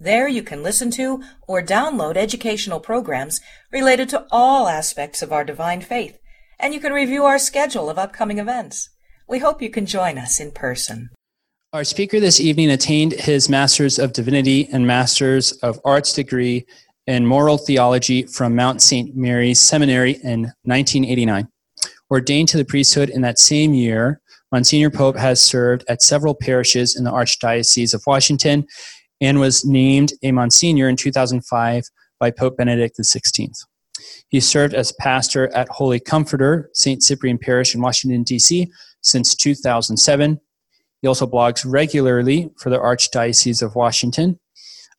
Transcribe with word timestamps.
There 0.00 0.26
you 0.26 0.42
can 0.42 0.62
listen 0.62 0.90
to 0.92 1.22
or 1.46 1.62
download 1.62 2.16
educational 2.16 2.80
programs 2.80 3.40
related 3.72 4.08
to 4.10 4.26
all 4.30 4.68
aspects 4.68 5.22
of 5.22 5.32
our 5.32 5.44
divine 5.44 5.82
faith, 5.82 6.18
and 6.58 6.74
you 6.74 6.80
can 6.80 6.92
review 6.92 7.24
our 7.24 7.38
schedule 7.38 7.88
of 7.88 7.98
upcoming 7.98 8.38
events. 8.38 8.90
We 9.28 9.38
hope 9.38 9.62
you 9.62 9.70
can 9.70 9.86
join 9.86 10.18
us 10.18 10.40
in 10.40 10.50
person. 10.50 11.10
Our 11.72 11.84
speaker 11.84 12.20
this 12.20 12.40
evening 12.40 12.70
attained 12.70 13.12
his 13.12 13.48
Master's 13.48 13.98
of 13.98 14.12
Divinity 14.12 14.68
and 14.72 14.86
Master's 14.86 15.52
of 15.52 15.80
Arts 15.84 16.12
degree 16.12 16.66
in 17.06 17.26
Moral 17.26 17.58
Theology 17.58 18.24
from 18.24 18.54
Mount 18.54 18.82
St. 18.82 19.16
Mary's 19.16 19.60
Seminary 19.60 20.12
in 20.22 20.52
1989. 20.64 21.48
Ordained 22.10 22.48
to 22.48 22.56
the 22.56 22.64
priesthood 22.64 23.10
in 23.10 23.22
that 23.22 23.38
same 23.38 23.74
year, 23.74 24.20
Monsignor 24.52 24.90
Pope 24.90 25.16
has 25.16 25.40
served 25.40 25.84
at 25.88 26.02
several 26.02 26.34
parishes 26.34 26.96
in 26.96 27.04
the 27.04 27.10
Archdiocese 27.10 27.94
of 27.94 28.02
Washington 28.06 28.66
and 29.24 29.40
was 29.40 29.64
named 29.64 30.12
a 30.22 30.32
Monsignor 30.32 30.88
in 30.88 30.96
2005 30.96 31.84
by 32.20 32.30
Pope 32.30 32.56
Benedict 32.56 32.96
XVI. 32.98 33.50
He 34.28 34.40
served 34.40 34.74
as 34.74 34.92
pastor 34.92 35.54
at 35.54 35.68
Holy 35.68 36.00
Comforter, 36.00 36.70
St. 36.74 37.02
Cyprian 37.02 37.38
Parish 37.38 37.74
in 37.74 37.80
Washington, 37.80 38.22
D.C. 38.22 38.70
since 39.00 39.34
2007. 39.34 40.40
He 41.00 41.08
also 41.08 41.26
blogs 41.26 41.64
regularly 41.66 42.50
for 42.58 42.70
the 42.70 42.78
Archdiocese 42.78 43.62
of 43.62 43.74
Washington. 43.74 44.38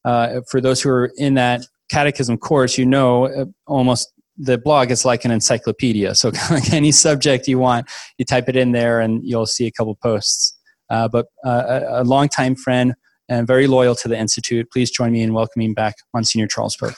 Uh, 0.04 0.42
for 0.50 0.62
those 0.62 0.82
who 0.82 0.90
are 0.90 1.12
in 1.18 1.34
that 1.36 1.66
catechism 1.90 2.38
course, 2.38 2.78
you 2.78 2.86
know 2.86 3.26
uh, 3.26 3.46
almost 3.68 4.12
the 4.38 4.58
blog 4.58 4.92
is 4.92 5.06
like 5.06 5.26
an 5.26 5.32
encyclopedia. 5.32 6.14
So, 6.14 6.32
any 6.72 6.92
subject 6.92 7.48
you 7.48 7.58
want, 7.58 7.90
you 8.18 8.26
type 8.26 8.50
it 8.50 8.56
in 8.56 8.72
there 8.72 9.00
and 9.00 9.24
you'll 9.24 9.46
see 9.46 9.66
a 9.66 9.72
couple 9.72 9.96
posts. 9.96 10.58
Uh, 10.90 11.08
but 11.08 11.28
uh, 11.46 11.82
a, 11.90 12.02
a 12.02 12.04
longtime 12.04 12.56
friend, 12.56 12.94
and 13.30 13.48
very 13.48 13.68
loyal 13.68 13.96
to 13.96 14.08
the 14.08 14.18
Institute. 14.18 14.68
Please 14.72 14.92
join 14.92 15.12
me 15.12 15.22
in 15.22 15.34
welcoming 15.34 15.74
back 15.74 15.96
Monsignor 16.14 16.48
Charles 16.48 16.78
Burke. 16.78 16.96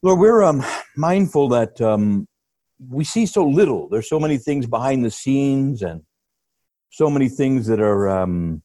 Lord, 0.00 0.20
we're 0.20 0.44
um, 0.44 0.64
mindful 0.96 1.48
that 1.48 1.80
um, 1.80 2.26
we 2.88 3.04
see 3.04 3.26
so 3.26 3.44
little. 3.44 3.88
There's 3.88 4.08
so 4.08 4.20
many 4.20 4.38
things 4.38 4.66
behind 4.66 5.04
the 5.04 5.10
scenes 5.10 5.82
and 5.82 6.02
so 6.90 7.10
many 7.10 7.28
things 7.28 7.66
that 7.66 7.80
are, 7.80 8.08
um, 8.08 8.62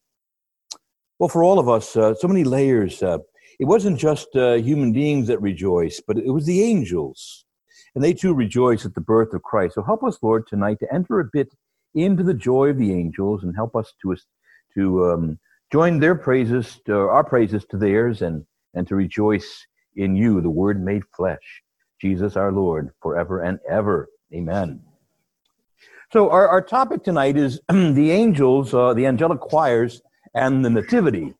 well, 1.17 1.29
for 1.29 1.43
all 1.43 1.57
of 1.57 1.67
us, 1.67 1.97
uh, 1.97 2.13
so 2.13 2.27
many 2.27 2.43
layers. 2.43 3.01
Uh, 3.01 3.17
it 3.59 3.65
wasn't 3.65 3.99
just 3.99 4.27
uh, 4.35 4.53
human 4.53 4.93
beings 4.93 5.27
that 5.27 5.41
rejoiced, 5.41 6.03
but 6.07 6.17
it 6.17 6.29
was 6.29 6.45
the 6.45 6.61
angels 6.61 7.45
and 7.95 8.03
they 8.03 8.13
too 8.13 8.33
rejoice 8.33 8.85
at 8.85 8.95
the 8.95 9.01
birth 9.01 9.33
of 9.33 9.43
Christ. 9.43 9.75
So 9.75 9.83
help 9.83 10.03
us, 10.03 10.17
Lord, 10.21 10.47
tonight 10.47 10.79
to 10.79 10.93
enter 10.93 11.19
a 11.19 11.25
bit 11.31 11.53
into 11.95 12.23
the 12.23 12.33
joy 12.33 12.69
of 12.69 12.77
the 12.77 12.91
angels 12.93 13.43
and 13.43 13.55
help 13.55 13.75
us 13.75 13.93
to 14.01 14.15
to 14.75 15.11
um, 15.11 15.39
join 15.71 15.99
their 15.99 16.15
praises, 16.15 16.79
to, 16.85 16.95
our 16.95 17.23
praises 17.23 17.65
to 17.65 17.77
theirs, 17.77 18.21
and 18.21 18.45
and 18.73 18.87
to 18.87 18.95
rejoice 18.95 19.67
in 19.95 20.15
you, 20.15 20.41
the 20.41 20.49
Word 20.49 20.83
made 20.83 21.03
flesh, 21.15 21.61
Jesus 22.01 22.35
our 22.35 22.51
Lord, 22.51 22.91
forever 23.01 23.41
and 23.41 23.59
ever. 23.69 24.09
Amen. 24.33 24.81
So 26.11 26.29
our, 26.29 26.47
our 26.47 26.61
topic 26.61 27.03
tonight 27.03 27.37
is 27.37 27.59
the 27.69 28.11
angels, 28.11 28.73
uh, 28.73 28.93
the 28.93 29.05
angelic 29.05 29.39
choirs, 29.39 30.01
and 30.33 30.65
the 30.65 30.69
nativity. 30.69 31.33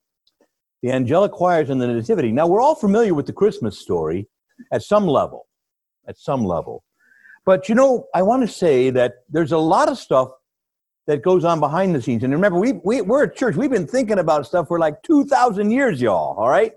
The 0.84 0.92
angelic 0.92 1.32
choirs 1.32 1.70
and 1.70 1.82
the 1.82 1.88
nativity. 1.88 2.32
Now 2.32 2.46
we're 2.46 2.62
all 2.62 2.76
familiar 2.76 3.14
with 3.14 3.26
the 3.26 3.34
Christmas 3.34 3.80
story 3.80 4.28
at 4.72 4.84
some 4.84 5.08
level 5.08 5.48
at 6.08 6.18
some 6.18 6.46
level. 6.46 6.84
But 7.46 7.68
you 7.70 7.76
know, 7.76 8.08
I 8.14 8.22
want 8.22 8.42
to 8.42 8.48
say 8.48 8.90
that 8.92 9.16
there's 9.30 9.52
a 9.52 9.58
lot 9.58 9.90
of 9.90 9.98
stuff 9.98 10.30
that 11.08 11.22
goes 11.22 11.44
on 11.44 11.60
behind 11.60 11.94
the 11.94 12.02
scenes. 12.02 12.24
And 12.24 12.34
remember, 12.34 12.60
we, 12.60 12.74
we, 12.84 13.02
we're 13.02 13.24
a 13.24 13.34
church, 13.34 13.56
we've 13.56 13.70
been 13.70 13.88
thinking 13.88 14.20
about 14.20 14.46
stuff 14.46 14.68
for 14.70 14.80
like 14.80 15.02
2,000 15.04 15.70
years, 15.70 16.02
y'all, 16.02 16.38
all 16.38 16.50
right? 16.50 16.72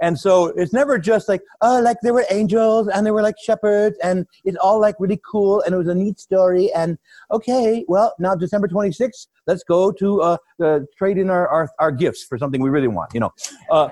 And 0.00 0.16
so 0.16 0.46
it's 0.56 0.72
never 0.72 0.96
just 0.96 1.28
like, 1.28 1.40
oh, 1.60 1.80
like 1.80 1.96
there 2.02 2.14
were 2.14 2.24
angels 2.30 2.86
and 2.86 3.04
there 3.04 3.12
were 3.12 3.22
like 3.22 3.34
shepherds 3.42 3.96
and 4.00 4.26
it's 4.44 4.56
all 4.58 4.80
like 4.80 4.94
really 5.00 5.20
cool 5.28 5.60
and 5.62 5.74
it 5.74 5.76
was 5.76 5.88
a 5.88 5.94
neat 5.94 6.20
story. 6.20 6.72
And 6.72 6.98
okay, 7.32 7.84
well, 7.88 8.14
now 8.20 8.36
December 8.36 8.68
26th, 8.68 9.26
let's 9.48 9.64
go 9.64 9.90
to 9.90 10.22
uh, 10.22 10.36
uh, 10.62 10.80
trade 10.96 11.18
in 11.18 11.30
our, 11.30 11.48
our, 11.48 11.68
our 11.80 11.90
gifts 11.90 12.22
for 12.22 12.38
something 12.38 12.62
we 12.62 12.70
really 12.70 12.86
want, 12.86 13.12
you 13.12 13.18
know. 13.18 13.32
Uh, 13.72 13.88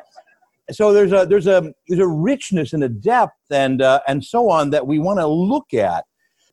so 0.70 0.92
there's 0.92 1.12
a 1.12 1.26
there's 1.26 1.46
a 1.46 1.72
there's 1.88 2.00
a 2.00 2.06
richness 2.06 2.72
and 2.72 2.82
a 2.82 2.88
depth 2.88 3.36
and 3.50 3.82
uh, 3.82 4.00
and 4.08 4.24
so 4.24 4.50
on 4.50 4.70
that 4.70 4.86
we 4.86 4.98
want 4.98 5.18
to 5.20 5.26
look 5.26 5.72
at. 5.74 6.04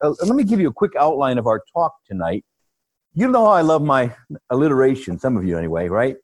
Uh, 0.01 0.13
let 0.21 0.35
me 0.35 0.43
give 0.43 0.59
you 0.59 0.67
a 0.67 0.73
quick 0.73 0.91
outline 0.99 1.37
of 1.37 1.47
our 1.47 1.61
talk 1.73 1.93
tonight. 2.05 2.45
You 3.13 3.27
know 3.27 3.45
how 3.45 3.51
I 3.51 3.61
love 3.61 3.81
my 3.81 4.15
alliteration. 4.49 5.19
Some 5.19 5.37
of 5.37 5.45
you 5.45 5.57
anyway, 5.57 5.87
right? 5.87 6.15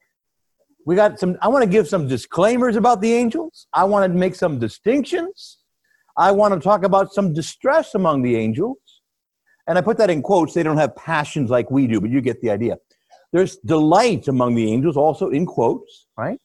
We 0.85 0.95
got 0.95 1.19
some. 1.19 1.38
I 1.41 1.47
want 1.47 1.63
to 1.63 1.69
give 1.69 1.88
some 1.88 2.07
disclaimers 2.07 2.75
about 2.75 3.01
the 3.01 3.13
angels. 3.13 3.67
I 3.73 3.83
want 3.85 4.11
to 4.11 4.17
make 4.17 4.35
some 4.35 4.59
distinctions. 4.59 5.59
I 6.17 6.31
want 6.31 6.53
to 6.53 6.59
talk 6.59 6.83
about 6.83 7.13
some 7.13 7.33
distress 7.33 7.95
among 7.95 8.21
the 8.21 8.35
angels. 8.35 8.77
And 9.67 9.77
I 9.77 9.81
put 9.81 9.97
that 9.97 10.09
in 10.09 10.21
quotes. 10.21 10.53
They 10.53 10.63
don't 10.63 10.77
have 10.77 10.95
passions 10.95 11.50
like 11.50 11.69
we 11.69 11.88
do, 11.88 12.01
but 12.01 12.09
you 12.09 12.21
get 12.21 12.41
the 12.41 12.50
idea. 12.50 12.77
There's 13.31 13.57
delight 13.57 14.27
among 14.27 14.56
the 14.56 14.71
angels, 14.71 14.97
also 14.97 15.29
in 15.29 15.45
quotes, 15.45 16.07
right? 16.17 16.39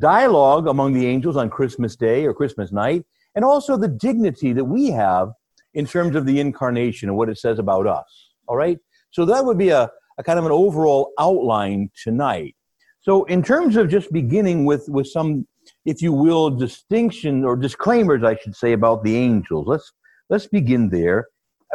Dialogue 0.00 0.66
among 0.66 0.92
the 0.92 1.06
angels 1.06 1.36
on 1.36 1.50
Christmas 1.50 1.96
Day 1.96 2.24
or 2.24 2.34
Christmas 2.34 2.72
night, 2.72 3.04
and 3.34 3.44
also 3.44 3.76
the 3.76 3.88
dignity 3.88 4.52
that 4.52 4.64
we 4.64 4.90
have 4.90 5.32
in 5.74 5.86
terms 5.86 6.16
of 6.16 6.26
the 6.26 6.40
incarnation 6.40 7.08
and 7.08 7.16
what 7.16 7.28
it 7.28 7.38
says 7.38 7.58
about 7.58 7.86
us. 7.86 8.30
All 8.46 8.56
right? 8.56 8.78
So 9.10 9.24
that 9.26 9.44
would 9.44 9.58
be 9.58 9.70
a, 9.70 9.90
a 10.18 10.22
kind 10.22 10.38
of 10.38 10.44
an 10.44 10.52
overall 10.52 11.12
outline 11.18 11.90
tonight. 12.02 12.54
So, 13.00 13.24
in 13.24 13.42
terms 13.42 13.76
of 13.76 13.88
just 13.88 14.12
beginning 14.12 14.64
with, 14.64 14.88
with 14.88 15.06
some, 15.06 15.46
if 15.84 16.02
you 16.02 16.12
will, 16.12 16.50
distinction 16.50 17.44
or 17.44 17.56
disclaimers, 17.56 18.24
I 18.24 18.36
should 18.36 18.56
say, 18.56 18.72
about 18.72 19.04
the 19.04 19.16
angels, 19.16 19.66
let's, 19.66 19.92
let's 20.28 20.46
begin 20.46 20.88
there. 20.88 21.28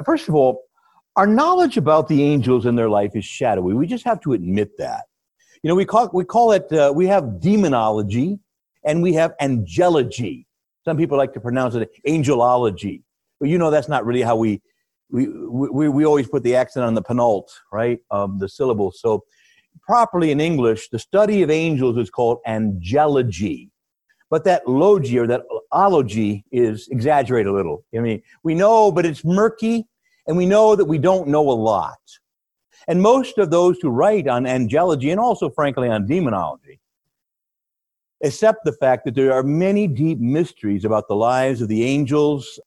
First 0.05 0.28
of 0.28 0.35
all, 0.35 0.63
our 1.16 1.25
knowledge 1.25 1.78
about 1.78 2.07
the 2.07 2.23
angels 2.23 2.66
and 2.66 2.78
their 2.78 2.90
life 2.90 3.16
is 3.16 3.23
shadowy. 3.23 3.73
We 3.73 3.88
just 3.88 4.05
have 4.05 4.19
to 4.22 4.34
admit 4.34 4.78
that. 4.78 5.05
You 5.63 5.69
know, 5.69 5.75
we 5.75 5.85
call, 5.85 6.09
we 6.13 6.25
call 6.25 6.51
it, 6.51 6.72
uh, 6.74 6.91
we 6.94 7.07
have 7.07 7.40
demonology 7.40 8.38
and 8.84 9.01
we 9.01 9.13
have 9.13 9.34
angelology. 9.41 10.46
Some 10.84 10.97
people 10.97 11.18
like 11.18 11.34
to 11.34 11.40
pronounce 11.40 11.74
it 11.75 11.90
angelology. 12.06 13.01
But 13.40 13.47
you 13.47 13.57
know, 13.57 13.72
that's 13.72 13.88
not 13.88 14.06
really 14.06 14.22
how 14.22 14.35
we, 14.35 14.62
we, 15.09 15.28
we, 15.29 15.88
we 15.88 16.06
always 16.06 16.28
put 16.28 16.44
the 16.44 16.57
accent 16.57 16.85
on 16.85 16.96
the 16.96 17.02
penult, 17.02 17.47
right, 17.72 18.00
of 18.12 18.40
the 18.40 18.50
syllable. 18.50 18.91
So 18.91 19.23
properly 19.81 20.31
in 20.31 20.41
English, 20.41 20.90
the 20.90 21.00
study 21.00 21.44
of 21.44 21.50
angels 21.50 21.97
is 21.97 22.09
called 22.09 22.40
angelology. 22.46 23.69
But 24.29 24.44
that 24.44 24.68
logy 24.68 25.18
or 25.18 25.28
that 25.28 25.44
ology 25.72 26.44
is 26.52 26.90
exaggerated 26.90 27.47
a 27.47 27.53
little. 27.53 27.85
I 27.96 28.00
mean, 28.00 28.22
we 28.44 28.53
know, 28.53 28.91
but 28.91 29.06
it's 29.06 29.23
murky, 29.23 29.85
and 30.28 30.35
we 30.35 30.46
know 30.46 30.75
that 30.75 30.85
we 30.85 30.97
don't 30.97 31.28
know 31.28 31.50
a 31.50 31.53
lot. 31.53 32.00
And 32.88 33.01
most 33.01 33.38
of 33.38 33.49
those 33.49 33.77
who 33.81 33.89
write 33.89 34.27
on 34.27 34.44
angelology 34.45 35.11
and 35.11 35.19
also, 35.19 35.49
frankly, 35.49 35.89
on 35.89 36.05
demonology 36.05 36.79
accept 38.23 38.59
the 38.63 38.73
fact 38.73 39.05
that 39.05 39.16
there 39.16 39.34
are 39.34 39.43
many 39.43 39.87
deep 39.87 40.19
mysteries 40.19 40.85
about 40.85 41.08
the 41.08 41.16
lives 41.16 41.61
of 41.61 41.67
the 41.67 41.84
angels. 41.84 42.59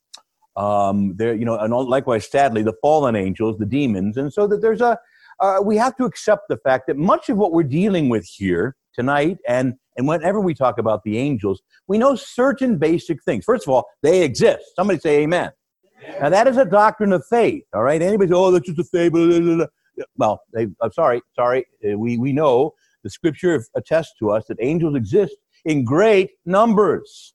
Um, 0.57 1.15
there, 1.17 1.35
you 1.35 1.45
know, 1.45 1.59
and 1.59 1.73
likewise, 1.73 2.31
sadly, 2.31 2.63
the 2.63 2.75
fallen 2.81 3.17
angels, 3.17 3.59
the 3.59 3.67
demons, 3.67 4.17
and 4.17 4.33
so 4.33 4.47
that 4.47 4.63
there's 4.63 4.81
a 4.81 4.99
uh, 5.39 5.59
we 5.63 5.77
have 5.77 5.95
to 5.97 6.05
accept 6.05 6.45
the 6.49 6.57
fact 6.59 6.87
that 6.87 6.97
much 6.97 7.29
of 7.29 7.37
what 7.37 7.53
we're 7.53 7.63
dealing 7.63 8.09
with 8.09 8.27
here 8.27 8.75
tonight, 8.95 9.37
and 9.47 9.75
and 9.99 10.09
whenever 10.09 10.41
we 10.41 10.55
talk 10.55 10.79
about 10.79 11.03
the 11.05 11.19
angels, 11.19 11.61
we 11.89 11.99
know 11.99 12.15
certain 12.15 12.79
basic 12.79 13.23
things. 13.23 13.45
First 13.45 13.67
of 13.67 13.75
all, 13.75 13.87
they 14.03 14.23
exist. 14.23 14.65
Somebody 14.77 14.99
say 14.99 15.23
Amen. 15.23 15.51
Now 16.21 16.31
that 16.31 16.47
is 16.47 16.57
a 16.57 16.65
doctrine 16.65 17.13
of 17.13 17.25
faith. 17.27 17.65
All 17.75 17.83
right. 17.83 18.01
Anybody 18.01 18.31
say, 18.31 18.37
"Oh, 18.37 18.51
that's 18.51 18.67
just 18.67 18.79
a 18.79 18.85
fable." 18.85 19.67
Well, 20.17 20.43
they, 20.53 20.67
I'm 20.81 20.93
sorry, 20.93 21.23
sorry, 21.35 21.67
uh, 21.85 21.97
we, 21.97 22.19
we 22.19 22.33
know 22.33 22.75
the 23.03 23.11
scripture 23.11 23.65
attests 23.77 24.15
to 24.19 24.31
us 24.31 24.47
that 24.49 24.59
angels 24.61 24.97
exist 24.97 25.37
in 25.65 25.85
great 25.85 26.31
numbers. 26.45 27.35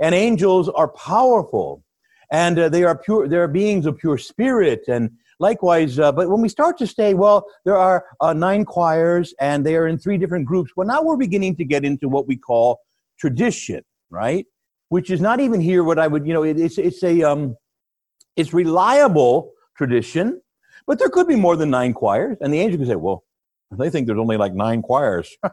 And 0.00 0.14
angels 0.14 0.68
are 0.68 0.88
powerful 0.88 1.84
and 2.32 2.58
uh, 2.58 2.68
they 2.68 2.84
are 2.84 2.96
pure, 2.96 3.28
they 3.28 3.36
are 3.36 3.48
beings 3.48 3.86
of 3.86 3.98
pure 3.98 4.18
spirit 4.18 4.84
and 4.88 5.10
likewise, 5.40 5.98
uh, 5.98 6.12
but 6.12 6.28
when 6.28 6.40
we 6.40 6.48
start 6.48 6.78
to 6.78 6.86
say, 6.86 7.14
well, 7.14 7.44
there 7.64 7.76
are 7.76 8.04
uh, 8.20 8.32
nine 8.32 8.64
choirs 8.64 9.34
and 9.40 9.64
they 9.64 9.74
are 9.74 9.88
in 9.88 9.98
three 9.98 10.18
different 10.18 10.46
groups, 10.46 10.72
well, 10.76 10.86
now 10.86 11.02
we're 11.02 11.16
beginning 11.16 11.56
to 11.56 11.64
get 11.64 11.84
into 11.84 12.08
what 12.08 12.28
we 12.28 12.36
call 12.36 12.78
tradition, 13.18 13.82
right? 14.10 14.46
Which 14.90 15.10
is 15.10 15.20
not 15.20 15.40
even 15.40 15.60
here 15.60 15.82
what 15.82 15.98
I 15.98 16.06
would, 16.06 16.26
you 16.26 16.32
know, 16.32 16.44
it, 16.44 16.58
it's, 16.58 16.78
it's 16.78 17.02
a, 17.02 17.22
um, 17.22 17.56
it's 18.36 18.52
reliable 18.52 19.52
tradition, 19.76 20.40
but 20.90 20.98
there 20.98 21.08
could 21.08 21.28
be 21.28 21.36
more 21.36 21.54
than 21.54 21.70
nine 21.70 21.94
choirs. 21.94 22.36
And 22.40 22.52
the 22.52 22.58
angel 22.58 22.76
could 22.76 22.88
say, 22.88 22.96
well, 22.96 23.22
they 23.70 23.90
think 23.90 24.08
there's 24.08 24.18
only 24.18 24.36
like 24.36 24.54
nine 24.54 24.82
choirs. 24.82 25.30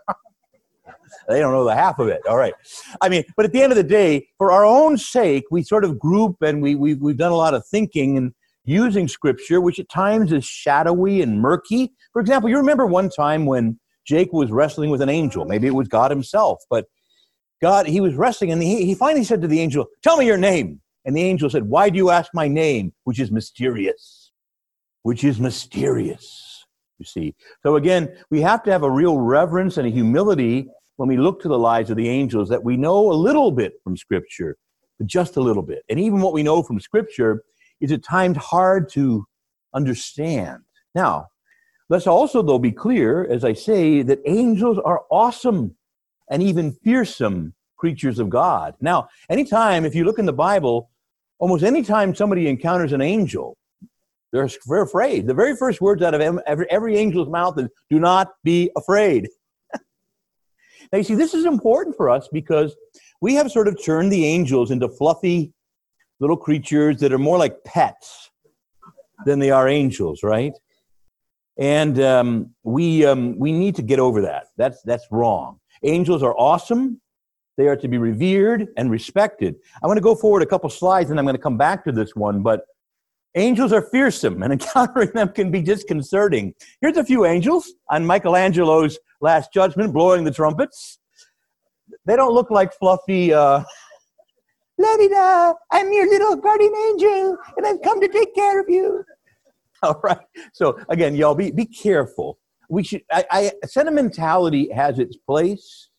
they 1.29 1.39
don't 1.39 1.51
know 1.51 1.63
the 1.63 1.75
half 1.75 1.99
of 1.99 2.07
it. 2.07 2.25
All 2.27 2.37
right. 2.37 2.55
I 3.01 3.09
mean, 3.09 3.23
but 3.35 3.45
at 3.45 3.51
the 3.51 3.61
end 3.61 3.71
of 3.71 3.75
the 3.75 3.83
day, 3.83 4.29
for 4.39 4.51
our 4.51 4.65
own 4.65 4.97
sake, 4.97 5.43
we 5.51 5.61
sort 5.61 5.85
of 5.85 5.99
group 5.99 6.37
and 6.41 6.59
we, 6.59 6.73
we, 6.73 6.95
we've 6.95 7.17
done 7.17 7.31
a 7.31 7.35
lot 7.35 7.53
of 7.53 7.63
thinking 7.67 8.17
and 8.17 8.33
using 8.65 9.07
scripture, 9.07 9.61
which 9.61 9.77
at 9.77 9.89
times 9.89 10.31
is 10.31 10.43
shadowy 10.43 11.21
and 11.21 11.39
murky. 11.39 11.93
For 12.13 12.19
example, 12.19 12.49
you 12.49 12.57
remember 12.57 12.87
one 12.87 13.07
time 13.07 13.45
when 13.45 13.79
Jake 14.07 14.33
was 14.33 14.49
wrestling 14.49 14.89
with 14.89 15.03
an 15.03 15.09
angel. 15.09 15.45
Maybe 15.45 15.67
it 15.67 15.75
was 15.75 15.87
God 15.87 16.09
himself, 16.09 16.63
but 16.67 16.85
God, 17.61 17.85
he 17.85 18.01
was 18.01 18.15
wrestling 18.15 18.51
and 18.51 18.63
he, 18.63 18.85
he 18.85 18.95
finally 18.95 19.23
said 19.23 19.43
to 19.43 19.47
the 19.47 19.59
angel, 19.59 19.85
Tell 20.01 20.17
me 20.17 20.25
your 20.25 20.37
name. 20.39 20.81
And 21.05 21.15
the 21.15 21.21
angel 21.21 21.47
said, 21.51 21.65
Why 21.65 21.91
do 21.91 21.97
you 21.97 22.09
ask 22.09 22.31
my 22.33 22.47
name, 22.47 22.91
which 23.03 23.19
is 23.19 23.29
mysterious? 23.29 24.26
Which 25.07 25.23
is 25.23 25.39
mysterious, 25.39 26.65
you 26.99 27.05
see. 27.05 27.33
So 27.63 27.77
again, 27.77 28.13
we 28.29 28.41
have 28.41 28.61
to 28.63 28.71
have 28.73 28.83
a 28.83 28.91
real 28.91 29.17
reverence 29.17 29.77
and 29.77 29.87
a 29.87 29.89
humility 29.89 30.67
when 30.97 31.07
we 31.07 31.15
look 31.15 31.41
to 31.41 31.47
the 31.47 31.57
lives 31.57 31.89
of 31.89 31.95
the 31.95 32.09
angels 32.09 32.49
that 32.49 32.61
we 32.61 32.75
know 32.75 33.09
a 33.09 33.13
little 33.13 33.49
bit 33.49 33.75
from 33.85 33.95
Scripture, 33.95 34.57
but 34.97 35.07
just 35.07 35.37
a 35.37 35.39
little 35.39 35.63
bit. 35.63 35.83
And 35.87 35.97
even 35.97 36.19
what 36.19 36.33
we 36.33 36.43
know 36.43 36.61
from 36.61 36.81
Scripture 36.81 37.41
is 37.79 37.93
at 37.93 38.03
times 38.03 38.35
hard 38.35 38.89
to 38.89 39.25
understand. 39.73 40.63
Now, 40.93 41.27
let's 41.87 42.05
also, 42.05 42.41
though, 42.41 42.59
be 42.59 42.73
clear, 42.73 43.25
as 43.31 43.45
I 43.45 43.53
say, 43.53 44.01
that 44.01 44.19
angels 44.25 44.77
are 44.77 45.05
awesome 45.09 45.73
and 46.29 46.43
even 46.43 46.73
fearsome 46.83 47.53
creatures 47.77 48.19
of 48.19 48.29
God. 48.29 48.75
Now, 48.81 49.07
anytime, 49.29 49.85
if 49.85 49.95
you 49.95 50.03
look 50.03 50.19
in 50.19 50.25
the 50.25 50.33
Bible, 50.33 50.89
almost 51.39 51.63
anytime 51.63 52.13
somebody 52.13 52.49
encounters 52.49 52.91
an 52.91 52.99
angel, 52.99 53.57
they're, 54.31 54.49
afraid. 54.81 55.27
The 55.27 55.33
very 55.33 55.55
first 55.55 55.81
words 55.81 56.01
out 56.01 56.13
of 56.13 56.21
every, 56.21 56.69
every 56.69 56.97
angel's 56.97 57.29
mouth 57.29 57.57
is, 57.59 57.69
do 57.89 57.99
not 57.99 58.29
be 58.43 58.69
afraid. 58.75 59.29
now, 60.91 60.97
you 60.97 61.03
see, 61.03 61.15
this 61.15 61.33
is 61.33 61.45
important 61.45 61.95
for 61.95 62.09
us 62.09 62.27
because 62.31 62.75
we 63.21 63.33
have 63.35 63.51
sort 63.51 63.67
of 63.67 63.81
turned 63.83 64.11
the 64.11 64.25
angels 64.25 64.71
into 64.71 64.89
fluffy 64.89 65.53
little 66.19 66.37
creatures 66.37 66.99
that 66.99 67.13
are 67.13 67.17
more 67.17 67.37
like 67.37 67.63
pets 67.63 68.31
than 69.25 69.39
they 69.39 69.51
are 69.51 69.67
angels, 69.67 70.23
right? 70.23 70.53
And 71.57 71.99
um, 71.99 72.53
we, 72.63 73.05
um, 73.05 73.37
we 73.37 73.51
need 73.51 73.75
to 73.75 73.81
get 73.81 73.99
over 73.99 74.21
that. 74.21 74.47
That's, 74.57 74.81
that's 74.83 75.07
wrong. 75.11 75.59
Angels 75.83 76.21
are 76.21 76.35
awesome. 76.37 77.01
They 77.57 77.67
are 77.67 77.75
to 77.75 77.87
be 77.87 77.97
revered 77.97 78.67
and 78.77 78.91
respected. 78.91 79.55
I 79.83 79.87
want 79.87 79.97
to 79.97 80.01
go 80.01 80.15
forward 80.15 80.43
a 80.43 80.45
couple 80.45 80.69
slides 80.69 81.09
and 81.09 81.19
I'm 81.19 81.25
going 81.25 81.35
to 81.35 81.41
come 81.41 81.57
back 81.57 81.83
to 81.85 81.91
this 81.91 82.15
one, 82.15 82.43
but 82.43 82.61
angels 83.37 83.71
are 83.71 83.81
fearsome 83.81 84.43
and 84.43 84.53
encountering 84.57 85.11
them 85.13 85.29
can 85.29 85.51
be 85.51 85.61
disconcerting. 85.61 86.53
Here's 86.81 86.97
a 86.97 87.03
few 87.03 87.25
angels 87.25 87.73
on 87.89 88.05
Michelangelo's 88.05 88.97
Last 89.21 89.53
Judgment 89.53 89.93
blowing 89.93 90.23
the 90.23 90.31
trumpets. 90.31 90.99
They 92.05 92.15
don't 92.15 92.33
look 92.33 92.51
like 92.51 92.73
fluffy, 92.73 93.33
uh, 93.33 93.63
la-di-da, 94.77 95.53
I'm 95.71 95.91
your 95.93 96.07
little 96.07 96.35
guardian 96.35 96.73
angel, 96.89 97.37
and 97.55 97.65
I've 97.65 97.81
come 97.81 98.01
to 98.01 98.07
take 98.07 98.35
care 98.35 98.59
of 98.59 98.65
you. 98.69 99.03
All 99.83 99.99
right. 100.03 100.19
So 100.53 100.77
again, 100.89 101.15
y'all 101.15 101.35
be, 101.35 101.51
be 101.51 101.65
careful. 101.65 102.39
We 102.69 102.83
should, 102.83 103.03
I, 103.11 103.25
I, 103.31 103.51
sentimentality 103.65 104.69
has 104.71 104.99
its 104.99 105.15
place, 105.15 105.89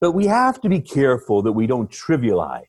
but 0.00 0.12
we 0.12 0.26
have 0.26 0.60
to 0.60 0.68
be 0.68 0.80
careful 0.80 1.42
that 1.42 1.52
we 1.52 1.66
don't 1.66 1.90
trivialize. 1.90 2.64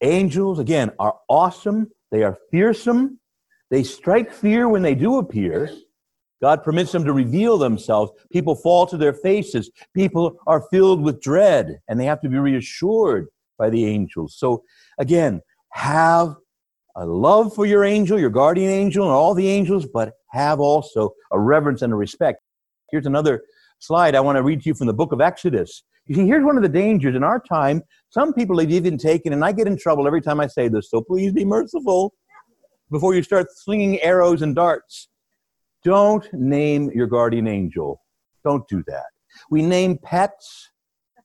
Angels, 0.00 0.58
again, 0.58 0.90
are 0.98 1.16
awesome. 1.28 1.90
They 2.10 2.22
are 2.22 2.38
fearsome. 2.50 3.20
They 3.70 3.82
strike 3.82 4.32
fear 4.32 4.68
when 4.68 4.82
they 4.82 4.94
do 4.94 5.18
appear. 5.18 5.70
God 6.40 6.62
permits 6.62 6.92
them 6.92 7.04
to 7.04 7.12
reveal 7.12 7.58
themselves. 7.58 8.12
People 8.30 8.54
fall 8.54 8.86
to 8.86 8.96
their 8.96 9.12
faces. 9.12 9.70
People 9.94 10.36
are 10.46 10.66
filled 10.70 11.02
with 11.02 11.20
dread, 11.20 11.80
and 11.88 11.98
they 11.98 12.04
have 12.04 12.20
to 12.20 12.28
be 12.28 12.38
reassured 12.38 13.26
by 13.58 13.70
the 13.70 13.84
angels. 13.84 14.36
So 14.38 14.62
again, 14.98 15.42
have 15.72 16.36
a 16.96 17.04
love 17.04 17.54
for 17.54 17.66
your 17.66 17.84
angel, 17.84 18.18
your 18.18 18.30
guardian 18.30 18.70
angel, 18.70 19.04
and 19.04 19.12
all 19.12 19.34
the 19.34 19.48
angels, 19.48 19.86
but 19.86 20.14
have 20.30 20.60
also 20.60 21.10
a 21.32 21.38
reverence 21.38 21.82
and 21.82 21.92
a 21.92 21.96
respect. 21.96 22.40
Here's 22.90 23.06
another 23.06 23.42
slide 23.80 24.14
I 24.14 24.20
want 24.20 24.36
to 24.36 24.42
read 24.42 24.62
to 24.62 24.68
you 24.68 24.74
from 24.74 24.86
the 24.86 24.94
book 24.94 25.12
of 25.12 25.20
Exodus. 25.20 25.82
You 26.06 26.14
see, 26.14 26.26
here's 26.26 26.44
one 26.44 26.56
of 26.56 26.62
the 26.62 26.68
dangers 26.68 27.14
in 27.14 27.22
our 27.22 27.38
time. 27.38 27.82
Some 28.10 28.32
people 28.32 28.58
have 28.58 28.70
even 28.70 28.96
taken, 28.96 29.32
and 29.32 29.44
I 29.44 29.52
get 29.52 29.66
in 29.66 29.76
trouble 29.76 30.06
every 30.06 30.22
time 30.22 30.40
I 30.40 30.46
say 30.46 30.68
this, 30.68 30.90
so 30.90 31.02
please 31.02 31.32
be 31.32 31.44
merciful 31.44 32.14
before 32.90 33.14
you 33.14 33.22
start 33.22 33.48
slinging 33.54 34.00
arrows 34.00 34.42
and 34.42 34.54
darts. 34.54 35.08
Don't 35.84 36.26
name 36.32 36.90
your 36.94 37.06
guardian 37.06 37.46
angel. 37.46 38.00
Don't 38.44 38.66
do 38.68 38.82
that. 38.86 39.06
We 39.50 39.62
name 39.62 39.98
pets, 39.98 40.70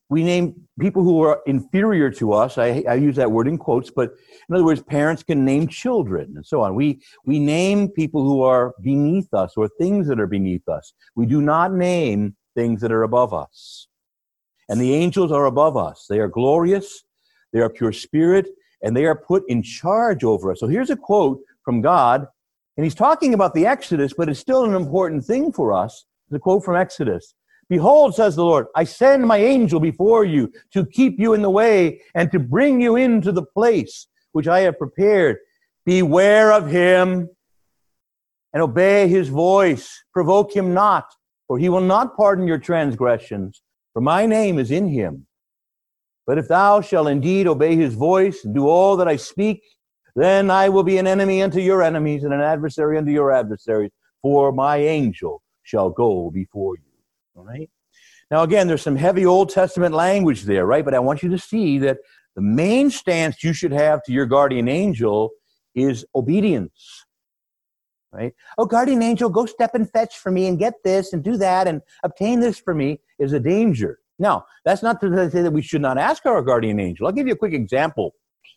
we 0.10 0.24
name 0.24 0.68
people 0.80 1.04
who 1.04 1.24
are 1.24 1.42
inferior 1.48 2.12
to 2.12 2.34
us. 2.34 2.58
I, 2.58 2.84
I, 2.88 2.96
use 2.96 3.16
that 3.16 3.32
word 3.32 3.48
in 3.48 3.58
quotes, 3.58 3.90
but 3.90 4.12
in 4.48 4.54
other 4.54 4.64
words, 4.64 4.84
parents 4.84 5.24
can 5.24 5.44
name 5.44 5.68
children 5.68 6.34
and 6.36 6.46
so 6.46 6.62
on. 6.62 6.76
We, 6.76 7.02
we 7.26 7.40
name 7.40 7.90
people 7.90 8.24
who 8.24 8.44
are 8.44 8.76
beneath 8.82 9.34
us 9.34 9.54
or 9.58 9.68
things 9.68 10.08
that 10.10 10.20
are 10.20 10.28
beneath 10.28 10.68
us. 10.70 10.94
We 11.16 11.26
do 11.26 11.42
not 11.42 11.74
name 11.74 12.36
things 12.56 12.82
that 12.82 12.92
are 12.92 13.04
above 13.04 13.34
us. 13.34 13.88
And 14.70 14.80
the 14.80 14.94
angels 14.94 15.32
are 15.32 15.46
above 15.46 15.78
us. 15.78 16.06
They 16.10 16.20
are 16.20 16.28
glorious, 16.28 17.04
they 17.52 17.60
are 17.60 17.70
pure 17.70 17.92
spirit, 17.92 18.48
and 18.82 18.96
they 18.96 19.06
are 19.06 19.16
put 19.16 19.44
in 19.48 19.64
charge 19.64 20.24
over 20.24 20.52
us. 20.52 20.60
So 20.60 20.68
here's 20.68 20.90
a 20.90 20.96
quote 20.96 21.42
from 21.64 21.82
God, 21.82 22.28
and 22.78 22.84
he's 22.84 22.96
talking 22.96 23.34
about 23.34 23.54
the 23.54 23.66
Exodus, 23.66 24.14
but 24.14 24.30
it's 24.30 24.40
still 24.40 24.66
an 24.66 24.74
important 24.74 25.26
thing 25.26 25.52
for 25.52 25.74
us. 25.74 26.06
The 26.30 26.40
quote 26.40 26.64
from 26.64 26.76
Exodus 26.76 27.36
Behold, 27.70 28.14
says 28.16 28.36
the 28.36 28.44
Lord, 28.44 28.68
I 28.76 28.84
send 28.84 29.26
my 29.26 29.38
angel 29.38 29.80
before 29.80 30.26
you 30.26 30.52
to 30.74 30.86
keep 30.86 31.20
you 31.20 31.34
in 31.34 31.42
the 31.42 31.50
way 31.50 32.02
and 32.14 32.32
to 32.32 32.40
bring 32.40 32.82
you 32.82 32.96
into 32.96 33.32
the 33.32 33.44
place 33.44 34.08
which 34.32 34.48
I 34.48 34.62
have 34.62 34.78
prepared. 34.78 35.38
Beware 35.86 36.52
of 36.52 36.70
him 36.70 37.30
and 38.54 38.62
obey 38.62 39.08
his 39.08 39.30
voice. 39.30 40.04
Provoke 40.12 40.56
him 40.56 40.74
not, 40.74 41.06
for 41.48 41.58
he 41.58 41.70
will 41.70 41.82
not 41.82 42.16
pardon 42.16 42.48
your 42.48 42.58
transgressions, 42.58 43.62
for 43.94 44.02
my 44.02 44.26
name 44.26 44.60
is 44.60 44.72
in 44.72 44.88
him. 44.88 45.28
But 46.26 46.38
if 46.38 46.48
thou 46.48 46.82
shalt 46.82 47.08
indeed 47.08 47.48
obey 47.48 47.76
his 47.76 47.94
voice 47.94 48.44
and 48.44 48.54
do 48.54 48.68
all 48.68 48.98
that 48.98 49.08
I 49.08 49.16
speak, 49.16 49.62
then 50.16 50.50
I 50.50 50.70
will 50.70 50.84
be 50.84 50.98
an 50.98 51.08
enemy 51.08 51.42
unto 51.42 51.60
your 51.60 51.82
enemies 51.82 52.24
and 52.24 52.34
an 52.34 52.42
adversary 52.42 52.98
unto 52.98 53.12
your 53.12 53.32
adversaries, 53.32 53.92
for 54.22 54.52
my 54.52 54.78
angel 54.78 55.42
shall 55.64 55.90
go 55.90 56.30
before 56.32 56.76
you. 56.76 56.84
All 57.36 57.44
right. 57.44 57.70
Now, 58.32 58.44
again, 58.44 58.68
there's 58.68 58.82
some 58.82 58.96
heavy 58.96 59.26
Old 59.26 59.50
Testament 59.50 59.94
language 59.94 60.44
there, 60.44 60.66
right? 60.66 60.86
But 60.86 60.94
I 60.94 61.00
want 61.00 61.24
you 61.24 61.30
to 61.30 61.38
see 61.38 61.78
that 61.80 61.98
the 62.36 62.42
main 62.42 62.90
stance 62.90 63.44
you 63.44 63.54
should 63.54 63.72
have 63.72 64.02
to 64.04 64.12
your 64.12 64.26
guardian 64.26 64.68
angel 64.68 65.32
is 65.76 66.06
obedience. 66.16 67.03
Right? 68.14 68.34
Oh, 68.60 68.66
guardian 68.66 69.02
angel, 69.02 69.28
go 69.28 69.48
step 69.48 69.74
and 69.74 69.90
fetch 69.90 70.20
for 70.20 70.32
me 70.32 70.46
and 70.46 70.60
get 70.60 70.76
this 70.84 71.14
and 71.14 71.24
do 71.24 71.36
that 71.38 71.68
and 71.68 71.82
obtain 72.04 72.40
this 72.40 72.60
for 72.60 72.76
me 72.76 73.00
is 73.18 73.34
a 73.34 73.40
danger. 73.40 74.00
Now, 74.20 74.46
that's 74.64 74.84
not 74.84 75.02
to 75.02 75.32
say 75.32 75.42
that 75.42 75.52
we 75.52 75.64
should 75.64 75.82
not 75.82 75.98
ask 75.98 76.26
our 76.28 76.42
guardian 76.44 76.80
angel. 76.80 77.08
I'll 77.08 77.14
give 77.14 77.26
you 77.26 77.34
a 77.34 77.38
quick 77.38 77.54
example. 77.54 78.14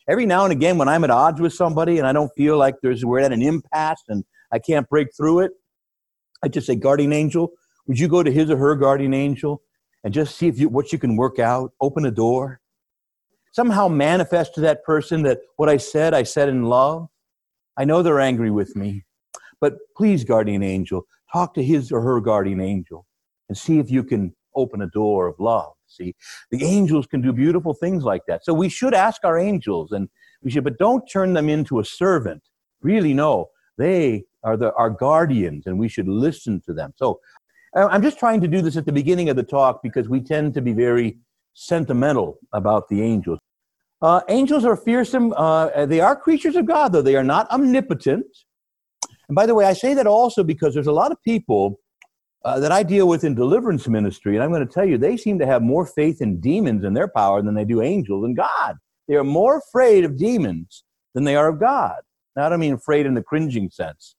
Every 0.08 0.26
now 0.26 0.44
and 0.44 0.52
again, 0.52 0.76
when 0.76 0.88
I'm 0.88 1.04
at 1.04 1.10
odds 1.10 1.40
with 1.40 1.54
somebody 1.54 1.98
and 1.98 2.06
I 2.06 2.12
don't 2.12 2.30
feel 2.36 2.58
like 2.58 2.74
there's 2.82 3.02
we're 3.04 3.20
at 3.20 3.32
an 3.32 3.40
impasse 3.40 4.02
and 4.08 4.24
I 4.52 4.58
can't 4.58 4.88
break 4.90 5.08
through 5.16 5.40
it, 5.40 5.52
I 6.42 6.48
just 6.48 6.66
say, 6.66 6.76
guardian 6.76 7.14
angel, 7.14 7.52
would 7.86 7.98
you 7.98 8.08
go 8.08 8.22
to 8.22 8.30
his 8.30 8.50
or 8.50 8.58
her 8.58 8.76
guardian 8.76 9.14
angel 9.14 9.62
and 10.04 10.12
just 10.12 10.36
see 10.36 10.48
if 10.48 10.58
you, 10.60 10.68
what 10.68 10.92
you 10.92 10.98
can 10.98 11.16
work 11.16 11.38
out? 11.38 11.72
Open 11.80 12.04
a 12.04 12.10
door. 12.10 12.60
Somehow 13.52 13.88
manifest 13.88 14.54
to 14.56 14.60
that 14.60 14.84
person 14.84 15.22
that 15.22 15.38
what 15.56 15.70
I 15.70 15.78
said, 15.78 16.12
I 16.12 16.24
said 16.24 16.50
in 16.50 16.64
love. 16.64 17.08
I 17.78 17.86
know 17.86 18.02
they're 18.02 18.20
angry 18.20 18.50
with 18.50 18.76
me, 18.76 19.05
but 19.60 19.74
please, 19.96 20.24
guardian 20.24 20.62
angel, 20.62 21.06
talk 21.32 21.54
to 21.54 21.62
his 21.62 21.92
or 21.92 22.00
her 22.00 22.20
guardian 22.20 22.60
angel 22.60 23.06
and 23.48 23.56
see 23.56 23.78
if 23.78 23.90
you 23.90 24.02
can 24.02 24.34
open 24.54 24.82
a 24.82 24.88
door 24.88 25.26
of 25.26 25.38
love. 25.38 25.72
See, 25.86 26.14
the 26.50 26.64
angels 26.64 27.06
can 27.06 27.20
do 27.20 27.32
beautiful 27.32 27.74
things 27.74 28.02
like 28.02 28.22
that. 28.26 28.44
So 28.44 28.52
we 28.52 28.68
should 28.68 28.94
ask 28.94 29.24
our 29.24 29.38
angels, 29.38 29.92
and 29.92 30.08
we 30.42 30.50
should, 30.50 30.64
but 30.64 30.78
don't 30.78 31.06
turn 31.06 31.32
them 31.32 31.48
into 31.48 31.78
a 31.78 31.84
servant. 31.84 32.42
Really, 32.82 33.14
no, 33.14 33.46
they 33.78 34.24
are 34.42 34.56
the, 34.56 34.72
our 34.74 34.90
guardians, 34.90 35.66
and 35.66 35.78
we 35.78 35.88
should 35.88 36.08
listen 36.08 36.60
to 36.66 36.72
them. 36.72 36.92
So 36.96 37.20
I'm 37.74 38.02
just 38.02 38.18
trying 38.18 38.40
to 38.40 38.48
do 38.48 38.62
this 38.62 38.76
at 38.76 38.86
the 38.86 38.92
beginning 38.92 39.28
of 39.28 39.36
the 39.36 39.42
talk 39.42 39.82
because 39.82 40.08
we 40.08 40.20
tend 40.20 40.54
to 40.54 40.62
be 40.62 40.72
very 40.72 41.18
sentimental 41.52 42.38
about 42.52 42.88
the 42.88 43.02
angels. 43.02 43.38
Uh, 44.02 44.20
angels 44.28 44.64
are 44.64 44.76
fearsome. 44.76 45.32
Uh, 45.36 45.86
they 45.86 46.00
are 46.00 46.16
creatures 46.16 46.56
of 46.56 46.66
God, 46.66 46.92
though 46.92 47.02
they 47.02 47.16
are 47.16 47.24
not 47.24 47.50
omnipotent. 47.50 48.26
And 49.28 49.34
by 49.34 49.46
the 49.46 49.54
way, 49.54 49.64
I 49.64 49.72
say 49.72 49.94
that 49.94 50.06
also 50.06 50.44
because 50.44 50.74
there's 50.74 50.86
a 50.86 50.92
lot 50.92 51.12
of 51.12 51.22
people 51.22 51.80
uh, 52.44 52.60
that 52.60 52.70
I 52.70 52.82
deal 52.84 53.08
with 53.08 53.24
in 53.24 53.34
deliverance 53.34 53.88
ministry, 53.88 54.36
and 54.36 54.44
I'm 54.44 54.52
going 54.52 54.66
to 54.66 54.72
tell 54.72 54.84
you, 54.84 54.98
they 54.98 55.16
seem 55.16 55.38
to 55.40 55.46
have 55.46 55.62
more 55.62 55.84
faith 55.84 56.20
in 56.20 56.40
demons 56.40 56.84
and 56.84 56.96
their 56.96 57.08
power 57.08 57.42
than 57.42 57.54
they 57.54 57.64
do 57.64 57.82
angels 57.82 58.24
and 58.24 58.36
God. 58.36 58.76
They 59.08 59.16
are 59.16 59.24
more 59.24 59.58
afraid 59.58 60.04
of 60.04 60.16
demons 60.16 60.84
than 61.14 61.24
they 61.24 61.34
are 61.34 61.48
of 61.48 61.58
God. 61.58 61.96
Now, 62.36 62.46
I 62.46 62.48
don't 62.50 62.60
mean 62.60 62.74
afraid 62.74 63.06
in 63.06 63.14
the 63.14 63.22
cringing 63.22 63.70
sense. 63.70 64.14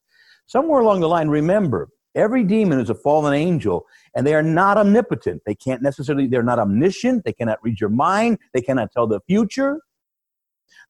Somewhere 0.47 0.81
along 0.81 1.01
the 1.01 1.07
line, 1.07 1.29
remember, 1.29 1.89
every 2.15 2.43
demon 2.43 2.79
is 2.79 2.89
a 2.89 2.95
fallen 2.95 3.33
angel, 3.33 3.85
and 4.15 4.25
they 4.25 4.33
are 4.33 4.43
not 4.43 4.77
omnipotent. 4.77 5.41
They 5.45 5.55
can't 5.55 5.81
necessarily, 5.81 6.27
they're 6.27 6.43
not 6.43 6.59
omniscient. 6.59 7.23
They 7.23 7.33
cannot 7.33 7.59
read 7.63 7.79
your 7.79 7.89
mind. 7.89 8.39
They 8.53 8.61
cannot 8.61 8.91
tell 8.91 9.07
the 9.07 9.21
future. 9.27 9.79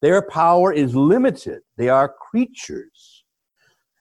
Their 0.02 0.22
power 0.22 0.72
is 0.72 0.96
limited. 0.96 1.62
They 1.76 1.90
are 1.90 2.16
creatures. 2.32 3.17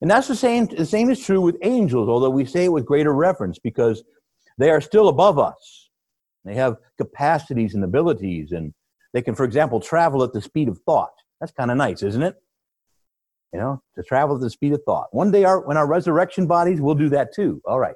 And 0.00 0.11
that's 0.11 0.29
the 0.29 0.37
same, 0.37 0.67
the 0.67 0.85
same 0.85 1.11
is 1.11 1.25
true 1.25 1.41
with 1.41 1.57
angels, 1.62 2.09
although 2.09 2.31
we 2.31 2.45
say 2.45 2.65
it 2.65 2.73
with 2.73 2.85
greater 2.85 3.15
reverence 3.15 3.59
because 3.59 4.03
they 4.59 4.71
are 4.71 4.81
still 4.81 5.09
above 5.09 5.38
us. 5.38 5.91
They 6.45 6.55
have 6.55 6.76
capacities 6.99 7.75
and 7.75 7.83
abilities, 7.83 8.53
and 8.53 8.73
they 9.12 9.23
can, 9.23 9.35
for 9.35 9.45
example, 9.45 9.81
travel 9.81 10.23
at 10.23 10.33
the 10.33 10.41
speed 10.41 10.69
of 10.69 10.79
thought. 10.87 11.12
That's 11.41 11.53
kind 11.53 11.71
of 11.71 11.76
nice, 11.76 12.03
isn't 12.03 12.23
it? 12.23 12.37
You 13.53 13.61
know, 13.61 13.83
to 13.97 14.03
travel 14.03 14.37
at 14.37 14.43
the 14.43 14.50
speed 14.50 14.73
of 14.73 14.83
thought. 14.85 15.09
One 15.12 15.31
day, 15.31 15.45
our, 15.45 15.61
when 15.61 15.76
our 15.76 15.87
resurrection 15.87 16.47
bodies, 16.47 16.81
we'll 16.81 16.95
do 16.95 17.09
that 17.11 17.35
too. 17.35 17.61
All 17.65 17.81
right. 17.81 17.95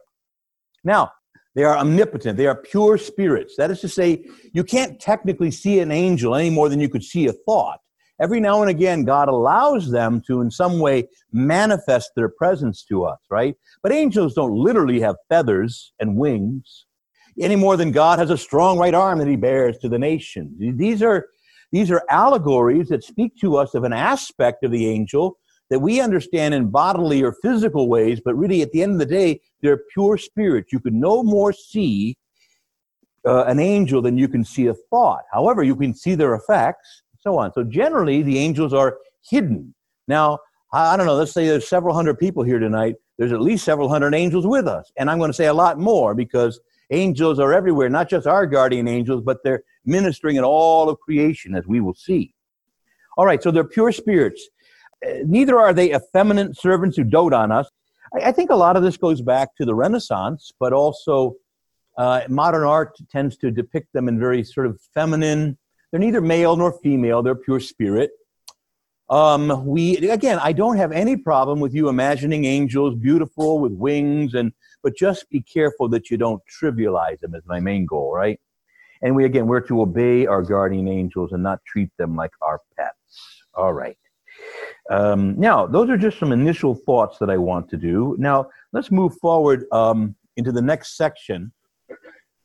Now, 0.85 1.13
they 1.55 1.65
are 1.65 1.77
omnipotent. 1.77 2.37
They 2.37 2.47
are 2.47 2.55
pure 2.55 2.97
spirits. 2.97 3.55
That 3.57 3.71
is 3.71 3.81
to 3.81 3.89
say, 3.89 4.25
you 4.53 4.65
can't 4.65 4.99
technically 5.01 5.51
see 5.51 5.81
an 5.81 5.93
angel 5.93 6.35
any 6.35 6.51
more 6.51 6.69
than 6.69 6.81
you 6.81 6.89
could 6.89 7.05
see 7.05 7.27
a 7.27 7.33
thought 7.33 7.81
every 8.21 8.41
now 8.41 8.61
and 8.61 8.71
again, 8.71 9.05
God 9.05 9.29
allows 9.29 9.91
them 9.91 10.23
to, 10.27 10.41
in 10.41 10.51
some 10.51 10.79
way, 10.79 11.09
manifest 11.33 12.11
their 12.15 12.29
presence 12.29 12.85
to 12.85 13.05
us, 13.05 13.19
right? 13.31 13.57
But 13.83 13.93
angels 13.93 14.35
don't 14.35 14.55
literally 14.55 15.01
have 15.01 15.17
feathers 15.29 15.93
and 15.99 16.17
wings 16.17 16.87
any 17.41 17.57
more 17.57 17.77
than 17.77 17.93
God 17.93 18.19
has 18.19 18.31
a 18.31 18.37
strong 18.37 18.79
right 18.79 18.95
arm 18.95 19.19
that 19.19 19.29
he 19.29 19.37
bears 19.37 19.79
to 19.79 19.89
the 19.89 19.99
nations. 19.99 20.57
These 20.77 21.03
are, 21.03 21.29
these 21.73 21.91
are 21.91 22.03
allegories 22.11 22.89
that 22.89 23.05
speak 23.05 23.37
to 23.41 23.57
us 23.57 23.75
of 23.75 23.85
an 23.85 23.93
aspect 23.93 24.65
of 24.65 24.71
the 24.71 24.89
angel 24.89 25.39
that 25.71 25.79
we 25.79 26.01
understand 26.01 26.53
in 26.53 26.69
bodily 26.69 27.23
or 27.23 27.33
physical 27.43 27.89
ways, 27.89 28.21
but 28.23 28.35
really 28.35 28.61
at 28.61 28.73
the 28.73 28.83
end 28.83 28.93
of 28.93 28.99
the 28.99 29.07
day, 29.07 29.41
they're 29.63 29.81
pure 29.93 30.19
spirits. 30.19 30.73
You 30.73 30.81
can 30.81 30.99
no 30.99 31.23
more 31.23 31.53
see 31.53 32.17
uh, 33.25 33.45
an 33.45 33.61
angel 33.61 34.03
than 34.03 34.19
you 34.19 34.29
can 34.29 34.45
see 34.45 34.67
a 34.67 34.75
thought. 34.75 35.23
However, 35.33 35.63
you 35.63 35.77
can 35.77 35.95
see 35.95 36.15
their 36.15 36.35
effects 36.35 37.03
so 37.21 37.39
on. 37.39 37.53
So 37.53 37.63
generally, 37.63 38.23
the 38.23 38.39
angels 38.39 38.73
are 38.73 38.99
hidden. 39.29 39.75
Now, 40.09 40.39
I 40.73 40.97
don't 40.97 41.07
know, 41.07 41.15
let's 41.15 41.33
say 41.33 41.47
there's 41.47 41.69
several 41.69 41.95
hundred 41.95 42.19
people 42.19 42.43
here 42.43 42.59
tonight. 42.59 42.97
There's 43.19 43.33
at 43.33 43.41
least 43.41 43.65
several 43.65 43.89
hundred 43.89 44.15
angels 44.15 44.47
with 44.47 44.67
us. 44.67 44.91
And 44.97 45.11
I'm 45.11 45.19
going 45.19 45.31
to 45.31 45.37
say 45.37 45.47
a 45.47 45.55
lot 45.55 45.79
more 45.79 46.15
because 46.15 46.61
angels 46.91 47.39
are 47.39 47.53
everywhere, 47.53 47.89
not 47.89 48.09
just 48.09 48.27
our 48.27 48.47
guardian 48.47 48.89
angels, 48.89 49.23
but 49.23 49.39
they're 49.43 49.63
ministering 49.85 50.37
in 50.37 50.45
all 50.45 50.89
of 50.89 50.99
creation, 51.01 51.55
as 51.55 51.67
we 51.67 51.81
will 51.81 51.95
see. 51.95 52.35
All 53.17 53.27
right, 53.27 53.43
so 53.43 53.51
they're 53.51 53.65
pure 53.65 53.93
spirits. 53.93 54.49
Uh, 55.05 55.11
neither 55.25 55.59
are 55.59 55.73
they 55.73 55.95
effeminate 55.95 56.57
servants 56.57 56.97
who 56.97 57.05
dote 57.05 57.33
on 57.33 57.53
us. 57.53 57.69
I, 58.15 58.33
think 58.33 58.51
a 58.51 58.57
lot 58.57 58.77
of 58.77 58.83
this 58.83 58.97
goes 58.97 59.21
back 59.21 59.55
to 59.57 59.65
the 59.65 59.75
Renaissance, 59.75 60.53
but 60.59 60.73
also 60.73 61.37
uh, 61.97 62.23
modern 62.29 62.65
art 62.65 62.97
tends 63.11 63.37
to 63.39 63.51
depict 63.51 63.93
them 63.93 64.09
in 64.09 64.19
very 64.19 64.43
sort 64.43 64.67
of 64.67 64.81
feminine, 64.95 65.59
they're 65.91 66.01
neither 66.01 66.21
male 66.21 66.57
nor 66.57 66.73
female, 66.73 67.23
they're 67.23 67.35
pure 67.35 67.61
spirit. 67.61 68.11
Um, 69.09 69.67
we 69.67 69.97
again, 70.09 70.39
I 70.41 70.53
don't 70.53 70.77
have 70.77 70.93
any 70.93 71.17
problem 71.17 71.59
with 71.59 71.75
you 71.75 71.89
imagining 71.89 72.45
angels 72.45 72.95
beautiful 72.95 73.59
with 73.59 73.73
wings, 73.73 74.35
and 74.35 74.53
but 74.83 74.97
just 74.97 75.29
be 75.31 75.43
careful 75.43 75.89
that 75.89 76.11
you 76.11 76.17
don't 76.17 76.41
trivialize 76.63 77.19
them. 77.19 77.35
Is 77.35 77.43
my 77.47 77.59
main 77.59 77.87
goal, 77.87 78.13
right? 78.15 78.41
And 79.03 79.17
we 79.17 79.25
again, 79.25 79.47
we're 79.47 79.63
to 79.63 79.83
obey 79.83 80.27
our 80.27 80.43
guardian 80.43 80.87
angels 80.87 81.33
and 81.33 81.43
not 81.43 81.65
treat 81.65 81.91
them 81.99 82.15
like 82.15 82.33
our 82.41 82.61
pets. 82.77 83.43
All 83.55 83.73
right. 83.73 83.99
Um, 84.91 85.39
now, 85.39 85.67
those 85.67 85.91
are 85.91 85.97
just 85.97 86.19
some 86.19 86.33
initial 86.33 86.75
thoughts 86.75 87.19
that 87.19 87.31
I 87.31 87.37
want 87.37 87.69
to 87.71 87.77
do. 87.77 88.17
Now, 88.19 88.49
let's 88.73 88.91
move 88.91 89.15
forward 89.19 89.67
um, 89.73 90.15
into 90.37 90.53
the 90.53 90.63
next 90.63 90.97
section 90.97 91.53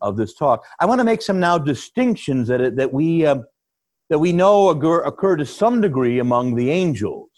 of 0.02 0.18
this 0.18 0.34
talk. 0.34 0.64
I 0.80 0.86
want 0.86 1.00
to 1.00 1.06
make 1.06 1.22
some 1.22 1.40
now 1.40 1.58
distinctions 1.58 2.48
that, 2.48 2.76
that, 2.76 2.94
we, 2.94 3.26
uh, 3.26 3.38
that 4.10 4.20
we 4.20 4.32
know 4.32 4.70
occur, 4.70 5.02
occur 5.02 5.36
to 5.38 5.46
some 5.46 5.82
degree 5.82 6.20
among 6.20 6.56
the 6.56 6.70
angels. 6.70 7.30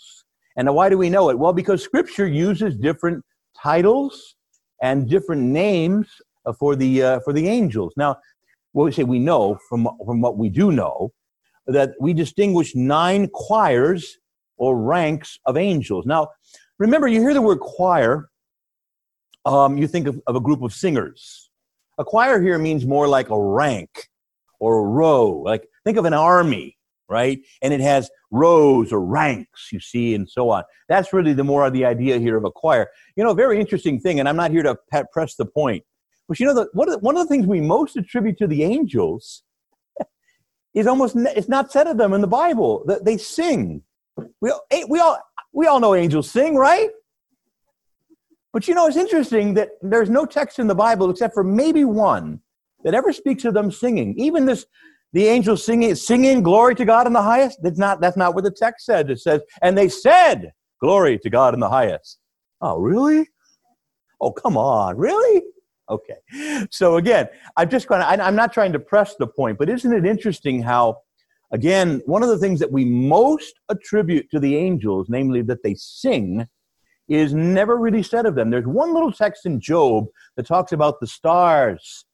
And 0.55 0.73
why 0.73 0.89
do 0.89 0.97
we 0.97 1.09
know 1.09 1.29
it? 1.29 1.37
Well, 1.37 1.53
because 1.53 1.83
Scripture 1.83 2.27
uses 2.27 2.75
different 2.75 3.23
titles 3.55 4.35
and 4.81 5.09
different 5.09 5.43
names 5.43 6.07
uh, 6.45 6.53
for 6.53 6.75
the, 6.75 7.03
uh, 7.03 7.19
for 7.21 7.33
the 7.33 7.47
angels. 7.47 7.93
Now, 7.95 8.17
what 8.71 8.85
we 8.85 8.91
say 8.91 9.03
we 9.03 9.19
know 9.19 9.57
from, 9.69 9.87
from 10.05 10.21
what 10.21 10.37
we 10.37 10.49
do 10.49 10.71
know, 10.71 11.11
that 11.67 11.91
we 11.99 12.13
distinguish 12.13 12.75
nine 12.75 13.27
choirs 13.33 14.17
or 14.57 14.79
ranks 14.79 15.37
of 15.45 15.57
angels. 15.57 16.05
Now, 16.05 16.29
remember, 16.79 17.07
you 17.07 17.21
hear 17.21 17.33
the 17.33 17.41
word 17.41 17.59
choir, 17.59 18.29
um, 19.45 19.77
you 19.77 19.87
think 19.87 20.07
of, 20.07 20.19
of 20.27 20.35
a 20.35 20.39
group 20.39 20.61
of 20.61 20.73
singers 20.73 21.46
a 21.97 22.05
choir 22.05 22.41
here 22.41 22.57
means 22.57 22.85
more 22.85 23.07
like 23.07 23.29
a 23.29 23.39
rank 23.39 24.09
or 24.59 24.79
a 24.79 24.83
row. 24.83 25.29
Like 25.29 25.67
think 25.83 25.97
of 25.97 26.05
an 26.05 26.13
army, 26.13 26.77
right? 27.09 27.39
And 27.61 27.73
it 27.73 27.79
has 27.79 28.09
rows 28.31 28.91
or 28.91 29.03
ranks, 29.03 29.69
you 29.71 29.79
see, 29.79 30.13
and 30.13 30.29
so 30.29 30.49
on. 30.49 30.63
That's 30.89 31.13
really 31.13 31.33
the 31.33 31.43
more 31.43 31.65
of 31.65 31.73
the 31.73 31.85
idea 31.85 32.19
here 32.19 32.37
of 32.37 32.45
a 32.45 32.51
choir. 32.51 32.87
You 33.15 33.23
know, 33.23 33.33
very 33.33 33.59
interesting 33.59 33.99
thing, 33.99 34.19
and 34.19 34.27
I'm 34.27 34.35
not 34.35 34.51
here 34.51 34.63
to 34.63 34.77
press 35.11 35.35
the 35.35 35.45
point, 35.45 35.83
but 36.27 36.39
you 36.39 36.45
know, 36.45 36.53
the, 36.53 36.69
one, 36.73 36.87
of 36.89 36.93
the, 36.93 36.99
one 36.99 37.17
of 37.17 37.27
the 37.27 37.33
things 37.33 37.47
we 37.47 37.61
most 37.61 37.95
attribute 37.95 38.37
to 38.39 38.47
the 38.47 38.63
angels 38.63 39.43
is 40.73 40.87
almost 40.87 41.15
it's 41.15 41.49
not 41.49 41.71
said 41.71 41.87
of 41.87 41.97
them 41.97 42.13
in 42.13 42.21
the 42.21 42.27
Bible. 42.27 42.83
that 42.87 43.05
They 43.05 43.17
sing. 43.17 43.83
We, 44.41 44.51
eh, 44.71 44.83
we 44.89 44.99
all 44.99 45.19
we 45.53 45.67
all 45.67 45.79
know 45.79 45.95
angels 45.95 46.29
sing, 46.29 46.55
right? 46.55 46.89
But 48.57 48.67
you 48.67 48.73
know, 48.73 48.87
it's 48.87 48.97
interesting 48.97 49.53
that 49.53 49.69
there's 49.83 50.09
no 50.09 50.25
text 50.25 50.57
in 50.57 50.65
the 50.65 50.73
Bible 50.73 51.11
except 51.11 51.35
for 51.35 51.43
maybe 51.43 51.85
one 51.85 52.41
that 52.83 52.95
ever 52.95 53.13
speaks 53.13 53.45
of 53.45 53.53
them 53.53 53.69
singing. 53.69 54.15
Even 54.17 54.47
this, 54.47 54.65
the 55.13 55.27
angels 55.27 55.63
singing, 55.63 55.93
singing 55.93 56.41
glory 56.41 56.73
to 56.73 56.83
God 56.83 57.05
in 57.05 57.13
the 57.13 57.21
highest. 57.21 57.59
That's 57.61 57.77
not, 57.77 58.01
that's 58.01 58.17
not 58.17 58.33
what 58.33 58.45
the 58.45 58.49
text 58.49 58.87
said. 58.87 59.11
It 59.11 59.19
says, 59.19 59.43
and 59.61 59.77
they 59.77 59.87
said, 59.87 60.53
glory 60.81 61.19
to 61.19 61.29
God 61.29 61.53
in 61.53 61.59
the 61.59 61.69
highest. 61.69 62.17
Oh, 62.59 62.79
really? 62.79 63.29
Oh, 64.19 64.31
come 64.31 64.57
on. 64.57 64.97
Really? 64.97 65.43
Okay. 65.87 66.15
So 66.71 66.97
again, 66.97 67.27
I'm 67.57 67.69
just 67.69 67.87
going 67.87 68.01
to, 68.01 68.07
I'm 68.07 68.35
not 68.35 68.53
trying 68.53 68.73
to 68.73 68.79
press 68.79 69.13
the 69.19 69.27
point, 69.27 69.59
but 69.59 69.69
isn't 69.69 69.93
it 69.93 70.03
interesting 70.03 70.63
how, 70.63 70.97
again, 71.51 72.01
one 72.07 72.23
of 72.23 72.29
the 72.29 72.39
things 72.39 72.59
that 72.61 72.71
we 72.71 72.85
most 72.85 73.53
attribute 73.69 74.31
to 74.31 74.39
the 74.39 74.55
angels, 74.55 75.09
namely 75.09 75.43
that 75.43 75.61
they 75.61 75.75
sing, 75.75 76.47
is 77.07 77.33
never 77.33 77.77
really 77.77 78.03
said 78.03 78.25
of 78.25 78.35
them. 78.35 78.49
There's 78.49 78.67
one 78.67 78.93
little 78.93 79.11
text 79.11 79.45
in 79.45 79.59
Job 79.59 80.05
that 80.35 80.45
talks 80.45 80.71
about 80.71 80.99
the 80.99 81.07
stars, 81.07 82.05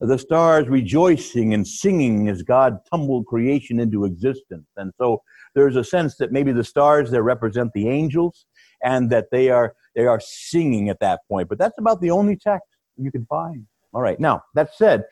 the 0.00 0.18
stars 0.18 0.68
rejoicing 0.68 1.54
and 1.54 1.66
singing 1.66 2.28
as 2.28 2.42
God 2.42 2.78
tumbled 2.90 3.26
creation 3.26 3.78
into 3.78 4.04
existence. 4.04 4.66
And 4.76 4.92
so 4.98 5.22
there's 5.54 5.76
a 5.76 5.84
sense 5.84 6.16
that 6.16 6.32
maybe 6.32 6.52
the 6.52 6.64
stars 6.64 7.10
there 7.10 7.22
represent 7.22 7.72
the 7.74 7.88
angels 7.88 8.46
and 8.82 9.10
that 9.10 9.26
they 9.30 9.50
are 9.50 9.74
they 9.94 10.06
are 10.06 10.20
singing 10.20 10.88
at 10.88 11.00
that 11.00 11.20
point. 11.28 11.48
But 11.48 11.58
that's 11.58 11.78
about 11.78 12.00
the 12.00 12.10
only 12.10 12.36
text 12.36 12.68
you 12.96 13.10
can 13.10 13.26
find. 13.26 13.66
All 13.92 14.00
right. 14.00 14.18
Now 14.18 14.42
that 14.54 14.74
said, 14.74 15.04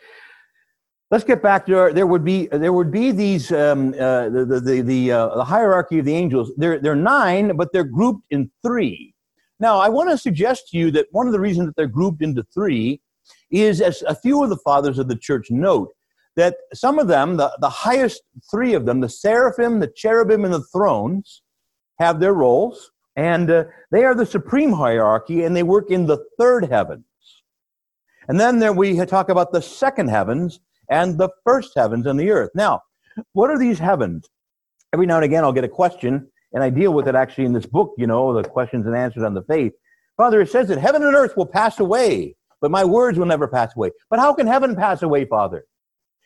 let's 1.10 1.24
get 1.24 1.42
back 1.42 1.66
there. 1.66 1.92
There 1.92 2.06
would 2.06 2.24
be 2.24 2.46
there 2.46 2.72
would 2.72 2.90
be 2.90 3.12
these 3.12 3.52
um, 3.52 3.94
uh, 3.94 4.28
the 4.28 4.44
the 4.46 4.60
the, 4.60 4.80
the, 4.80 5.12
uh, 5.12 5.36
the 5.36 5.44
hierarchy 5.44 5.98
of 5.98 6.04
the 6.04 6.14
angels. 6.14 6.50
They're 6.56 6.78
they're 6.78 6.96
nine, 6.96 7.56
but 7.56 7.72
they're 7.72 7.84
grouped 7.84 8.24
in 8.30 8.50
three. 8.64 9.14
Now, 9.60 9.78
I 9.78 9.88
want 9.88 10.10
to 10.10 10.18
suggest 10.18 10.68
to 10.68 10.78
you 10.78 10.90
that 10.92 11.06
one 11.10 11.26
of 11.26 11.32
the 11.32 11.40
reasons 11.40 11.66
that 11.66 11.76
they're 11.76 11.86
grouped 11.86 12.22
into 12.22 12.44
three 12.54 13.00
is, 13.50 13.80
as 13.80 14.02
a 14.02 14.14
few 14.14 14.42
of 14.42 14.50
the 14.50 14.56
fathers 14.56 14.98
of 14.98 15.08
the 15.08 15.16
church 15.16 15.50
note, 15.50 15.90
that 16.36 16.56
some 16.72 16.98
of 16.98 17.08
them, 17.08 17.36
the, 17.36 17.52
the 17.60 17.68
highest 17.68 18.22
three 18.50 18.74
of 18.74 18.86
them, 18.86 19.00
the 19.00 19.08
seraphim, 19.08 19.80
the 19.80 19.92
cherubim, 19.96 20.44
and 20.44 20.54
the 20.54 20.62
thrones, 20.72 21.42
have 21.98 22.20
their 22.20 22.34
roles, 22.34 22.92
and 23.16 23.50
uh, 23.50 23.64
they 23.90 24.04
are 24.04 24.14
the 24.14 24.24
supreme 24.24 24.72
hierarchy, 24.72 25.42
and 25.42 25.56
they 25.56 25.64
work 25.64 25.90
in 25.90 26.06
the 26.06 26.24
third 26.38 26.66
heavens. 26.66 27.04
And 28.28 28.38
then 28.38 28.60
there 28.60 28.72
we 28.72 29.04
talk 29.06 29.30
about 29.30 29.52
the 29.52 29.62
second 29.62 30.08
heavens 30.08 30.60
and 30.88 31.18
the 31.18 31.30
first 31.44 31.72
heavens 31.74 32.06
and 32.06 32.20
the 32.20 32.30
earth. 32.30 32.50
Now, 32.54 32.82
what 33.32 33.50
are 33.50 33.58
these 33.58 33.80
heavens? 33.80 34.28
Every 34.92 35.06
now 35.06 35.16
and 35.16 35.24
again, 35.24 35.42
I'll 35.42 35.52
get 35.52 35.64
a 35.64 35.68
question 35.68 36.30
and 36.52 36.62
I 36.62 36.70
deal 36.70 36.92
with 36.92 37.08
it 37.08 37.14
actually 37.14 37.44
in 37.44 37.52
this 37.52 37.66
book, 37.66 37.94
you 37.98 38.06
know, 38.06 38.32
the 38.32 38.48
questions 38.48 38.86
and 38.86 38.96
answers 38.96 39.22
on 39.22 39.34
the 39.34 39.42
faith. 39.42 39.72
Father, 40.16 40.40
it 40.40 40.50
says 40.50 40.68
that 40.68 40.78
heaven 40.78 41.02
and 41.02 41.14
earth 41.14 41.36
will 41.36 41.46
pass 41.46 41.78
away, 41.78 42.36
but 42.60 42.70
my 42.70 42.84
words 42.84 43.18
will 43.18 43.26
never 43.26 43.46
pass 43.46 43.76
away. 43.76 43.90
But 44.10 44.18
how 44.18 44.34
can 44.34 44.46
heaven 44.46 44.74
pass 44.74 45.02
away, 45.02 45.24
Father? 45.24 45.64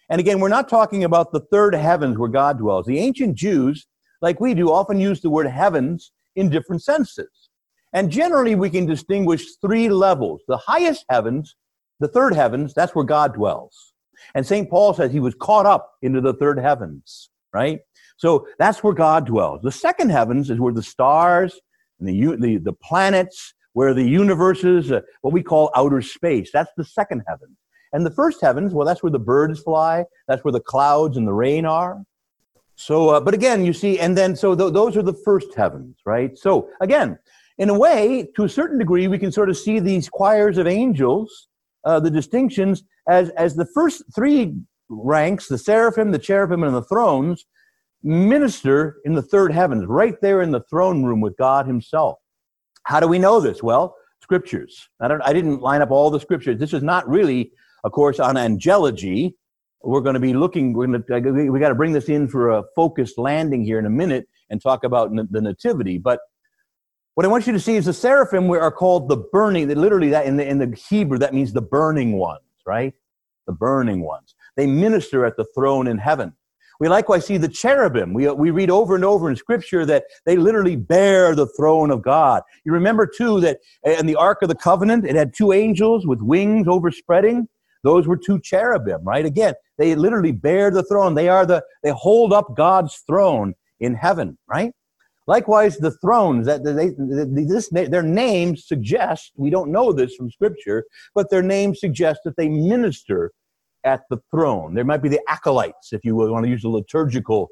And 0.08 0.20
again, 0.20 0.40
we're 0.40 0.48
not 0.48 0.68
talking 0.68 1.04
about 1.04 1.32
the 1.32 1.40
third 1.50 1.74
heavens 1.74 2.18
where 2.18 2.28
God 2.28 2.58
dwells. 2.58 2.86
The 2.86 2.98
ancient 2.98 3.34
Jews, 3.34 3.86
like 4.20 4.40
we 4.40 4.54
do, 4.54 4.70
often 4.70 5.00
use 5.00 5.20
the 5.20 5.30
word 5.30 5.46
heavens 5.46 6.12
in 6.36 6.48
different 6.48 6.82
senses. 6.82 7.50
And 7.92 8.10
generally, 8.10 8.54
we 8.54 8.70
can 8.70 8.86
distinguish 8.86 9.56
three 9.60 9.88
levels. 9.88 10.42
The 10.48 10.56
highest 10.56 11.04
heavens, 11.10 11.56
the 12.00 12.08
third 12.08 12.34
heavens, 12.34 12.72
that's 12.72 12.94
where 12.94 13.04
God 13.04 13.34
dwells. 13.34 13.92
And 14.34 14.46
St. 14.46 14.70
Paul 14.70 14.94
says 14.94 15.12
he 15.12 15.20
was 15.20 15.34
caught 15.34 15.66
up 15.66 15.92
into 16.00 16.20
the 16.20 16.34
third 16.34 16.58
heavens, 16.58 17.30
right? 17.52 17.80
So 18.22 18.46
that's 18.56 18.84
where 18.84 18.94
God 18.94 19.26
dwells. 19.26 19.62
The 19.62 19.72
second 19.72 20.10
heavens 20.10 20.48
is 20.48 20.60
where 20.60 20.72
the 20.72 20.80
stars 20.80 21.60
and 21.98 22.08
the, 22.08 22.36
the, 22.36 22.56
the 22.58 22.72
planets, 22.72 23.52
where 23.72 23.92
the 23.94 24.04
universe 24.04 24.62
is, 24.62 24.92
uh, 24.92 25.00
what 25.22 25.32
we 25.32 25.42
call 25.42 25.72
outer 25.74 26.00
space. 26.00 26.48
That's 26.52 26.70
the 26.76 26.84
second 26.84 27.24
heaven. 27.26 27.56
And 27.92 28.06
the 28.06 28.12
first 28.12 28.40
heavens, 28.40 28.74
well, 28.74 28.86
that's 28.86 29.02
where 29.02 29.10
the 29.10 29.18
birds 29.18 29.58
fly. 29.58 30.04
That's 30.28 30.44
where 30.44 30.52
the 30.52 30.60
clouds 30.60 31.16
and 31.16 31.26
the 31.26 31.32
rain 31.32 31.66
are. 31.66 32.04
So, 32.76 33.08
uh, 33.08 33.20
but 33.20 33.34
again, 33.34 33.64
you 33.64 33.72
see, 33.72 33.98
and 33.98 34.16
then, 34.16 34.36
so 34.36 34.54
th- 34.54 34.72
those 34.72 34.96
are 34.96 35.02
the 35.02 35.18
first 35.24 35.52
heavens, 35.56 35.96
right? 36.06 36.38
So, 36.38 36.68
again, 36.80 37.18
in 37.58 37.70
a 37.70 37.76
way, 37.76 38.28
to 38.36 38.44
a 38.44 38.48
certain 38.48 38.78
degree, 38.78 39.08
we 39.08 39.18
can 39.18 39.32
sort 39.32 39.50
of 39.50 39.58
see 39.58 39.80
these 39.80 40.08
choirs 40.08 40.58
of 40.58 40.68
angels, 40.68 41.48
uh, 41.84 41.98
the 41.98 42.10
distinctions, 42.10 42.84
as, 43.08 43.30
as 43.30 43.56
the 43.56 43.66
first 43.74 44.04
three 44.14 44.54
ranks, 44.88 45.48
the 45.48 45.58
seraphim, 45.58 46.12
the 46.12 46.20
cherubim, 46.20 46.62
and 46.62 46.72
the 46.72 46.84
thrones, 46.84 47.46
minister 48.02 48.96
in 49.04 49.14
the 49.14 49.22
third 49.22 49.52
heavens, 49.52 49.86
right 49.86 50.20
there 50.20 50.42
in 50.42 50.50
the 50.50 50.62
throne 50.68 51.04
room 51.04 51.20
with 51.20 51.36
God 51.36 51.66
Himself. 51.66 52.18
How 52.84 53.00
do 53.00 53.08
we 53.08 53.18
know 53.18 53.40
this? 53.40 53.62
Well, 53.62 53.96
scriptures. 54.20 54.88
I, 55.00 55.08
don't, 55.08 55.22
I 55.22 55.32
didn't 55.32 55.60
line 55.60 55.82
up 55.82 55.90
all 55.90 56.10
the 56.10 56.20
scriptures. 56.20 56.58
This 56.58 56.72
is 56.72 56.82
not 56.82 57.08
really, 57.08 57.52
of 57.84 57.92
course, 57.92 58.18
on 58.20 58.36
angelology. 58.36 59.34
We're 59.82 60.00
going 60.00 60.14
to 60.14 60.20
be 60.20 60.32
looking, 60.32 60.72
we're 60.72 60.86
going 60.86 61.02
to, 61.02 61.50
we 61.50 61.60
got 61.60 61.70
to 61.70 61.74
bring 61.74 61.92
this 61.92 62.08
in 62.08 62.28
for 62.28 62.50
a 62.50 62.62
focused 62.74 63.18
landing 63.18 63.64
here 63.64 63.78
in 63.78 63.86
a 63.86 63.90
minute 63.90 64.28
and 64.48 64.62
talk 64.62 64.84
about 64.84 65.10
the 65.30 65.40
nativity. 65.40 65.98
But 65.98 66.20
what 67.14 67.26
I 67.26 67.28
want 67.28 67.46
you 67.46 67.52
to 67.52 67.60
see 67.60 67.76
is 67.76 67.84
the 67.84 67.92
seraphim 67.92 68.48
we 68.48 68.58
are 68.58 68.70
called 68.70 69.08
the 69.08 69.16
burning. 69.16 69.68
Literally, 69.68 70.10
that 70.10 70.26
in 70.26 70.36
the, 70.36 70.48
in 70.48 70.58
the 70.58 70.74
Hebrew, 70.88 71.18
that 71.18 71.34
means 71.34 71.52
the 71.52 71.60
burning 71.60 72.12
ones, 72.12 72.40
right? 72.64 72.94
The 73.46 73.52
burning 73.52 74.00
ones. 74.00 74.34
They 74.56 74.66
minister 74.66 75.26
at 75.26 75.36
the 75.36 75.44
throne 75.54 75.88
in 75.88 75.98
heaven. 75.98 76.32
We 76.82 76.88
likewise 76.88 77.24
see 77.24 77.36
the 77.36 77.46
cherubim. 77.46 78.12
We, 78.12 78.26
uh, 78.26 78.34
we 78.34 78.50
read 78.50 78.68
over 78.68 78.96
and 78.96 79.04
over 79.04 79.30
in 79.30 79.36
Scripture 79.36 79.86
that 79.86 80.02
they 80.26 80.34
literally 80.34 80.74
bear 80.74 81.32
the 81.36 81.46
throne 81.46 81.92
of 81.92 82.02
God. 82.02 82.42
You 82.64 82.72
remember, 82.72 83.06
too, 83.06 83.38
that 83.38 83.60
uh, 83.86 83.90
in 83.90 84.06
the 84.06 84.16
Ark 84.16 84.42
of 84.42 84.48
the 84.48 84.56
Covenant, 84.56 85.06
it 85.06 85.14
had 85.14 85.32
two 85.32 85.52
angels 85.52 86.08
with 86.08 86.20
wings 86.20 86.66
overspreading. 86.66 87.46
Those 87.84 88.08
were 88.08 88.16
two 88.16 88.40
cherubim, 88.40 89.04
right? 89.04 89.24
Again, 89.24 89.54
they 89.78 89.94
literally 89.94 90.32
bear 90.32 90.72
the 90.72 90.82
throne. 90.82 91.14
They 91.14 91.28
are 91.28 91.46
the, 91.46 91.62
they 91.84 91.90
hold 91.90 92.32
up 92.32 92.56
God's 92.56 92.96
throne 93.06 93.54
in 93.78 93.94
heaven, 93.94 94.36
right? 94.48 94.72
Likewise, 95.28 95.78
the 95.78 95.92
thrones 95.98 96.46
that 96.46 96.64
they, 96.64 96.90
this, 97.44 97.68
their 97.68 98.02
names 98.02 98.66
suggest 98.66 99.30
we 99.36 99.50
don't 99.50 99.70
know 99.70 99.92
this 99.92 100.16
from 100.16 100.32
Scripture, 100.32 100.84
but 101.14 101.30
their 101.30 101.42
names 101.42 101.78
suggest 101.78 102.22
that 102.24 102.36
they 102.36 102.48
minister 102.48 103.30
at 103.84 104.02
the 104.10 104.18
throne. 104.30 104.74
There 104.74 104.84
might 104.84 105.02
be 105.02 105.08
the 105.08 105.20
acolytes, 105.28 105.92
if 105.92 106.04
you 106.04 106.14
want 106.14 106.44
to 106.44 106.50
use 106.50 106.64
a 106.64 106.68
liturgical 106.68 107.48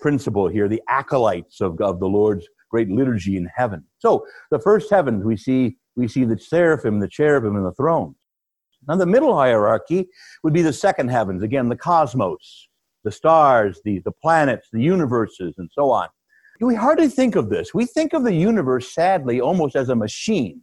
principle 0.00 0.48
here, 0.48 0.68
the 0.68 0.82
acolytes 0.88 1.60
of, 1.60 1.80
of 1.80 2.00
the 2.00 2.08
Lord's 2.08 2.46
great 2.70 2.88
liturgy 2.88 3.36
in 3.36 3.48
heaven. 3.54 3.84
So 3.98 4.26
the 4.50 4.58
first 4.58 4.90
heavens 4.90 5.24
we 5.24 5.36
see 5.36 5.76
we 5.94 6.08
see 6.08 6.24
the 6.24 6.38
seraphim, 6.38 7.00
the 7.00 7.08
cherubim, 7.08 7.54
and 7.54 7.66
the 7.66 7.72
thrones. 7.72 8.16
Now 8.88 8.96
the 8.96 9.06
middle 9.06 9.36
hierarchy 9.36 10.08
would 10.42 10.54
be 10.54 10.62
the 10.62 10.72
second 10.72 11.08
heavens, 11.08 11.42
again 11.42 11.68
the 11.68 11.76
cosmos, 11.76 12.68
the 13.04 13.12
stars, 13.12 13.80
the, 13.84 14.00
the 14.04 14.12
planets, 14.12 14.68
the 14.72 14.80
universes, 14.82 15.54
and 15.58 15.70
so 15.72 15.90
on. 15.90 16.08
We 16.60 16.74
hardly 16.76 17.08
think 17.08 17.34
of 17.34 17.50
this. 17.50 17.74
We 17.74 17.86
think 17.86 18.12
of 18.12 18.22
the 18.22 18.34
universe, 18.34 18.94
sadly, 18.94 19.40
almost 19.40 19.74
as 19.74 19.88
a 19.88 19.96
machine. 19.96 20.62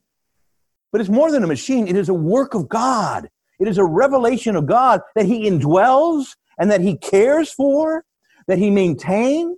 But 0.91 1.01
it's 1.01 1.09
more 1.09 1.29
than 1.29 1.43
a 1.43 1.47
machine, 1.47 1.87
it 1.87 1.95
is 1.95 2.09
a 2.09 2.13
work 2.13 2.53
of 2.53 2.69
God. 2.69 3.29
It 3.59 3.67
is 3.67 3.77
a 3.77 3.83
revelation 3.83 4.55
of 4.55 4.65
God 4.65 5.01
that 5.15 5.25
He 5.25 5.49
indwells 5.49 6.35
and 6.57 6.71
that 6.71 6.81
He 6.81 6.97
cares 6.97 7.51
for, 7.51 8.05
that 8.47 8.57
He 8.57 8.69
maintains. 8.69 9.57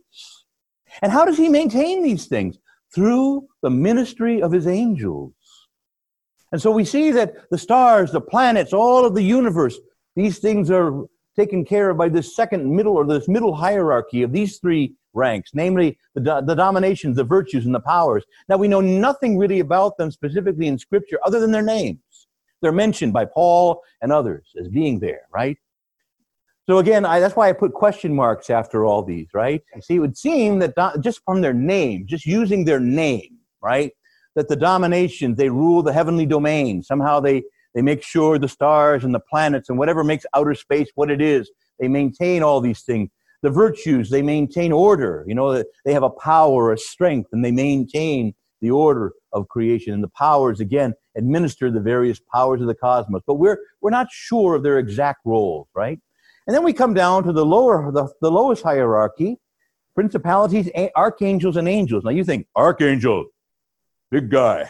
And 1.02 1.12
how 1.12 1.26
does 1.26 1.38
He 1.38 1.50
maintain 1.50 2.04
these 2.04 2.26
things? 2.28 2.58
Through 2.94 3.48
the 3.62 3.70
ministry 3.70 4.42
of 4.42 4.52
His 4.52 4.68
angels. 4.68 5.34
And 6.52 6.62
so 6.62 6.72
we 6.72 6.84
see 6.84 7.12
that 7.12 7.50
the 7.50 7.58
stars, 7.58 8.12
the 8.12 8.20
planets, 8.20 8.74
all 8.74 9.06
of 9.06 9.16
the 9.16 9.24
universe, 9.24 9.80
these 10.16 10.40
things 10.40 10.70
are 10.70 11.06
taken 11.36 11.64
care 11.64 11.92
of 11.92 11.98
by 11.98 12.10
this 12.10 12.36
second 12.36 12.70
middle 12.76 12.98
or 12.98 13.06
this 13.06 13.30
middle 13.30 13.56
hierarchy 13.56 14.22
of 14.24 14.34
these 14.34 14.58
three 14.58 14.94
ranks, 15.14 15.52
namely 15.54 15.98
the, 16.16 16.42
the 16.46 16.56
dominations, 16.56 17.16
the 17.16 17.24
virtues, 17.24 17.66
and 17.66 17.74
the 17.74 17.80
powers. 17.80 18.26
Now, 18.50 18.58
we 18.58 18.68
know 18.68 18.82
nothing 18.82 19.38
really 19.38 19.60
about 19.60 19.98
them 19.98 20.12
specifically 20.12 20.68
in 20.68 20.78
Scripture 20.78 21.20
other 21.26 21.40
than 21.40 21.52
their 21.52 21.62
names. 21.62 22.00
They're 22.62 22.72
mentioned 22.72 23.14
by 23.14 23.26
Paul 23.26 23.82
and 24.02 24.12
others 24.12 24.48
as 24.60 24.68
being 24.68 25.00
there, 25.00 25.22
right? 25.34 25.58
So 26.68 26.78
again, 26.78 27.06
I, 27.06 27.20
that's 27.20 27.36
why 27.36 27.50
I 27.50 27.54
put 27.54 27.74
question 27.74 28.14
marks 28.14 28.50
after 28.50 28.86
all 28.86 29.04
these, 29.04 29.28
right? 29.34 29.64
You 29.76 29.82
see, 29.82 29.96
it 29.96 30.00
would 30.00 30.18
seem 30.18 30.60
that 30.60 30.76
do, 30.76 31.02
just 31.02 31.22
from 31.26 31.42
their 31.42 31.54
name, 31.54 32.06
just 32.06 32.26
using 32.26 32.66
their 32.66 32.80
name, 32.80 33.40
right, 33.62 33.92
that 34.36 34.48
the 34.48 34.56
dominations, 34.56 35.38
they 35.38 35.50
rule 35.50 35.82
the 35.82 35.92
heavenly 35.92 36.26
domain. 36.26 36.84
Somehow 36.84 37.20
they, 37.20 37.44
they 37.74 37.82
make 37.82 38.04
sure 38.04 38.38
the 38.38 38.48
stars 38.48 39.04
and 39.04 39.14
the 39.14 39.20
planets 39.20 39.70
and 39.70 39.78
whatever 39.78 40.04
makes 40.04 40.26
outer 40.36 40.54
space 40.54 40.90
what 40.96 41.10
it 41.10 41.20
is, 41.20 41.50
they 41.80 41.88
maintain 41.88 42.44
all 42.44 42.62
these 42.62 42.82
things. 42.82 43.10
The 43.42 43.50
virtues, 43.50 44.12
they 44.12 44.22
maintain 44.22 44.72
order. 44.72 45.26
You 45.28 45.34
know, 45.34 45.64
they 45.84 45.94
have 45.94 46.04
a 46.04 46.12
power, 46.12 46.72
a 46.72 46.78
strength, 46.78 47.30
and 47.34 47.44
they 47.44 47.52
maintain 47.52 48.36
the 48.62 48.72
order 48.72 49.14
of 49.34 49.48
creation. 49.50 49.94
And 49.94 50.04
the 50.04 50.10
powers, 50.10 50.60
again, 50.60 50.94
administer 51.18 51.72
the 51.72 51.80
various 51.80 52.20
powers 52.34 52.62
of 52.62 52.68
the 52.68 52.76
cosmos. 52.76 53.22
But 53.26 53.36
we're, 53.36 53.58
we're 53.82 53.90
not 53.90 54.08
sure 54.12 54.56
of 54.56 54.64
their 54.64 54.80
exact 54.80 55.20
roles, 55.26 55.68
right? 55.76 56.00
And 56.48 56.56
then 56.56 56.64
we 56.64 56.74
come 56.74 56.94
down 56.94 57.24
to 57.24 57.34
the 57.34 57.46
lower, 57.46 57.92
the, 57.92 58.08
the 58.22 58.32
lowest 58.32 58.64
hierarchy, 58.64 59.38
principalities, 59.94 60.70
archangels, 60.96 61.58
and 61.58 61.68
angels. 61.68 62.04
Now 62.04 62.12
you 62.12 62.24
think, 62.24 62.48
archangel, 62.56 63.26
big 64.10 64.30
guy, 64.30 64.70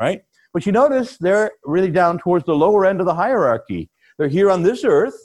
right? 0.00 0.22
But 0.52 0.66
you 0.66 0.72
notice 0.72 1.16
they're 1.18 1.52
really 1.64 1.90
down 1.90 2.18
towards 2.18 2.44
the 2.44 2.54
lower 2.54 2.86
end 2.86 3.00
of 3.00 3.06
the 3.06 3.14
hierarchy. 3.14 3.90
They're 4.18 4.28
here 4.28 4.50
on 4.50 4.62
this 4.62 4.84
earth, 4.84 5.18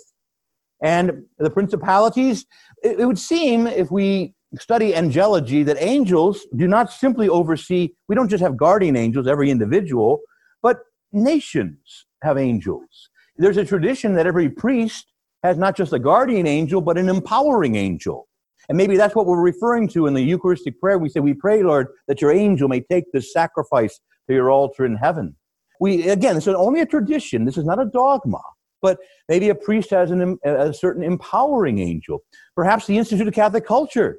and 0.82 1.24
the 1.40 1.50
principalities, 1.50 2.46
it, 2.84 3.00
it 3.00 3.06
would 3.06 3.20
seem 3.20 3.68
if 3.68 3.90
we 3.90 4.34
study 4.60 4.94
angelology 4.94 5.66
that 5.66 5.78
angels 5.80 6.46
do 6.56 6.68
not 6.68 6.92
simply 6.92 7.30
oversee, 7.30 7.90
we 8.08 8.16
don't 8.16 8.30
just 8.30 8.44
have 8.44 8.58
guardian 8.58 8.96
angels, 8.96 9.28
every 9.28 9.50
individual, 9.50 10.20
but 10.62 10.78
nations 11.12 12.06
have 12.24 12.38
angels. 12.38 13.10
There's 13.38 13.58
a 13.58 13.66
tradition 13.66 14.14
that 14.16 14.28
every 14.28 14.50
priest 14.50 15.08
has 15.44 15.58
not 15.58 15.76
just 15.76 15.94
a 15.94 16.00
guardian 16.00 16.48
angel, 16.48 16.82
but 16.82 16.98
an 16.98 17.10
empowering 17.10 17.76
angel. 17.76 18.28
And 18.70 18.78
maybe 18.78 18.96
that's 18.96 19.16
what 19.16 19.26
we're 19.26 19.42
referring 19.42 19.88
to 19.90 20.08
in 20.08 20.14
the 20.14 20.22
Eucharistic 20.22 20.80
prayer. 20.80 20.98
We 20.98 21.10
say, 21.10 21.20
We 21.20 21.34
pray, 21.34 21.64
Lord, 21.64 21.88
that 22.08 22.22
your 22.22 22.32
angel 22.32 22.70
may 22.70 22.80
take 22.80 23.12
this 23.12 23.34
sacrifice 23.34 24.00
to 24.28 24.34
your 24.34 24.52
altar 24.52 24.86
in 24.86 24.96
heaven. 24.96 25.36
We, 25.82 26.08
again, 26.10 26.36
this 26.36 26.48
is 26.48 26.56
only 26.56 26.80
a 26.80 26.86
tradition. 26.86 27.44
This 27.44 27.58
is 27.58 27.66
not 27.66 27.82
a 27.82 27.86
dogma. 27.86 28.42
But 28.82 29.00
maybe 29.28 29.50
a 29.50 29.56
priest 29.56 29.90
has 29.90 30.12
an, 30.12 30.38
a 30.46 30.74
certain 30.74 31.04
empowering 31.04 31.80
angel. 31.80 32.20
Perhaps 32.56 32.86
the 32.86 32.98
Institute 32.98 33.28
of 33.28 33.34
Catholic 33.34 33.66
Culture 33.66 34.18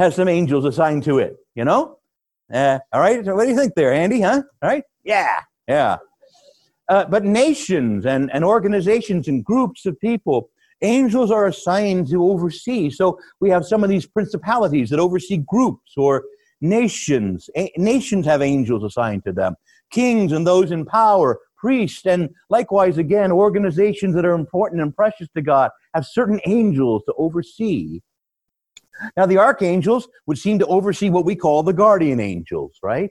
has 0.00 0.16
some 0.16 0.28
angels 0.28 0.64
assigned 0.64 1.02
to 1.04 1.18
it, 1.18 1.36
you 1.54 1.62
know? 1.62 1.98
Uh, 2.52 2.78
all 2.90 3.00
right, 3.00 3.22
so 3.22 3.34
what 3.34 3.44
do 3.44 3.50
you 3.50 3.56
think 3.56 3.74
there, 3.74 3.92
Andy, 3.92 4.22
huh? 4.22 4.42
All 4.62 4.68
right? 4.70 4.82
Yeah, 5.04 5.40
yeah. 5.68 5.98
Uh, 6.88 7.04
but 7.04 7.22
nations 7.22 8.06
and, 8.06 8.30
and 8.32 8.42
organizations 8.42 9.28
and 9.28 9.44
groups 9.44 9.84
of 9.84 10.00
people, 10.00 10.48
angels 10.80 11.30
are 11.30 11.46
assigned 11.46 12.08
to 12.08 12.24
oversee. 12.24 12.88
So 12.88 13.18
we 13.40 13.50
have 13.50 13.66
some 13.66 13.84
of 13.84 13.90
these 13.90 14.06
principalities 14.06 14.88
that 14.88 14.98
oversee 14.98 15.44
groups 15.46 15.92
or 15.98 16.24
nations. 16.62 17.50
A- 17.54 17.72
nations 17.76 18.24
have 18.24 18.40
angels 18.40 18.82
assigned 18.82 19.24
to 19.26 19.32
them. 19.32 19.54
Kings 19.92 20.32
and 20.32 20.46
those 20.46 20.70
in 20.70 20.86
power, 20.86 21.38
priests, 21.58 22.06
and 22.06 22.30
likewise, 22.48 22.96
again, 22.96 23.30
organizations 23.30 24.14
that 24.14 24.24
are 24.24 24.32
important 24.32 24.80
and 24.80 24.96
precious 24.96 25.28
to 25.36 25.42
God 25.42 25.70
have 25.94 26.06
certain 26.06 26.40
angels 26.46 27.02
to 27.04 27.12
oversee 27.18 28.00
now, 29.16 29.26
the 29.26 29.38
archangels 29.38 30.08
would 30.26 30.38
seem 30.38 30.58
to 30.58 30.66
oversee 30.66 31.10
what 31.10 31.24
we 31.24 31.36
call 31.36 31.62
the 31.62 31.72
guardian 31.72 32.20
angels, 32.20 32.78
right? 32.82 33.10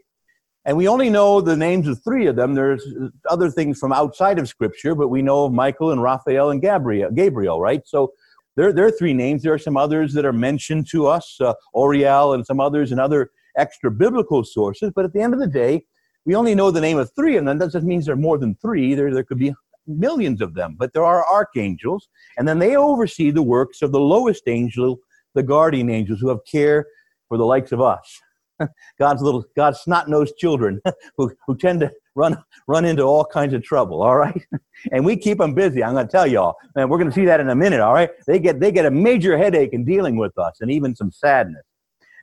And 0.65 0.77
we 0.77 0.87
only 0.87 1.09
know 1.09 1.41
the 1.41 1.55
names 1.55 1.87
of 1.87 2.03
three 2.03 2.27
of 2.27 2.35
them. 2.35 2.53
There's 2.53 2.85
other 3.29 3.49
things 3.49 3.79
from 3.79 3.91
outside 3.91 4.37
of 4.39 4.47
Scripture, 4.47 4.93
but 4.93 5.07
we 5.07 5.21
know 5.21 5.45
of 5.45 5.53
Michael 5.53 5.91
and 5.91 6.01
Raphael 6.01 6.51
and 6.51 6.61
Gabriel, 6.61 7.09
Gabriel 7.11 7.59
right? 7.59 7.81
So 7.85 8.13
there, 8.55 8.73
there 8.73 8.85
are 8.85 8.91
three 8.91 9.13
names. 9.13 9.41
There 9.41 9.53
are 9.53 9.59
some 9.59 9.77
others 9.77 10.13
that 10.13 10.25
are 10.25 10.33
mentioned 10.33 10.87
to 10.91 11.07
us, 11.07 11.37
uh, 11.39 11.53
Uriel 11.73 12.33
and 12.33 12.45
some 12.45 12.59
others 12.59 12.91
and 12.91 12.99
other 12.99 13.31
extra 13.57 13.89
biblical 13.89 14.43
sources. 14.43 14.91
But 14.95 15.05
at 15.05 15.13
the 15.13 15.21
end 15.21 15.33
of 15.33 15.39
the 15.39 15.47
day, 15.47 15.85
we 16.25 16.35
only 16.35 16.53
know 16.53 16.69
the 16.69 16.81
name 16.81 16.97
of 16.97 17.09
three 17.15 17.37
of 17.37 17.45
them. 17.45 17.57
That 17.57 17.71
doesn't 17.71 17.87
mean 17.87 18.01
there 18.01 18.13
are 18.13 18.17
more 18.17 18.37
than 18.37 18.55
three. 18.55 18.93
There, 18.93 19.13
there 19.13 19.23
could 19.23 19.39
be 19.39 19.53
millions 19.87 20.41
of 20.41 20.53
them. 20.53 20.75
But 20.77 20.93
there 20.93 21.05
are 21.05 21.25
archangels, 21.25 22.09
and 22.37 22.47
then 22.47 22.59
they 22.59 22.75
oversee 22.75 23.31
the 23.31 23.41
works 23.41 23.81
of 23.81 23.91
the 23.91 23.99
lowest 23.99 24.43
angel 24.47 24.99
the 25.39 25.43
guardian 25.43 25.89
angels 25.89 26.19
who 26.19 26.27
have 26.27 26.43
care 26.43 26.85
for 27.29 27.37
the 27.37 27.45
likes 27.45 27.71
of 27.71 27.79
us, 27.79 28.19
God's 28.99 29.21
little, 29.21 29.45
God's 29.55 29.79
snot-nosed 29.79 30.35
children 30.37 30.81
who, 31.17 31.31
who 31.47 31.55
tend 31.55 31.79
to 31.79 31.91
run, 32.13 32.43
run 32.67 32.83
into 32.83 33.03
all 33.03 33.23
kinds 33.23 33.53
of 33.53 33.63
trouble, 33.63 34.01
all 34.01 34.17
right? 34.17 34.45
And 34.93 35.03
we 35.03 35.17
keep 35.17 35.39
them 35.39 35.53
busy, 35.53 35.83
I'm 35.83 35.93
going 35.93 36.07
to 36.07 36.11
tell 36.11 36.25
y'all. 36.25 36.55
And 36.75 36.89
we're 36.89 36.97
going 36.97 37.09
to 37.09 37.13
see 37.13 37.25
that 37.25 37.41
in 37.41 37.49
a 37.49 37.55
minute, 37.55 37.81
all 37.81 37.93
right? 37.93 38.09
They 38.25 38.39
get, 38.39 38.61
they 38.61 38.71
get 38.71 38.85
a 38.85 38.91
major 38.91 39.37
headache 39.37 39.73
in 39.73 39.83
dealing 39.83 40.15
with 40.15 40.37
us 40.37 40.61
and 40.61 40.71
even 40.71 40.95
some 40.95 41.11
sadness. 41.11 41.63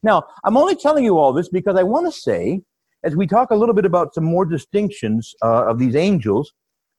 Now, 0.03 0.25
I'm 0.43 0.57
only 0.57 0.75
telling 0.75 1.05
you 1.05 1.19
all 1.19 1.35
this 1.35 1.51
because 1.51 1.77
I 1.77 1.83
want 1.83 2.07
to 2.07 2.13
say, 2.13 2.63
as 3.05 3.15
we 3.15 3.27
talk 3.27 3.51
a 3.51 3.55
little 3.55 3.75
bit 3.75 3.85
about 3.85 4.15
some 4.15 4.25
more 4.25 4.47
distinctions 4.47 5.35
uh, 5.43 5.67
of 5.67 5.79
these 5.79 5.95
angels, 5.95 6.55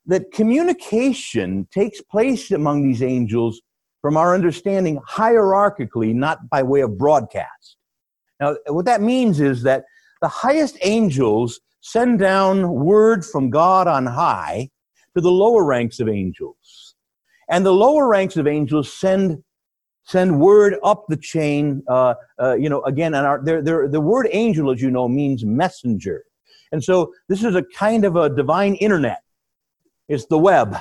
that 0.06 0.32
communication 0.32 1.68
takes 1.72 2.02
place 2.02 2.52
among 2.52 2.84
these 2.84 3.02
angels 3.02 3.62
from 4.08 4.15
our 4.15 4.34
understanding 4.34 5.02
hierarchically, 5.06 6.15
not 6.15 6.50
by 6.50 6.63
way 6.63 6.80
of 6.80 6.98
broadcast. 6.98 7.76
Now, 8.39 8.56
what 8.67 8.86
that 8.86 9.02
means 9.02 9.41
is 9.41 9.63
that 9.63 9.84
the 10.22 10.30
highest 10.30 10.78
angels 10.82 11.60
send 11.82 12.17
down 12.17 12.72
word 12.74 13.26
from 13.26 13.50
God 13.50 13.86
on 13.86 14.06
high 14.06 14.70
to 15.13 15.20
the 15.20 15.30
lower 15.30 15.65
ranks 15.65 16.00
of 16.00 16.08
angels. 16.08 16.96
And 17.50 17.65
the 17.65 17.74
lower 17.74 18.08
ranks 18.08 18.38
of 18.38 18.48
angels 18.48 18.93
send 18.93 19.43
send 20.06 20.39
word 20.39 20.78
up 20.86 21.04
the 21.10 21.17
chain. 21.17 21.84
Uh, 21.89 22.13
uh, 22.41 22.56
you 22.56 22.70
know, 22.70 22.82
again, 22.84 23.13
and 23.13 23.28
our, 23.28 23.43
they're, 23.43 23.62
they're, 23.62 23.89
the 23.89 24.00
word 24.00 24.30
angel, 24.32 24.72
as 24.72 24.82
you 24.82 24.89
know, 24.89 25.10
means 25.10 25.43
messenger. 25.43 26.24
And 26.72 26.82
so 26.82 27.12
this 27.28 27.43
is 27.43 27.56
a 27.56 27.63
kind 27.76 28.06
of 28.06 28.15
a 28.15 28.30
divine 28.30 28.76
internet. 28.76 29.22
It's 30.08 30.28
the 30.28 30.39
web. 30.39 30.78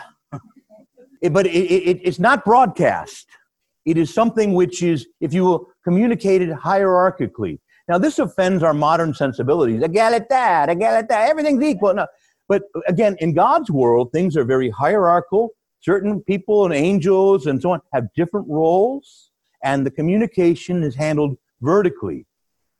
But 1.28 1.46
it, 1.46 1.50
it, 1.50 2.00
it's 2.02 2.18
not 2.18 2.44
broadcast. 2.44 3.26
It 3.84 3.96
is 3.96 4.12
something 4.12 4.54
which 4.54 4.82
is, 4.82 5.06
if 5.20 5.32
you 5.32 5.44
will, 5.44 5.68
communicated 5.84 6.50
hierarchically. 6.50 7.60
Now, 7.88 7.98
this 7.98 8.18
offends 8.18 8.62
our 8.62 8.74
modern 8.74 9.14
sensibilities. 9.14 9.80
Egalité, 9.80 10.66
egalité, 10.68 11.28
everything's 11.28 11.62
equal. 11.62 11.94
No. 11.94 12.06
But 12.48 12.62
again, 12.88 13.16
in 13.20 13.32
God's 13.32 13.70
world, 13.70 14.10
things 14.12 14.36
are 14.36 14.44
very 14.44 14.70
hierarchical. 14.70 15.50
Certain 15.80 16.20
people 16.20 16.64
and 16.64 16.74
angels 16.74 17.46
and 17.46 17.62
so 17.62 17.70
on 17.70 17.80
have 17.92 18.12
different 18.14 18.48
roles, 18.48 19.30
and 19.62 19.86
the 19.86 19.90
communication 19.90 20.82
is 20.82 20.96
handled 20.96 21.36
vertically. 21.60 22.26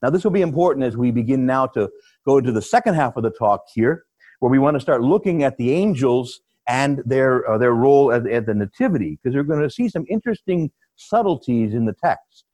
Now, 0.03 0.11
this 0.11 0.25
will 0.25 0.33
be 0.33 0.43
important 0.43 0.85
as 0.85 0.97
we 0.97 1.11
begin 1.11 1.47
now 1.47 1.67
to 1.69 1.89
go 2.27 2.39
into 2.39 2.53
the 2.53 2.63
second 2.63 2.95
half 2.95 3.17
of 3.17 3.23
the 3.23 3.31
talk 3.31 3.65
here, 3.73 4.05
where 4.41 4.51
we 4.51 4.59
want 4.59 4.75
to 4.75 4.81
start 4.81 5.03
looking 5.03 5.45
at 5.45 5.57
the 5.57 5.73
angels 5.73 6.41
and 6.69 7.03
their, 7.05 7.49
uh, 7.49 7.59
their 7.59 7.75
role 7.75 8.13
at, 8.13 8.27
at 8.27 8.47
the 8.47 8.55
nativity, 8.55 9.19
because 9.23 9.37
we're 9.37 9.45
going 9.45 9.63
to 9.63 9.71
see 9.71 9.89
some 9.89 10.05
interesting 10.09 10.71
subtleties 10.97 11.75
in 11.75 11.85
the 11.85 11.95
text. 12.05 12.45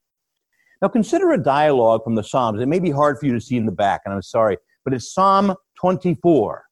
Now, 0.80 0.88
consider 0.88 1.32
a 1.32 1.42
dialogue 1.42 2.02
from 2.02 2.16
the 2.16 2.24
Psalms. 2.24 2.60
It 2.60 2.66
may 2.66 2.80
be 2.80 2.90
hard 2.90 3.18
for 3.18 3.26
you 3.26 3.32
to 3.32 3.40
see 3.40 3.56
in 3.56 3.66
the 3.66 3.72
back, 3.72 4.02
and 4.04 4.12
I'm 4.12 4.22
sorry, 4.22 4.58
but 4.84 4.92
it's 4.92 5.14
Psalm 5.14 5.54
24. 5.80 6.64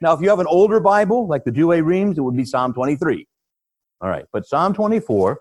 Now, 0.00 0.12
if 0.14 0.20
you 0.20 0.28
have 0.28 0.38
an 0.38 0.46
older 0.46 0.80
Bible, 0.80 1.26
like 1.26 1.44
the 1.44 1.50
Douay 1.50 1.84
Rheims, 1.84 2.18
it 2.18 2.22
would 2.22 2.36
be 2.36 2.44
Psalm 2.44 2.72
23. 2.72 3.26
All 4.00 4.08
right, 4.08 4.24
but 4.32 4.46
Psalm 4.46 4.72
24. 4.72 5.38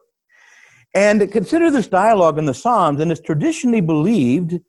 And 0.95 1.31
consider 1.31 1.69
this 1.69 1.87
dialogue 1.87 2.37
in 2.37 2.45
the 2.45 2.53
Psalms, 2.53 2.99
and 2.99 3.11
it's 3.11 3.21
traditionally 3.21 3.81
believed 3.81 4.59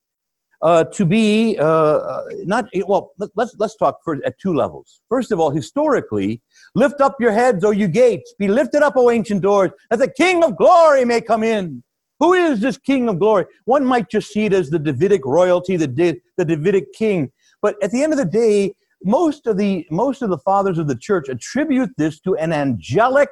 uh, 0.61 0.85
to 0.85 1.07
be 1.07 1.57
uh, 1.59 1.65
uh 1.65 2.25
not 2.45 2.67
well. 2.87 3.13
Let's 3.37 3.55
let's 3.59 3.77
talk 3.77 4.01
first 4.05 4.23
at 4.25 4.39
two 4.41 4.53
levels. 4.53 5.01
First 5.09 5.31
of 5.31 5.39
all, 5.39 5.51
historically, 5.51 6.43
lift 6.75 7.01
up 7.01 7.17
your 7.21 7.33
heads, 7.33 7.65
O 7.65 7.71
you 7.71 7.89
gates, 7.89 8.35
be 8.39 8.49
lifted 8.49 8.83
up, 8.83 8.95
O 8.97 9.11
ancient 9.11 9.43
doors, 9.43 9.71
that 9.91 9.99
the 9.99 10.11
King 10.11 10.45
of 10.45 10.57
glory 10.57 11.05
may 11.05 11.21
come 11.21 11.43
in. 11.43 11.83
Who 12.21 12.35
is 12.35 12.61
this 12.61 12.79
King 12.79 13.09
of 13.09 13.19
glory? 13.19 13.47
One 13.65 13.85
might 13.85 14.11
just 14.11 14.33
see 14.33 14.47
it 14.47 14.53
as 14.53 14.71
the 14.71 14.79
Davidic 14.79 15.25
royalty, 15.25 15.77
the 15.77 16.21
the 16.37 16.45
Davidic 16.45 16.93
king. 16.93 17.31
But 17.63 17.83
at 17.83 17.91
the 17.91 18.03
end 18.03 18.13
of 18.13 18.19
the 18.19 18.25
day, 18.25 18.75
most 19.05 19.47
of 19.47 19.57
the 19.57 19.87
most 19.91 20.23
of 20.23 20.31
the 20.31 20.39
fathers 20.39 20.79
of 20.79 20.89
the 20.89 20.97
church 20.97 21.29
attribute 21.29 21.91
this 21.97 22.21
to 22.21 22.37
an 22.37 22.53
angelic 22.53 23.31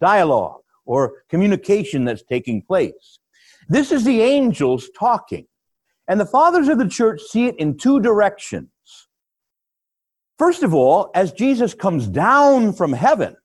dialogue 0.00 0.60
or 0.84 1.22
communication 1.28 2.04
that's 2.04 2.22
taking 2.22 2.62
place. 2.62 3.18
This 3.68 3.92
is 3.92 4.04
the 4.04 4.20
angels 4.20 4.90
talking. 4.98 5.46
And 6.08 6.18
the 6.18 6.26
fathers 6.26 6.68
of 6.68 6.78
the 6.78 6.88
church 6.88 7.20
see 7.22 7.46
it 7.46 7.56
in 7.58 7.78
two 7.78 8.00
directions. 8.00 8.69
First 10.40 10.62
of 10.62 10.72
all, 10.72 11.10
as 11.14 11.32
Jesus 11.32 11.74
comes 11.74 12.06
down 12.06 12.72
from 12.72 12.94
heaven, 12.94 13.36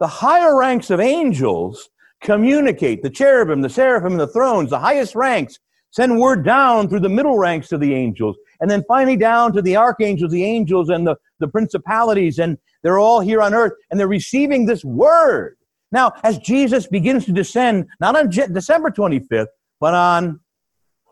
the 0.00 0.08
higher 0.08 0.58
ranks 0.58 0.90
of 0.90 0.98
angels 0.98 1.90
communicate. 2.20 3.04
The 3.04 3.08
cherubim, 3.08 3.60
the 3.62 3.68
seraphim, 3.68 4.16
the 4.16 4.26
thrones, 4.26 4.70
the 4.70 4.80
highest 4.80 5.14
ranks 5.14 5.60
send 5.92 6.18
word 6.18 6.44
down 6.44 6.88
through 6.88 6.98
the 7.06 7.08
middle 7.08 7.38
ranks 7.38 7.70
of 7.70 7.78
the 7.78 7.94
angels, 7.94 8.36
and 8.58 8.68
then 8.68 8.82
finally 8.88 9.16
down 9.16 9.52
to 9.52 9.62
the 9.62 9.76
archangels, 9.76 10.32
the 10.32 10.42
angels, 10.42 10.88
and 10.88 11.06
the, 11.06 11.14
the 11.38 11.46
principalities, 11.46 12.40
and 12.40 12.58
they're 12.82 12.98
all 12.98 13.20
here 13.20 13.40
on 13.40 13.54
earth, 13.54 13.74
and 13.92 14.00
they're 14.00 14.08
receiving 14.08 14.66
this 14.66 14.84
word. 14.84 15.56
Now, 15.92 16.14
as 16.24 16.36
Jesus 16.38 16.88
begins 16.88 17.26
to 17.26 17.32
descend, 17.32 17.86
not 18.00 18.16
on 18.16 18.28
Je- 18.28 18.48
December 18.48 18.90
25th, 18.90 19.46
but 19.78 19.94
on 19.94 20.40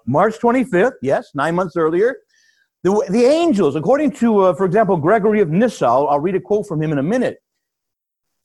March 0.04 0.36
25th, 0.40 0.94
yes, 1.00 1.30
nine 1.32 1.54
months 1.54 1.76
earlier, 1.76 2.16
the, 2.82 3.06
the 3.10 3.24
angels, 3.24 3.76
according 3.76 4.12
to, 4.12 4.40
uh, 4.40 4.54
for 4.54 4.64
example, 4.64 4.96
Gregory 4.96 5.40
of 5.40 5.50
Nyssa, 5.50 5.86
I'll, 5.86 6.08
I'll 6.08 6.20
read 6.20 6.34
a 6.34 6.40
quote 6.40 6.66
from 6.66 6.82
him 6.82 6.92
in 6.92 6.98
a 6.98 7.02
minute. 7.02 7.38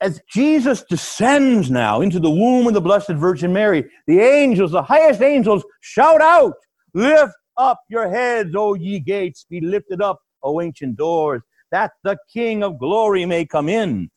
As 0.00 0.20
Jesus 0.30 0.84
descends 0.90 1.70
now 1.70 2.02
into 2.02 2.20
the 2.20 2.30
womb 2.30 2.66
of 2.66 2.74
the 2.74 2.82
Blessed 2.82 3.12
Virgin 3.12 3.52
Mary, 3.52 3.84
the 4.06 4.20
angels, 4.20 4.72
the 4.72 4.82
highest 4.82 5.22
angels, 5.22 5.64
shout 5.80 6.20
out, 6.20 6.54
Lift 6.92 7.32
up 7.56 7.80
your 7.88 8.10
heads, 8.10 8.54
O 8.54 8.74
ye 8.74 9.00
gates, 9.00 9.46
be 9.48 9.60
lifted 9.60 10.02
up, 10.02 10.18
O 10.42 10.60
ancient 10.60 10.96
doors, 10.96 11.42
that 11.72 11.92
the 12.04 12.18
King 12.30 12.62
of 12.62 12.78
glory 12.78 13.24
may 13.24 13.46
come 13.46 13.70
in. 13.70 14.10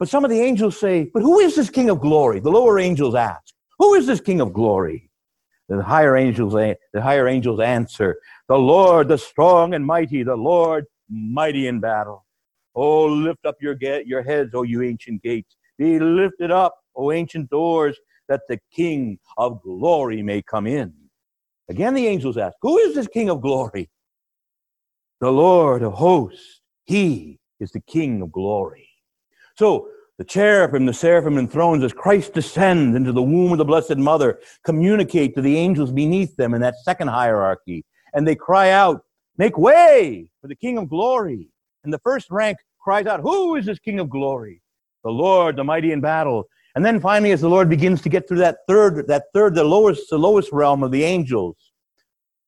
But 0.00 0.08
some 0.08 0.24
of 0.24 0.30
the 0.30 0.40
angels 0.40 0.80
say, 0.80 1.10
But 1.14 1.22
who 1.22 1.38
is 1.38 1.54
this 1.54 1.70
King 1.70 1.88
of 1.88 2.00
glory? 2.00 2.40
The 2.40 2.50
lower 2.50 2.80
angels 2.80 3.14
ask, 3.14 3.54
Who 3.78 3.94
is 3.94 4.06
this 4.06 4.20
King 4.20 4.40
of 4.40 4.52
glory? 4.52 5.11
The 5.72 5.82
higher 5.82 6.18
angels, 6.18 6.52
the 6.52 6.76
higher 7.00 7.26
angels 7.26 7.58
answer, 7.58 8.18
The 8.46 8.58
Lord, 8.58 9.08
the 9.08 9.16
strong 9.16 9.72
and 9.72 9.86
mighty, 9.86 10.22
the 10.22 10.36
Lord 10.36 10.84
mighty 11.08 11.66
in 11.66 11.80
battle. 11.80 12.26
Oh, 12.74 13.06
lift 13.06 13.46
up 13.46 13.56
your, 13.58 13.74
get, 13.74 14.06
your 14.06 14.22
heads, 14.22 14.50
O 14.54 14.64
you 14.64 14.82
ancient 14.82 15.22
gates. 15.22 15.56
Be 15.78 15.98
lifted 15.98 16.50
up, 16.50 16.76
O 16.94 17.10
ancient 17.10 17.48
doors, 17.48 17.96
that 18.28 18.42
the 18.50 18.58
King 18.70 19.18
of 19.38 19.62
glory 19.62 20.22
may 20.22 20.42
come 20.42 20.66
in. 20.66 20.92
Again, 21.70 21.94
the 21.94 22.06
angels 22.06 22.36
ask, 22.36 22.54
Who 22.60 22.76
is 22.76 22.94
this 22.94 23.08
King 23.08 23.30
of 23.30 23.40
glory? 23.40 23.88
The 25.22 25.32
Lord 25.32 25.82
of 25.82 25.94
hosts. 25.94 26.60
He 26.84 27.38
is 27.60 27.70
the 27.70 27.80
King 27.80 28.20
of 28.20 28.30
glory. 28.30 28.90
So 29.56 29.88
the 30.22 30.28
cherubim, 30.28 30.86
the 30.86 30.94
seraphim, 30.94 31.36
and 31.36 31.50
thrones, 31.50 31.82
as 31.82 31.92
Christ 31.92 32.32
descends 32.32 32.94
into 32.94 33.10
the 33.10 33.20
womb 33.20 33.50
of 33.50 33.58
the 33.58 33.64
Blessed 33.64 33.96
Mother, 33.96 34.38
communicate 34.64 35.34
to 35.34 35.42
the 35.42 35.56
angels 35.56 35.90
beneath 35.90 36.36
them 36.36 36.54
in 36.54 36.60
that 36.60 36.76
second 36.84 37.08
hierarchy. 37.08 37.84
And 38.14 38.24
they 38.24 38.36
cry 38.36 38.70
out, 38.70 39.02
Make 39.36 39.58
way 39.58 40.28
for 40.40 40.46
the 40.46 40.54
King 40.54 40.78
of 40.78 40.88
glory. 40.88 41.48
And 41.82 41.92
the 41.92 41.98
first 42.04 42.30
rank 42.30 42.58
cries 42.80 43.06
out, 43.06 43.18
Who 43.18 43.56
is 43.56 43.66
this 43.66 43.80
King 43.80 43.98
of 43.98 44.10
glory? 44.10 44.62
The 45.02 45.10
Lord, 45.10 45.56
the 45.56 45.64
mighty 45.64 45.90
in 45.90 46.00
battle. 46.00 46.44
And 46.76 46.86
then 46.86 47.00
finally, 47.00 47.32
as 47.32 47.40
the 47.40 47.50
Lord 47.50 47.68
begins 47.68 48.00
to 48.02 48.08
get 48.08 48.28
through 48.28 48.38
that 48.38 48.58
third, 48.68 49.08
that 49.08 49.24
third, 49.34 49.56
the 49.56 49.64
lowest, 49.64 50.08
the 50.08 50.18
lowest 50.18 50.52
realm 50.52 50.84
of 50.84 50.92
the 50.92 51.02
angels, 51.02 51.56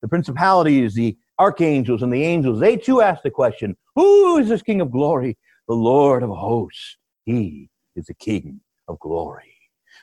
the 0.01 0.07
principalities, 0.07 0.95
the 0.95 1.17
archangels, 1.41 2.05
and 2.05 2.13
the 2.13 2.23
angels, 2.23 2.61
they 2.61 2.77
too 2.77 3.01
ask 3.01 3.25
the 3.25 3.33
question, 3.33 3.77
Who 3.97 4.39
is 4.39 4.49
this 4.49 4.63
King 4.63 4.81
of 4.81 4.93
glory? 4.93 5.37
The 5.67 5.75
Lord 5.75 6.23
of 6.23 6.31
hosts. 6.31 6.99
He 7.25 7.69
is 7.97 8.07
the 8.07 8.15
King 8.15 8.61
of 8.89 8.99
glory. 9.01 9.55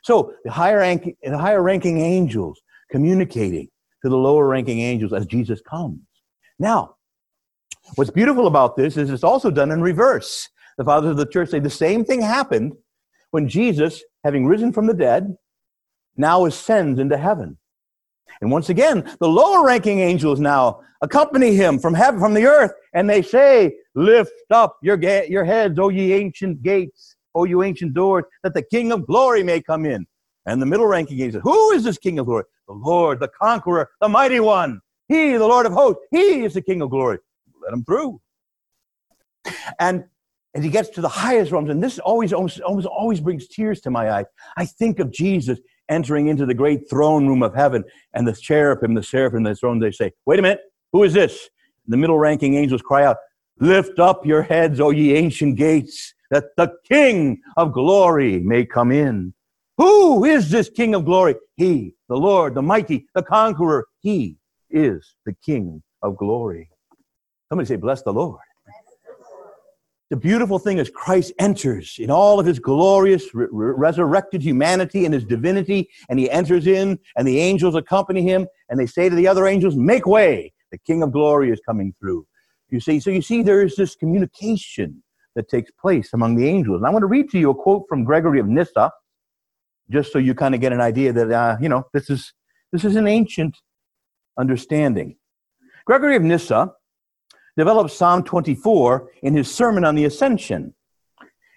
So 0.04 0.34
the 0.44 0.52
higher, 0.52 0.80
ranking, 0.80 1.16
the 1.24 1.38
higher 1.38 1.62
ranking 1.62 2.00
angels 2.00 2.62
communicating 2.90 3.70
to 4.04 4.10
the 4.10 4.18
lower 4.18 4.48
ranking 4.48 4.80
angels 4.80 5.14
as 5.14 5.26
Jesus 5.26 5.62
comes. 5.62 6.00
Now, 6.60 6.96
what's 7.96 8.12
beautiful 8.12 8.48
about 8.48 8.76
this 8.76 8.98
is 8.98 9.10
it's 9.10 9.24
also 9.24 9.52
done 9.52 9.72
in 9.72 9.82
reverse. 9.82 10.50
The 10.78 10.86
fathers 10.86 11.12
of 11.12 11.18
the 11.18 11.26
church 11.26 11.50
say 11.50 11.60
the 11.60 11.70
same 11.70 12.04
thing 12.06 12.22
happened 12.22 12.74
when 13.32 13.48
Jesus, 13.48 14.04
having 14.24 14.46
risen 14.46 14.74
from 14.74 14.88
the 14.88 14.94
dead, 14.94 15.36
now 16.18 16.46
ascends 16.46 17.00
into 17.00 17.18
heaven. 17.18 17.58
And 18.40 18.52
once 18.52 18.70
again, 18.70 19.10
the 19.20 19.28
lower 19.28 19.66
ranking 19.66 20.00
angels 20.00 20.40
now 20.40 20.82
accompany 21.02 21.56
him 21.56 21.80
from 21.80 21.94
heaven, 21.94 22.20
from 22.20 22.34
the 22.34 22.46
earth, 22.46 22.72
and 22.94 23.10
they 23.10 23.22
say, 23.22 23.76
Lift 23.96 24.32
up 24.52 24.78
your, 24.82 24.98
ga- 24.98 25.28
your 25.30 25.44
heads, 25.44 25.78
O 25.80 25.90
ye 25.90 26.14
ancient 26.14 26.62
gates, 26.62 27.16
O 27.36 27.44
you 27.44 27.64
ancient 27.64 27.94
doors, 27.94 28.24
that 28.44 28.54
the 28.54 28.64
King 28.64 28.92
of 28.92 29.06
glory 29.06 29.44
may 29.44 29.62
come 29.62 29.86
in. 29.86 30.06
And 30.46 30.62
the 30.62 30.66
middle 30.66 30.88
ranking 30.88 31.20
angels, 31.20 31.44
Who 31.44 31.72
is 31.72 31.84
this 31.84 31.98
King 31.98 32.20
of 32.20 32.26
glory? 32.26 32.46
The 32.68 32.74
Lord, 32.74 33.20
the 33.20 33.28
conqueror, 33.28 33.90
the 34.00 34.10
mighty 34.10 34.40
one. 34.40 34.82
He, 35.08 35.34
the 35.34 35.48
Lord 35.48 35.66
of 35.66 35.74
hosts, 35.74 36.02
he 36.10 36.46
is 36.46 36.54
the 36.54 36.62
King 36.62 36.82
of 36.82 36.90
glory. 36.90 37.20
Let 37.62 37.74
him 37.74 37.84
through. 37.84 38.22
And 39.80 40.06
as 40.54 40.64
he 40.64 40.70
gets 40.70 40.90
to 40.90 41.02
the 41.02 41.10
highest 41.10 41.52
realms, 41.52 41.70
and 41.70 41.84
this 41.84 42.00
always 42.00 42.34
almost, 42.34 42.60
almost 42.62 42.88
always 42.88 43.20
brings 43.20 43.48
tears 43.48 43.82
to 43.82 43.92
my 43.92 44.12
eyes. 44.12 44.26
I 44.58 44.66
think 44.66 45.00
of 45.00 45.12
Jesus 45.12 45.60
entering 45.92 46.28
into 46.28 46.46
the 46.46 46.54
great 46.54 46.90
throne 46.90 47.28
room 47.28 47.44
of 47.44 47.54
heaven. 47.54 47.84
And 48.14 48.28
the 48.28 48.34
cherubim, 48.34 48.96
the 48.96 49.04
seraphim, 49.04 49.44
the 49.44 49.56
throne, 49.56 49.80
they 49.80 49.92
say, 49.92 50.12
Wait 50.26 50.40
a 50.40 50.42
minute, 50.42 50.62
who 50.92 51.04
is 51.04 51.14
this? 51.14 51.50
The 51.88 51.98
middle 51.98 52.18
ranking 52.18 52.56
angels 52.56 52.82
cry 52.82 53.06
out, 53.06 53.18
Lift 53.60 54.00
up 54.00 54.26
your 54.26 54.42
heads, 54.42 54.80
O 54.80 54.90
ye 54.90 55.14
ancient 55.14 55.58
gates, 55.58 56.14
that 56.32 56.46
the 56.58 56.74
King 56.90 57.42
of 57.58 57.74
glory 57.74 58.40
may 58.40 58.66
come 58.66 58.92
in. 58.92 59.34
Who 59.78 60.26
is 60.26 60.50
this 60.50 60.70
King 60.70 60.96
of 60.96 61.06
glory? 61.06 61.36
He, 61.58 61.96
the 62.08 62.16
Lord, 62.16 62.56
the 62.56 62.62
mighty, 62.62 63.08
the 63.14 63.24
conqueror. 63.24 63.88
He 64.00 64.38
is 64.70 65.16
the 65.26 65.34
King 65.46 65.84
of 66.02 66.18
glory. 66.18 66.70
Somebody 67.50 67.68
say, 67.68 67.76
Bless 67.76 68.02
the 68.02 68.14
Lord. 68.14 68.40
The 70.12 70.18
beautiful 70.18 70.60
thing 70.60 70.78
is 70.78 70.90
Christ 70.90 71.32
enters 71.40 71.96
in 71.98 72.12
all 72.12 72.38
of 72.38 72.46
his 72.46 72.60
glorious 72.60 73.34
re- 73.34 73.48
resurrected 73.50 74.44
humanity 74.44 75.06
and 75.06 75.14
his 75.14 75.24
divinity, 75.24 75.90
and 76.10 76.20
he 76.20 76.30
enters 76.30 76.68
in, 76.68 77.00
and 77.16 77.26
the 77.26 77.40
angels 77.40 77.76
accompany 77.76 78.22
him, 78.22 78.46
and 78.68 78.78
they 78.78 78.88
say 78.88 79.08
to 79.08 79.16
the 79.16 79.26
other 79.26 79.48
angels, 79.48 79.78
Make 79.78 80.06
way! 80.06 80.52
The 80.72 80.78
King 80.80 81.02
of 81.02 81.14
glory 81.14 81.50
is 81.50 81.62
coming 81.66 81.96
through. 81.98 82.28
You 82.68 82.82
see, 82.82 83.00
so 83.00 83.10
you 83.10 83.22
see, 83.22 83.42
there 83.42 83.62
is 83.62 83.78
this 83.78 83.96
communication 83.96 85.02
that 85.36 85.48
takes 85.48 85.72
place 85.72 86.10
among 86.12 86.36
the 86.36 86.46
angels. 86.46 86.80
And 86.80 86.88
I 86.88 86.90
want 86.90 87.04
to 87.04 87.08
read 87.08 87.30
to 87.30 87.40
you 87.40 87.52
a 87.52 87.56
quote 87.56 87.86
from 87.88 88.04
Gregory 88.04 88.42
of 88.42 88.48
Nyssa, 88.48 88.92
just 89.90 90.12
so 90.12 90.20
you 90.20 90.36
kind 90.36 90.54
of 90.54 90.60
get 90.60 90.74
an 90.74 90.82
idea 90.82 91.14
that, 91.14 91.32
uh, 91.32 91.56
you 91.62 91.70
know, 91.70 91.86
this 91.94 92.10
is, 92.10 92.34
this 92.74 92.84
is 92.84 92.98
an 92.98 93.08
ancient 93.08 93.58
understanding. 94.38 95.16
Gregory 95.86 96.18
of 96.18 96.22
Nyssa 96.22 96.74
develops 97.62 97.94
Psalm 97.94 98.24
24 98.24 99.12
in 99.22 99.36
his 99.36 99.54
sermon 99.54 99.86
on 99.86 99.94
the 99.94 100.06
ascension. 100.06 100.74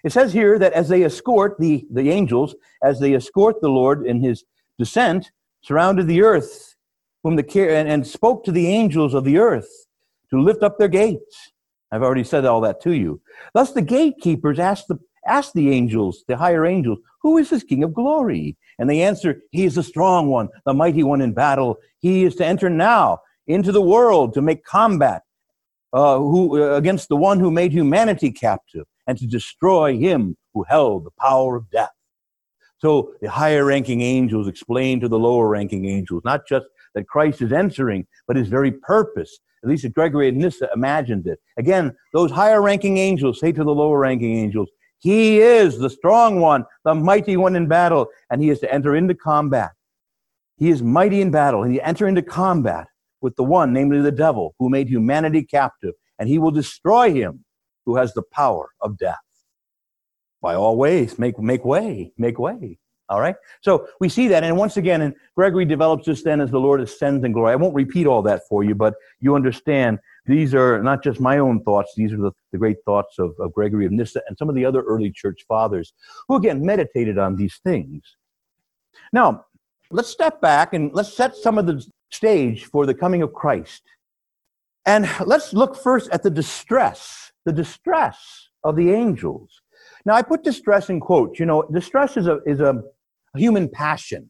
It 0.03 0.11
says 0.11 0.31
here 0.33 0.59
that 0.59 0.73
as 0.73 0.87
they 0.87 1.03
escort 1.03 1.59
the, 1.59 1.87
the 1.91 2.11
angels, 2.11 2.53
as 2.83 2.99
they 2.99 3.15
escort 3.15 3.59
the 3.59 3.69
Lord 3.69 4.05
in 4.05 4.21
his 4.21 4.43
descent, 4.77 5.31
surrounded 5.61 6.05
the 6.05 6.21
earth, 6.21 6.75
whom 7.23 7.35
the 7.35 7.41
care 7.41 7.71
and, 7.71 7.89
and 7.89 8.05
spoke 8.05 8.43
to 8.43 8.51
the 8.51 8.67
angels 8.67 9.15
of 9.15 9.23
the 9.23 9.39
earth 9.39 9.67
to 10.29 10.39
lift 10.39 10.61
up 10.61 10.77
their 10.77 10.89
gates. 10.89 11.51
I've 11.91 12.03
already 12.03 12.23
said 12.23 12.45
all 12.45 12.61
that 12.61 12.83
to 12.83 12.91
you. 12.91 13.19
Thus 13.55 13.71
the 13.71 13.81
gatekeepers 13.81 14.59
asked 14.59 14.87
the 14.87 14.99
asked 15.25 15.55
the 15.55 15.71
angels, 15.71 16.23
the 16.27 16.37
higher 16.37 16.67
angels, 16.67 16.99
who 17.23 17.39
is 17.39 17.49
this 17.49 17.63
King 17.63 17.83
of 17.83 17.95
glory? 17.95 18.57
And 18.77 18.87
they 18.87 19.01
answer, 19.01 19.41
He 19.49 19.65
is 19.65 19.73
the 19.73 19.81
strong 19.81 20.27
one, 20.27 20.49
the 20.67 20.73
mighty 20.75 21.01
one 21.01 21.21
in 21.21 21.33
battle. 21.33 21.77
He 21.97 22.25
is 22.25 22.35
to 22.35 22.45
enter 22.45 22.69
now 22.69 23.21
into 23.47 23.71
the 23.71 23.81
world 23.81 24.35
to 24.35 24.43
make 24.43 24.63
combat 24.63 25.23
uh, 25.95 26.17
who, 26.17 26.61
uh, 26.61 26.75
against 26.75 27.07
the 27.07 27.15
one 27.15 27.39
who 27.39 27.49
made 27.49 27.71
humanity 27.71 28.29
captive 28.29 28.85
and 29.07 29.17
to 29.17 29.25
destroy 29.25 29.97
him 29.97 30.35
who 30.53 30.65
held 30.67 31.05
the 31.05 31.11
power 31.17 31.55
of 31.55 31.71
death. 31.71 31.93
So 32.79 33.13
the 33.21 33.29
higher 33.29 33.63
ranking 33.63 34.01
angels 34.01 34.49
explain 34.49 34.99
to 34.99 35.07
the 35.07 35.17
lower 35.17 35.47
ranking 35.47 35.85
angels 35.85 36.21
not 36.25 36.45
just 36.45 36.65
that 36.95 37.07
Christ 37.07 37.41
is 37.41 37.53
entering, 37.53 38.05
but 38.27 38.35
his 38.35 38.49
very 38.49 38.73
purpose. 38.73 39.39
At 39.63 39.69
least 39.69 39.89
Gregory 39.93 40.27
of 40.27 40.35
Nyssa 40.35 40.67
imagined 40.75 41.27
it. 41.27 41.39
Again, 41.57 41.95
those 42.11 42.29
higher 42.29 42.61
ranking 42.61 42.97
angels 42.97 43.39
say 43.39 43.53
to 43.53 43.63
the 43.63 43.73
lower 43.73 43.99
ranking 43.99 44.37
angels, 44.37 44.69
He 44.99 45.39
is 45.39 45.79
the 45.79 45.89
strong 45.89 46.41
one, 46.41 46.65
the 46.83 46.93
mighty 46.93 47.37
one 47.37 47.55
in 47.55 47.67
battle, 47.67 48.07
and 48.29 48.43
he 48.43 48.49
is 48.49 48.59
to 48.59 48.71
enter 48.71 48.97
into 48.97 49.15
combat. 49.15 49.71
He 50.57 50.69
is 50.69 50.83
mighty 50.83 51.21
in 51.21 51.31
battle, 51.31 51.63
and 51.63 51.71
he 51.71 51.81
enter 51.81 52.05
into 52.05 52.21
combat 52.21 52.87
with 53.25 53.35
the 53.37 53.43
one, 53.43 53.73
namely 53.73 53.99
the 54.01 54.11
devil, 54.11 54.53
who 54.59 54.69
made 54.69 54.87
humanity 54.87 55.41
captive, 55.41 55.95
and 56.19 56.29
he 56.29 56.37
will 56.37 56.51
destroy 56.51 57.11
him 57.11 57.43
who 57.83 57.95
has 57.95 58.13
the 58.13 58.21
power 58.21 58.69
of 58.81 58.99
death. 58.99 59.17
By 60.43 60.53
all 60.53 60.77
ways, 60.77 61.17
make, 61.17 61.39
make 61.39 61.65
way, 61.65 62.13
make 62.19 62.37
way. 62.37 62.77
All 63.09 63.19
right? 63.19 63.35
So 63.61 63.87
we 63.99 64.09
see 64.09 64.27
that. 64.27 64.43
And 64.43 64.57
once 64.57 64.77
again, 64.77 65.01
and 65.01 65.15
Gregory 65.35 65.65
develops 65.65 66.05
this 66.05 66.21
then 66.21 66.39
as 66.39 66.51
the 66.51 66.59
Lord 66.59 66.81
ascends 66.81 67.25
in 67.25 67.31
glory. 67.31 67.53
I 67.53 67.55
won't 67.55 67.73
repeat 67.73 68.05
all 68.05 68.21
that 68.21 68.43
for 68.47 68.63
you, 68.63 68.75
but 68.75 68.93
you 69.19 69.33
understand 69.33 69.97
these 70.27 70.53
are 70.53 70.83
not 70.83 71.03
just 71.03 71.19
my 71.19 71.39
own 71.39 71.63
thoughts, 71.63 71.93
these 71.97 72.13
are 72.13 72.17
the, 72.17 72.31
the 72.51 72.59
great 72.59 72.77
thoughts 72.85 73.17
of, 73.17 73.33
of 73.39 73.53
Gregory 73.53 73.87
of 73.87 73.91
Nyssa 73.91 74.21
and 74.27 74.37
some 74.37 74.49
of 74.49 74.55
the 74.55 74.65
other 74.65 74.83
early 74.83 75.11
church 75.11 75.45
fathers 75.47 75.93
who, 76.27 76.35
again, 76.35 76.63
meditated 76.63 77.17
on 77.17 77.35
these 77.35 77.59
things. 77.63 78.17
Now, 79.11 79.45
let's 79.95 80.09
step 80.09 80.41
back 80.41 80.73
and 80.73 80.91
let's 80.93 81.13
set 81.15 81.35
some 81.35 81.57
of 81.57 81.65
the 81.65 81.85
stage 82.11 82.65
for 82.65 82.85
the 82.85 82.93
coming 82.93 83.21
of 83.21 83.33
Christ. 83.33 83.81
And 84.85 85.09
let's 85.25 85.53
look 85.53 85.75
first 85.75 86.09
at 86.11 86.21
the 86.21 86.29
distress, 86.29 87.31
the 87.45 87.53
distress 87.53 88.49
of 88.63 88.75
the 88.75 88.91
angels. 88.91 89.61
Now, 90.05 90.13
I 90.13 90.21
put 90.21 90.43
distress 90.43 90.89
in 90.89 90.99
quotes. 90.99 91.39
You 91.39 91.45
know, 91.45 91.63
distress 91.71 92.17
is 92.17 92.27
a, 92.27 92.39
is 92.45 92.59
a 92.59 92.83
human 93.35 93.69
passion. 93.69 94.29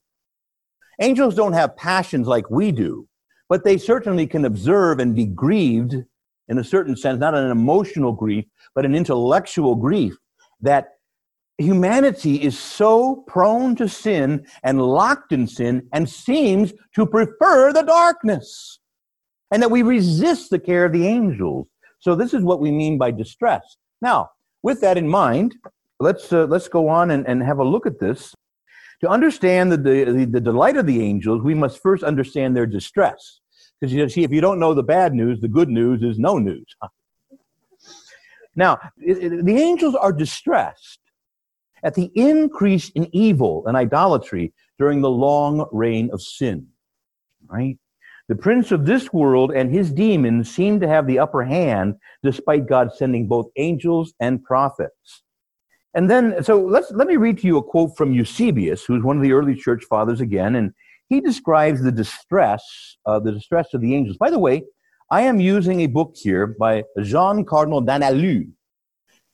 Angels 1.02 1.36
don't 1.36 1.54
have 1.54 1.76
passions 1.76 2.28
like 2.28 2.50
we 2.50 2.72
do, 2.72 3.08
but 3.50 3.66
they 3.66 3.78
certainly 3.78 4.28
can 4.28 4.46
observe 4.46 5.00
and 5.00 5.16
be 5.16 5.26
grieved 5.26 5.96
in 6.48 6.58
a 6.60 6.64
certain 6.64 6.96
sense, 6.96 7.20
not 7.20 7.34
an 7.34 7.50
emotional 7.50 8.14
grief, 8.14 8.46
but 8.76 8.86
an 8.86 8.96
intellectual 8.96 9.76
grief 9.76 10.16
that 10.62 10.95
humanity 11.58 12.42
is 12.42 12.58
so 12.58 13.24
prone 13.28 13.76
to 13.76 13.88
sin 13.88 14.46
and 14.64 14.82
locked 14.82 15.32
in 15.32 15.48
sin 15.48 15.88
and 15.94 16.10
seems 16.10 16.74
to 16.94 17.06
prefer 17.06 17.72
the 17.72 17.84
darkness 17.84 18.80
and 19.52 19.62
that 19.62 19.72
we 19.72 19.82
resist 19.82 20.50
the 20.50 20.60
care 20.60 20.86
of 20.86 20.92
the 20.92 21.08
angels. 21.08 21.68
So 22.00 22.16
this 22.16 22.34
is 22.34 22.44
what 22.44 22.60
we 22.60 22.72
mean 22.72 22.98
by 22.98 23.12
distress. 23.12 23.78
Now 24.02 24.32
with 24.64 24.82
that 24.82 24.98
in 24.98 25.08
mind 25.08 25.56
let's 26.00 26.34
uh, 26.34 26.46
let's 26.46 26.68
go 26.68 26.90
on 26.90 27.12
and, 27.12 27.26
and 27.28 27.42
have 27.42 27.60
a 27.60 27.64
look 27.64 27.86
at 27.86 28.00
this. 28.00 28.34
To 29.02 29.10
understand 29.10 29.72
the, 29.72 29.78
the, 29.78 30.26
the 30.26 30.42
delight 30.42 30.78
of 30.78 30.86
the 30.86 31.02
angels 31.02 31.42
we 31.42 31.54
must 31.54 31.82
first 31.82 32.04
understand 32.04 32.56
their 32.56 32.66
distress. 32.66 33.40
Because 33.80 33.94
you 33.94 34.08
see 34.10 34.24
if 34.24 34.32
you 34.32 34.42
don't 34.42 34.60
know 34.60 34.74
the 34.74 34.84
bad 34.84 35.14
news 35.14 35.40
the 35.40 35.48
good 35.48 35.70
news 35.70 36.04
is 36.04 36.20
no 36.20 36.38
news. 36.38 36.76
Now 38.58 38.80
it, 38.98 39.18
it, 39.34 39.46
the 39.46 39.58
angels 39.58 39.96
are 39.96 40.14
distressed 40.14 41.00
at 41.84 41.96
the 41.96 42.12
increase 42.16 42.90
in 42.90 43.08
evil 43.14 43.64
and 43.68 43.78
idolatry 43.78 44.54
during 44.80 45.02
the 45.02 45.10
long 45.10 45.68
reign 45.72 46.10
of 46.12 46.22
sin. 46.22 46.68
Right? 47.48 47.78
The 48.28 48.36
prince 48.36 48.72
of 48.72 48.86
this 48.86 49.14
world 49.14 49.52
and 49.52 49.72
his 49.72 49.92
demons 49.92 50.54
seem 50.54 50.80
to 50.80 50.88
have 50.88 51.06
the 51.06 51.20
upper 51.20 51.44
hand 51.44 51.96
despite 52.24 52.68
God 52.68 52.92
sending 52.94 53.28
both 53.28 53.48
angels 53.56 54.14
and 54.20 54.44
prophets. 54.44 55.24
And 55.94 56.10
then, 56.10 56.44
so 56.44 56.60
let's, 56.60 56.92
let 56.92 57.08
me 57.08 57.18
read 57.18 57.38
to 57.40 57.48
you 57.48 57.58
a 57.58 57.64
quote 57.64 57.96
from 57.96 58.14
Eusebius, 58.14 58.84
who's 58.84 59.04
one 59.04 59.16
of 59.16 59.24
the 59.24 59.32
early 59.32 59.56
church 59.56 59.84
fathers 59.86 60.22
again, 60.22 60.56
and 60.56 60.74
he 61.08 61.22
describes 61.22 61.82
the 61.82 61.92
distress, 61.92 62.64
uh, 63.06 63.20
the 63.20 63.32
distress 63.32 63.74
of 63.74 63.82
the 63.82 63.96
angels. 63.96 64.18
By 64.18 64.32
the 64.32 64.40
way, 64.40 64.64
I 65.12 65.22
am 65.22 65.40
using 65.40 65.82
a 65.82 65.88
book 65.88 66.16
here 66.16 66.48
by 66.48 66.84
Jean 67.02 67.46
Cardinal 67.46 67.84
Daniélou. 67.84 68.50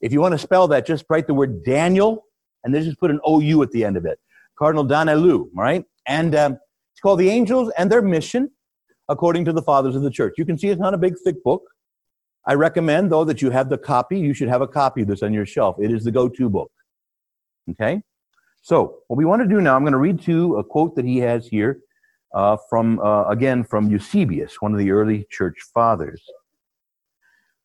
If 0.01 0.11
you 0.11 0.19
want 0.19 0.33
to 0.33 0.37
spell 0.37 0.67
that, 0.67 0.85
just 0.85 1.05
write 1.09 1.27
the 1.27 1.33
word 1.33 1.63
Daniel 1.63 2.25
and 2.63 2.73
they 2.73 2.83
just 2.83 2.99
put 2.99 3.11
an 3.11 3.19
OU 3.27 3.63
at 3.63 3.71
the 3.71 3.83
end 3.83 3.97
of 3.97 4.05
it. 4.05 4.19
Cardinal 4.57 4.85
Daniélou, 4.85 5.49
right? 5.55 5.83
And 6.07 6.35
um, 6.35 6.53
it's 6.93 7.01
called 7.01 7.19
The 7.19 7.29
Angels 7.29 7.71
and 7.77 7.91
Their 7.91 8.01
Mission, 8.01 8.51
according 9.09 9.45
to 9.45 9.53
the 9.53 9.61
Fathers 9.61 9.95
of 9.95 10.03
the 10.03 10.11
Church. 10.11 10.35
You 10.37 10.45
can 10.45 10.57
see 10.57 10.69
it's 10.69 10.79
not 10.79 10.93
a 10.93 10.97
big, 10.97 11.15
thick 11.23 11.43
book. 11.43 11.63
I 12.45 12.53
recommend, 12.53 13.11
though, 13.11 13.23
that 13.25 13.41
you 13.41 13.51
have 13.51 13.69
the 13.69 13.77
copy. 13.77 14.19
You 14.19 14.33
should 14.33 14.49
have 14.49 14.61
a 14.61 14.67
copy 14.67 15.01
of 15.01 15.07
this 15.07 15.23
on 15.23 15.33
your 15.33 15.45
shelf. 15.45 15.77
It 15.79 15.91
is 15.91 16.03
the 16.03 16.11
go 16.11 16.27
to 16.27 16.49
book. 16.49 16.71
Okay? 17.69 18.01
So, 18.61 18.99
what 19.07 19.17
we 19.17 19.25
want 19.25 19.41
to 19.41 19.47
do 19.47 19.61
now, 19.61 19.75
I'm 19.75 19.83
going 19.83 19.93
to 19.93 19.99
read 19.99 20.21
to 20.23 20.31
you 20.31 20.57
a 20.57 20.63
quote 20.63 20.95
that 20.95 21.05
he 21.05 21.17
has 21.17 21.47
here 21.47 21.79
uh, 22.33 22.57
from, 22.69 22.99
uh, 22.99 23.25
again, 23.25 23.63
from 23.63 23.89
Eusebius, 23.89 24.61
one 24.61 24.71
of 24.71 24.79
the 24.79 24.91
early 24.91 25.25
church 25.29 25.57
fathers. 25.73 26.23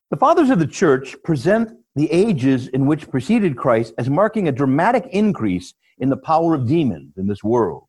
The 0.09 0.17
fathers 0.17 0.49
of 0.49 0.59
the 0.59 0.67
church 0.67 1.15
present 1.23 1.77
the 1.97 2.11
ages 2.11 2.67
in 2.67 2.85
which 2.85 3.09
preceded 3.09 3.57
Christ 3.57 3.91
as 3.97 4.07
marking 4.07 4.47
a 4.47 4.51
dramatic 4.51 5.07
increase 5.11 5.73
in 5.97 6.09
the 6.09 6.17
power 6.17 6.53
of 6.53 6.67
demons 6.67 7.17
in 7.17 7.25
this 7.25 7.43
world. 7.43 7.85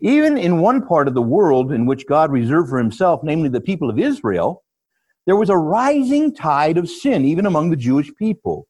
Even 0.00 0.38
in 0.38 0.62
one 0.62 0.86
part 0.86 1.06
of 1.06 1.12
the 1.12 1.20
world 1.20 1.70
in 1.70 1.84
which 1.84 2.06
God 2.06 2.32
reserved 2.32 2.70
for 2.70 2.78
himself, 2.78 3.20
namely 3.22 3.50
the 3.50 3.60
people 3.60 3.90
of 3.90 3.98
Israel, 3.98 4.64
there 5.26 5.36
was 5.36 5.50
a 5.50 5.56
rising 5.56 6.34
tide 6.34 6.78
of 6.78 6.88
sin, 6.88 7.26
even 7.26 7.44
among 7.44 7.68
the 7.68 7.76
Jewish 7.76 8.10
people, 8.14 8.66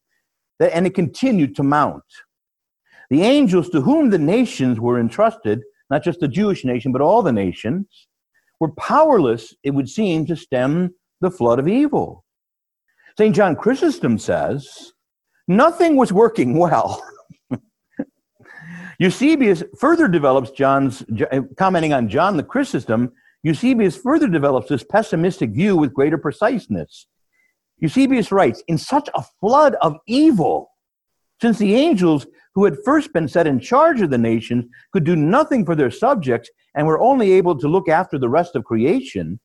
and 0.58 0.84
it 0.84 0.96
continued 0.96 1.54
to 1.54 1.62
mount. 1.62 2.02
The 3.10 3.22
angels 3.22 3.68
to 3.70 3.82
whom 3.82 4.10
the 4.10 4.18
nations 4.18 4.80
were 4.80 4.98
entrusted, 4.98 5.62
not 5.90 6.02
just 6.02 6.18
the 6.18 6.26
Jewish 6.26 6.64
nation, 6.64 6.90
but 6.90 7.02
all 7.02 7.22
the 7.22 7.32
nations, 7.32 8.08
were 8.58 8.72
powerless, 8.72 9.54
it 9.62 9.70
would 9.70 9.88
seem, 9.88 10.26
to 10.26 10.34
stem 10.34 10.92
the 11.20 11.30
flood 11.30 11.60
of 11.60 11.68
evil. 11.68 12.23
St. 13.16 13.34
John 13.34 13.54
Chrysostom 13.54 14.18
says, 14.18 14.92
nothing 15.46 15.96
was 15.96 16.12
working 16.12 16.58
well. 16.58 17.00
Eusebius 18.98 19.62
further 19.78 20.08
develops 20.08 20.50
John's, 20.50 21.04
eh, 21.30 21.40
commenting 21.56 21.92
on 21.92 22.08
John 22.08 22.36
the 22.36 22.42
Chrysostom, 22.42 23.12
Eusebius 23.44 23.96
further 23.96 24.26
develops 24.26 24.68
this 24.68 24.82
pessimistic 24.82 25.50
view 25.50 25.76
with 25.76 25.94
greater 25.94 26.18
preciseness. 26.18 27.06
Eusebius 27.78 28.32
writes, 28.32 28.64
in 28.66 28.78
such 28.78 29.08
a 29.14 29.22
flood 29.40 29.76
of 29.80 29.96
evil, 30.08 30.70
Since 31.40 31.58
the 31.58 31.74
angels 31.74 32.26
who 32.54 32.64
had 32.64 32.78
first 32.84 33.12
been 33.12 33.28
set 33.28 33.46
in 33.46 33.60
charge 33.60 34.00
of 34.00 34.10
the 34.10 34.18
nations 34.18 34.64
could 34.92 35.04
do 35.04 35.14
nothing 35.14 35.64
for 35.64 35.76
their 35.76 35.90
subjects 35.90 36.50
and 36.74 36.86
were 36.86 37.00
only 37.00 37.32
able 37.32 37.56
to 37.58 37.68
look 37.68 37.88
after 37.88 38.18
the 38.18 38.28
rest 38.28 38.56
of 38.56 38.64
creation, 38.64 39.38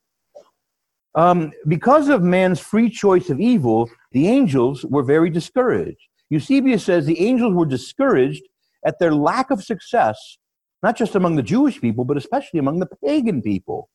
um, 1.16 1.52
because 1.68 2.10
of 2.10 2.22
man's 2.22 2.60
free 2.60 2.90
choice 2.90 3.30
of 3.30 3.40
evil, 3.40 3.90
the 4.12 4.28
angels 4.28 4.86
were 4.86 5.04
very 5.04 5.30
discouraged. 5.30 5.98
Eusebius 6.30 6.84
says 6.84 7.06
the 7.06 7.20
angels 7.20 7.54
were 7.54 7.66
discouraged 7.66 8.44
at 8.86 9.00
their 9.00 9.14
lack 9.14 9.52
of 9.52 9.64
success, 9.64 10.38
not 10.84 10.96
just 10.96 11.16
among 11.16 11.36
the 11.36 11.44
Jewish 11.44 11.82
people, 11.82 12.06
but 12.06 12.18
especially 12.18 12.60
among 12.60 12.80
the 12.80 12.90
pagan 13.04 13.42
people. 13.42 13.90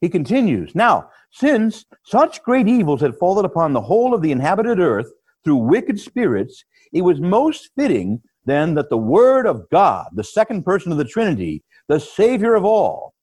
He 0.00 0.08
continues 0.08 0.74
Now, 0.74 1.08
since 1.30 1.84
such 2.04 2.42
great 2.42 2.68
evils 2.68 3.00
had 3.00 3.16
fallen 3.16 3.44
upon 3.44 3.72
the 3.72 3.80
whole 3.80 4.12
of 4.12 4.20
the 4.20 4.32
inhabited 4.32 4.80
earth 4.80 5.10
through 5.44 5.56
wicked 5.56 5.98
spirits, 6.00 6.64
it 6.92 7.02
was 7.02 7.20
most 7.20 7.70
fitting 7.76 8.20
then 8.44 8.74
that 8.74 8.90
the 8.90 8.98
Word 8.98 9.46
of 9.46 9.68
God, 9.70 10.08
the 10.14 10.24
second 10.24 10.64
person 10.64 10.90
of 10.90 10.98
the 10.98 11.04
Trinity, 11.04 11.62
the 11.88 12.00
Savior 12.00 12.54
of 12.54 12.64
all, 12.64 13.14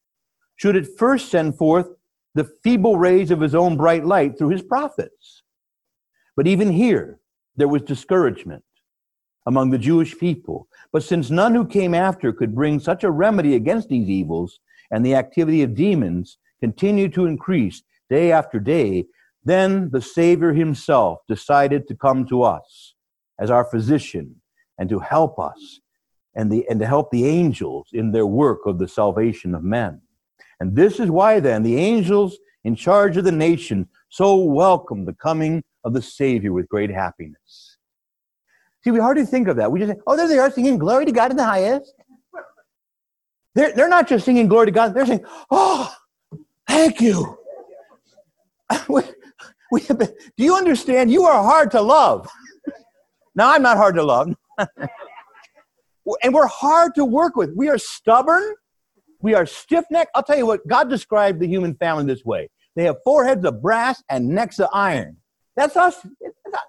should 0.55 0.77
at 0.77 0.87
first 0.97 1.29
send 1.29 1.57
forth 1.57 1.87
the 2.35 2.49
feeble 2.63 2.97
rays 2.97 3.31
of 3.31 3.41
his 3.41 3.55
own 3.55 3.77
bright 3.77 4.05
light 4.05 4.37
through 4.37 4.49
his 4.49 4.61
prophets. 4.61 5.43
But 6.35 6.47
even 6.47 6.71
here, 6.71 7.19
there 7.55 7.67
was 7.67 7.81
discouragement 7.81 8.63
among 9.45 9.71
the 9.71 9.77
Jewish 9.77 10.17
people. 10.17 10.67
But 10.91 11.03
since 11.03 11.29
none 11.29 11.55
who 11.55 11.65
came 11.65 11.93
after 11.93 12.31
could 12.31 12.55
bring 12.55 12.79
such 12.79 13.03
a 13.03 13.11
remedy 13.11 13.55
against 13.55 13.89
these 13.89 14.09
evils, 14.09 14.59
and 14.91 15.05
the 15.05 15.15
activity 15.15 15.61
of 15.63 15.75
demons 15.75 16.37
continued 16.59 17.13
to 17.13 17.25
increase 17.25 17.83
day 18.09 18.31
after 18.31 18.59
day, 18.59 19.05
then 19.43 19.89
the 19.91 20.01
Savior 20.01 20.53
himself 20.53 21.19
decided 21.27 21.87
to 21.87 21.95
come 21.95 22.27
to 22.27 22.43
us 22.43 22.95
as 23.39 23.49
our 23.49 23.65
physician 23.65 24.35
and 24.77 24.89
to 24.89 24.99
help 24.99 25.39
us 25.39 25.79
and, 26.35 26.51
the, 26.51 26.67
and 26.69 26.79
to 26.79 26.85
help 26.85 27.11
the 27.11 27.25
angels 27.25 27.87
in 27.93 28.11
their 28.11 28.27
work 28.27 28.65
of 28.65 28.79
the 28.79 28.87
salvation 28.87 29.55
of 29.55 29.63
men. 29.63 30.01
And 30.59 30.75
this 30.75 30.99
is 30.99 31.09
why 31.09 31.39
then 31.39 31.63
the 31.63 31.77
angels 31.77 32.37
in 32.63 32.75
charge 32.75 33.17
of 33.17 33.23
the 33.23 33.31
nation 33.31 33.87
so 34.09 34.35
welcome 34.35 35.05
the 35.05 35.13
coming 35.13 35.63
of 35.83 35.93
the 35.93 36.01
Savior 36.01 36.51
with 36.51 36.67
great 36.67 36.89
happiness. 36.89 37.77
See, 38.83 38.91
we 38.91 38.99
hardly 38.99 39.25
think 39.25 39.47
of 39.47 39.57
that. 39.57 39.71
We 39.71 39.79
just 39.79 39.91
say, 39.91 39.99
oh, 40.07 40.15
there 40.15 40.27
they 40.27 40.39
are 40.39 40.51
singing 40.51 40.77
glory 40.77 41.05
to 41.05 41.11
God 41.11 41.31
in 41.31 41.37
the 41.37 41.43
highest. 41.43 41.93
They're, 43.55 43.73
they're 43.73 43.89
not 43.89 44.07
just 44.07 44.25
singing 44.25 44.47
glory 44.47 44.67
to 44.67 44.71
God, 44.71 44.93
they're 44.93 45.05
saying, 45.05 45.25
oh, 45.51 45.93
thank 46.67 47.01
you. 47.01 47.37
we, 48.87 49.01
we 49.71 49.81
been, 49.81 50.13
do 50.37 50.43
you 50.43 50.55
understand? 50.55 51.11
You 51.11 51.23
are 51.23 51.43
hard 51.43 51.71
to 51.71 51.81
love. 51.81 52.27
now, 53.35 53.53
I'm 53.53 53.61
not 53.61 53.77
hard 53.77 53.95
to 53.95 54.03
love. 54.03 54.33
and 56.23 56.33
we're 56.33 56.47
hard 56.47 56.95
to 56.95 57.05
work 57.05 57.35
with. 57.35 57.51
We 57.55 57.69
are 57.69 57.77
stubborn. 57.77 58.55
We 59.21 59.33
are 59.33 59.45
stiff 59.45 59.85
necked. 59.91 60.11
I'll 60.15 60.23
tell 60.23 60.37
you 60.37 60.45
what, 60.45 60.65
God 60.67 60.89
described 60.89 61.39
the 61.39 61.47
human 61.47 61.75
family 61.75 62.05
this 62.05 62.23
way 62.23 62.49
they 62.75 62.85
have 62.85 62.97
foreheads 63.03 63.43
of 63.45 63.61
brass 63.61 64.01
and 64.09 64.29
necks 64.29 64.59
of 64.59 64.69
iron. 64.73 65.17
That's 65.55 65.75
us. 65.75 65.95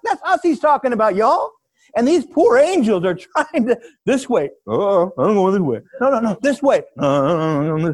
That's 0.03 0.21
us 0.23 0.39
he's 0.43 0.59
talking 0.59 0.91
about, 0.91 1.15
y'all. 1.15 1.51
And 1.95 2.07
these 2.07 2.25
poor 2.25 2.57
angels 2.57 3.05
are 3.05 3.15
trying 3.35 3.67
to, 3.67 3.79
this 4.05 4.27
way. 4.27 4.49
Oh, 4.67 5.13
I'm 5.17 5.35
going 5.35 5.53
this 5.53 5.61
way. 5.61 5.81
No, 5.99 6.09
no, 6.09 6.19
no, 6.19 6.37
this 6.41 6.61
way. 6.61 6.81
Uh, 6.97 7.93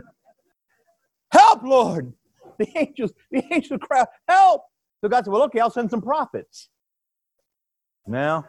help, 1.32 1.64
Lord. 1.64 2.14
The 2.58 2.68
angels, 2.76 3.14
the 3.30 3.44
angels 3.52 3.80
cry, 3.84 4.04
help. 4.28 4.64
So 5.02 5.10
God 5.10 5.26
said, 5.26 5.32
well, 5.32 5.44
okay, 5.44 5.60
I'll 5.60 5.70
send 5.70 5.92
some 5.92 6.02
prophets. 6.02 6.70
Now, 8.08 8.46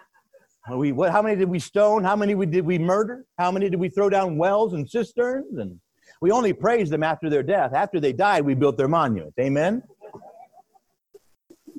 we, 0.72 0.92
what, 0.92 1.12
how 1.12 1.20
many 1.20 1.36
did 1.36 1.50
we 1.50 1.58
stone? 1.58 2.04
How 2.04 2.16
many 2.16 2.34
did 2.46 2.64
we 2.64 2.78
murder? 2.78 3.26
How 3.36 3.52
many 3.52 3.68
did 3.68 3.78
we 3.78 3.90
throw 3.90 4.08
down 4.08 4.38
wells 4.38 4.72
and 4.72 4.88
cisterns? 4.88 5.58
And 5.58 5.78
we 6.20 6.31
only 6.31 6.52
praised 6.52 6.92
them 6.92 7.02
after 7.02 7.31
their 7.31 7.42
death. 7.42 7.72
After 7.72 8.00
they 8.00 8.12
died, 8.12 8.44
we 8.44 8.54
built 8.54 8.76
their 8.76 8.88
monument. 8.88 9.35
Amen? 9.38 9.83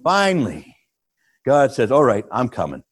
Finally, 0.04 0.76
God 1.46 1.72
says, 1.74 1.92
All 1.92 2.04
right, 2.04 2.26
I'm 2.32 2.50
coming. 2.50 2.84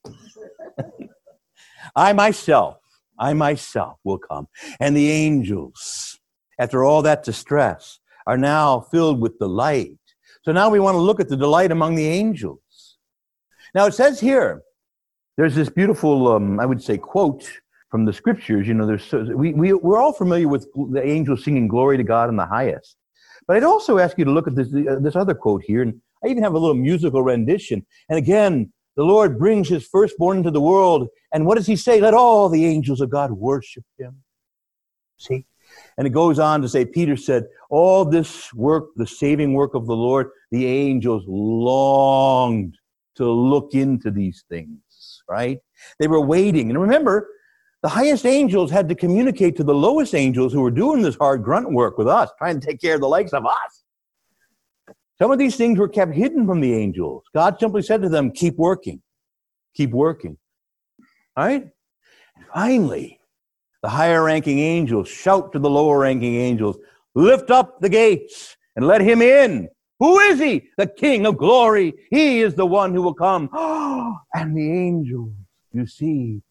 I 1.95 2.13
myself, 2.13 2.77
I 3.17 3.33
myself 3.33 3.97
will 4.03 4.17
come. 4.17 4.47
And 4.79 4.95
the 4.95 5.09
angels, 5.09 6.19
after 6.59 6.83
all 6.83 7.01
that 7.03 7.23
distress, 7.23 7.99
are 8.25 8.37
now 8.37 8.81
filled 8.81 9.21
with 9.21 9.39
delight. 9.39 9.97
So 10.43 10.51
now 10.51 10.69
we 10.69 10.79
want 10.79 10.95
to 10.95 10.99
look 10.99 11.19
at 11.19 11.29
the 11.29 11.37
delight 11.37 11.71
among 11.71 11.95
the 11.95 12.07
angels. 12.07 12.97
Now 13.73 13.85
it 13.85 13.93
says 13.93 14.19
here, 14.19 14.63
there's 15.37 15.55
this 15.55 15.69
beautiful, 15.69 16.33
um, 16.33 16.59
I 16.59 16.65
would 16.65 16.81
say, 16.81 16.97
quote 16.97 17.47
from 17.89 18.05
the 18.05 18.13
scriptures. 18.13 18.67
You 18.67 18.73
know, 18.73 18.85
there's 18.85 19.03
so, 19.03 19.23
we, 19.23 19.53
we, 19.53 19.73
we're 19.73 19.99
all 19.99 20.13
familiar 20.13 20.47
with 20.47 20.67
the 20.91 21.05
angels 21.05 21.43
singing 21.43 21.67
glory 21.67 21.97
to 21.97 22.03
God 22.03 22.29
in 22.29 22.35
the 22.35 22.45
highest. 22.45 22.97
But 23.47 23.57
I'd 23.57 23.63
also 23.63 23.97
ask 23.97 24.17
you 24.17 24.25
to 24.25 24.31
look 24.31 24.47
at 24.47 24.55
this, 24.55 24.67
uh, 24.73 24.97
this 24.99 25.15
other 25.15 25.33
quote 25.33 25.63
here, 25.63 25.81
and 25.81 26.01
I 26.23 26.27
even 26.27 26.43
have 26.43 26.53
a 26.53 26.59
little 26.59 26.75
musical 26.75 27.23
rendition. 27.23 27.85
And 28.09 28.17
again, 28.17 28.73
the 28.95 29.03
Lord 29.03 29.37
brings 29.37 29.69
his 29.69 29.87
firstborn 29.87 30.37
into 30.37 30.51
the 30.51 30.59
world. 30.59 31.07
And 31.31 31.45
what 31.45 31.55
does 31.55 31.67
he 31.67 31.75
say? 31.75 32.01
Let 32.01 32.15
all 32.15 32.49
the 32.49 32.65
angels 32.65 32.99
of 32.99 33.09
God 33.09 33.31
worship 33.31 33.83
him. 33.97 34.23
See? 35.17 35.45
And 35.97 36.07
it 36.07 36.11
goes 36.11 36.39
on 36.39 36.61
to 36.61 36.69
say, 36.69 36.85
Peter 36.85 37.15
said, 37.15 37.45
All 37.69 38.05
this 38.05 38.53
work, 38.53 38.89
the 38.95 39.05
saving 39.05 39.53
work 39.53 39.75
of 39.75 39.85
the 39.85 39.95
Lord, 39.95 40.29
the 40.51 40.65
angels 40.65 41.23
longed 41.27 42.75
to 43.15 43.29
look 43.29 43.73
into 43.73 44.11
these 44.11 44.43
things, 44.49 45.23
right? 45.29 45.59
They 45.99 46.07
were 46.07 46.21
waiting. 46.21 46.69
And 46.69 46.79
remember, 46.79 47.29
the 47.87 47.91
highest 47.91 48.25
angels 48.25 48.69
had 48.69 48.89
to 48.89 48.95
communicate 48.95 49.55
to 49.55 49.63
the 49.63 49.73
lowest 49.73 50.13
angels 50.13 50.51
who 50.51 50.59
were 50.59 50.69
doing 50.69 51.01
this 51.01 51.15
hard 51.15 51.41
grunt 51.41 51.71
work 51.71 51.97
with 51.97 52.09
us, 52.09 52.29
trying 52.37 52.59
to 52.59 52.67
take 52.67 52.81
care 52.81 52.95
of 52.95 52.99
the 52.99 53.07
likes 53.07 53.31
of 53.31 53.45
us. 53.45 53.83
Some 55.17 55.31
of 55.31 55.39
these 55.39 55.55
things 55.55 55.79
were 55.79 55.87
kept 55.87 56.13
hidden 56.13 56.45
from 56.45 56.59
the 56.59 56.73
angels. 56.73 57.23
God 57.33 57.55
simply 57.61 57.81
said 57.81 58.01
to 58.01 58.09
them, 58.09 58.31
Keep 58.31 58.57
working, 58.57 59.01
keep 59.73 59.91
working. 59.91 60.37
All 61.37 61.45
right? 61.45 61.63
And 62.35 62.45
finally, 62.53 63.21
the 63.81 63.87
higher 63.87 64.21
ranking 64.21 64.59
angels 64.59 65.07
shout 65.07 65.53
to 65.53 65.59
the 65.59 65.69
lower 65.69 65.99
ranking 65.99 66.35
angels, 66.35 66.75
Lift 67.15 67.51
up 67.51 67.79
the 67.79 67.87
gates 67.87 68.57
and 68.75 68.85
let 68.85 68.99
him 68.99 69.21
in. 69.21 69.69
Who 69.99 70.19
is 70.19 70.39
he? 70.39 70.67
The 70.77 70.87
King 70.87 71.25
of 71.25 71.37
glory. 71.37 71.93
He 72.11 72.41
is 72.41 72.53
the 72.53 72.65
one 72.65 72.93
who 72.93 73.01
will 73.01 73.13
come. 73.13 73.49
and 74.33 74.57
the 74.57 74.71
angels, 74.73 75.31
you 75.71 75.87
see, 75.87 76.41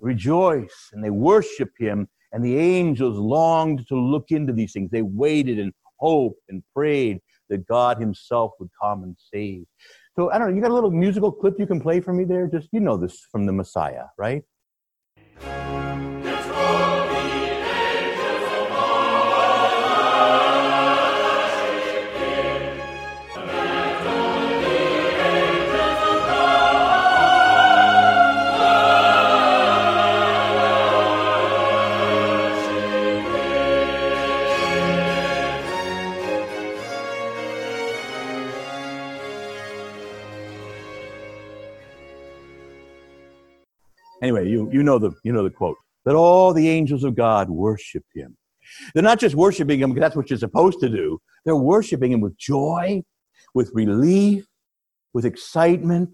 rejoice 0.00 0.90
and 0.92 1.02
they 1.02 1.10
worship 1.10 1.70
him. 1.78 2.08
And 2.32 2.44
the 2.44 2.58
angels 2.58 3.16
longed 3.16 3.86
to 3.88 3.94
look 3.94 4.30
into 4.30 4.52
these 4.52 4.72
things. 4.72 4.90
They 4.90 5.02
waited 5.02 5.58
and 5.58 5.72
hoped 5.98 6.42
and 6.48 6.62
prayed 6.74 7.20
that 7.48 7.66
God 7.66 7.98
Himself 7.98 8.52
would 8.60 8.70
come 8.80 9.02
and 9.02 9.16
save. 9.32 9.64
So 10.16 10.30
I 10.30 10.38
don't 10.38 10.50
know, 10.50 10.54
you 10.54 10.60
got 10.60 10.70
a 10.70 10.74
little 10.74 10.90
musical 10.90 11.32
clip 11.32 11.54
you 11.58 11.66
can 11.66 11.80
play 11.80 12.00
for 12.00 12.12
me 12.12 12.24
there? 12.24 12.46
Just, 12.46 12.68
you 12.72 12.80
know 12.80 12.96
this 12.96 13.26
from 13.30 13.46
the 13.46 13.52
Messiah, 13.52 14.04
right? 14.18 14.42
Anyway, 44.28 44.46
you, 44.46 44.68
you, 44.70 44.82
know 44.82 44.98
the, 44.98 45.10
you 45.24 45.32
know 45.32 45.42
the 45.42 45.48
quote 45.48 45.78
that 46.04 46.14
all 46.14 46.52
the 46.52 46.68
angels 46.68 47.02
of 47.02 47.14
God 47.14 47.48
worship 47.48 48.04
him. 48.14 48.36
They're 48.92 49.02
not 49.02 49.18
just 49.18 49.34
worshiping 49.34 49.80
him 49.80 49.88
because 49.88 50.02
that's 50.02 50.16
what 50.16 50.28
you're 50.28 50.38
supposed 50.38 50.80
to 50.80 50.90
do. 50.90 51.18
They're 51.46 51.56
worshiping 51.56 52.12
him 52.12 52.20
with 52.20 52.36
joy, 52.36 53.02
with 53.54 53.70
relief, 53.72 54.44
with 55.14 55.24
excitement, 55.24 56.10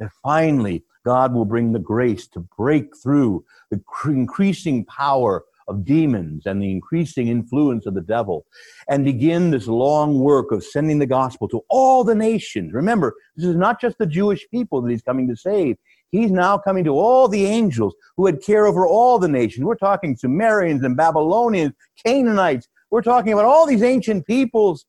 that 0.00 0.10
finally 0.22 0.82
God 1.04 1.34
will 1.34 1.44
bring 1.44 1.72
the 1.72 1.78
grace 1.78 2.26
to 2.28 2.40
break 2.56 2.96
through 3.02 3.44
the 3.70 3.82
increasing 4.06 4.86
power 4.86 5.44
of 5.68 5.84
demons 5.84 6.46
and 6.46 6.62
the 6.62 6.70
increasing 6.70 7.28
influence 7.28 7.84
of 7.84 7.92
the 7.92 8.00
devil 8.00 8.46
and 8.88 9.04
begin 9.04 9.50
this 9.50 9.66
long 9.66 10.18
work 10.18 10.50
of 10.52 10.64
sending 10.64 10.98
the 10.98 11.06
gospel 11.06 11.46
to 11.48 11.60
all 11.68 12.02
the 12.02 12.14
nations. 12.14 12.72
Remember, 12.72 13.14
this 13.36 13.44
is 13.44 13.56
not 13.56 13.78
just 13.78 13.98
the 13.98 14.06
Jewish 14.06 14.46
people 14.50 14.80
that 14.80 14.90
he's 14.90 15.02
coming 15.02 15.28
to 15.28 15.36
save. 15.36 15.76
He's 16.10 16.30
now 16.30 16.56
coming 16.56 16.84
to 16.84 16.94
all 16.98 17.28
the 17.28 17.44
angels 17.44 17.94
who 18.16 18.26
had 18.26 18.42
care 18.42 18.66
over 18.66 18.86
all 18.86 19.18
the 19.18 19.28
nations. 19.28 19.64
We're 19.64 19.74
talking 19.74 20.16
Sumerians 20.16 20.82
and 20.82 20.96
Babylonians, 20.96 21.74
Canaanites. 22.04 22.68
We're 22.90 23.02
talking 23.02 23.32
about 23.32 23.44
all 23.44 23.66
these 23.66 23.82
ancient 23.82 24.26
peoples. 24.26 24.86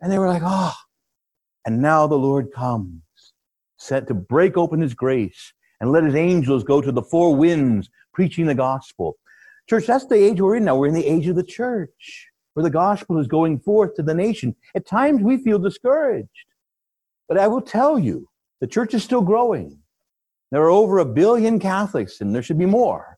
And 0.00 0.10
they 0.10 0.18
were 0.18 0.28
like, 0.28 0.42
oh. 0.44 0.74
And 1.66 1.80
now 1.80 2.06
the 2.06 2.18
Lord 2.18 2.52
comes, 2.52 3.02
set 3.76 4.08
to 4.08 4.14
break 4.14 4.56
open 4.56 4.80
his 4.80 4.94
grace 4.94 5.52
and 5.80 5.92
let 5.92 6.04
his 6.04 6.14
angels 6.14 6.64
go 6.64 6.80
to 6.80 6.90
the 6.90 7.02
four 7.02 7.36
winds 7.36 7.88
preaching 8.12 8.46
the 8.46 8.54
gospel. 8.54 9.16
Church, 9.68 9.86
that's 9.86 10.06
the 10.06 10.16
age 10.16 10.40
we're 10.40 10.56
in 10.56 10.64
now. 10.64 10.76
We're 10.76 10.88
in 10.88 10.94
the 10.94 11.06
age 11.06 11.28
of 11.28 11.36
the 11.36 11.44
church, 11.44 12.28
where 12.54 12.64
the 12.64 12.70
gospel 12.70 13.18
is 13.18 13.28
going 13.28 13.60
forth 13.60 13.94
to 13.94 14.02
the 14.02 14.14
nation. 14.14 14.56
At 14.74 14.86
times 14.86 15.22
we 15.22 15.36
feel 15.36 15.58
discouraged. 15.58 16.28
But 17.28 17.38
I 17.38 17.46
will 17.46 17.60
tell 17.60 17.98
you, 17.98 18.26
the 18.60 18.66
church 18.66 18.94
is 18.94 19.04
still 19.04 19.22
growing. 19.22 19.78
There 20.50 20.62
are 20.62 20.70
over 20.70 20.98
a 20.98 21.04
billion 21.04 21.58
Catholics, 21.58 22.20
and 22.20 22.34
there 22.34 22.42
should 22.42 22.58
be 22.58 22.66
more. 22.66 23.16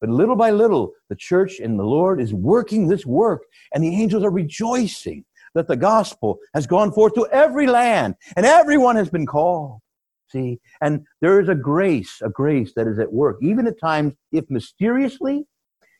But 0.00 0.10
little 0.10 0.36
by 0.36 0.50
little, 0.50 0.92
the 1.08 1.16
church 1.16 1.60
and 1.60 1.78
the 1.78 1.84
Lord 1.84 2.20
is 2.20 2.34
working 2.34 2.86
this 2.86 3.06
work, 3.06 3.42
and 3.72 3.82
the 3.82 3.94
angels 3.94 4.24
are 4.24 4.30
rejoicing 4.30 5.24
that 5.54 5.68
the 5.68 5.76
gospel 5.76 6.38
has 6.54 6.66
gone 6.66 6.92
forth 6.92 7.14
to 7.14 7.26
every 7.32 7.66
land, 7.66 8.14
and 8.36 8.44
everyone 8.44 8.96
has 8.96 9.08
been 9.08 9.26
called. 9.26 9.80
See, 10.28 10.58
and 10.82 11.06
there 11.20 11.40
is 11.40 11.48
a 11.48 11.54
grace, 11.54 12.20
a 12.20 12.28
grace 12.28 12.72
that 12.76 12.86
is 12.86 12.98
at 12.98 13.12
work, 13.12 13.38
even 13.40 13.66
at 13.66 13.80
times, 13.80 14.14
if 14.32 14.44
mysteriously, 14.50 15.46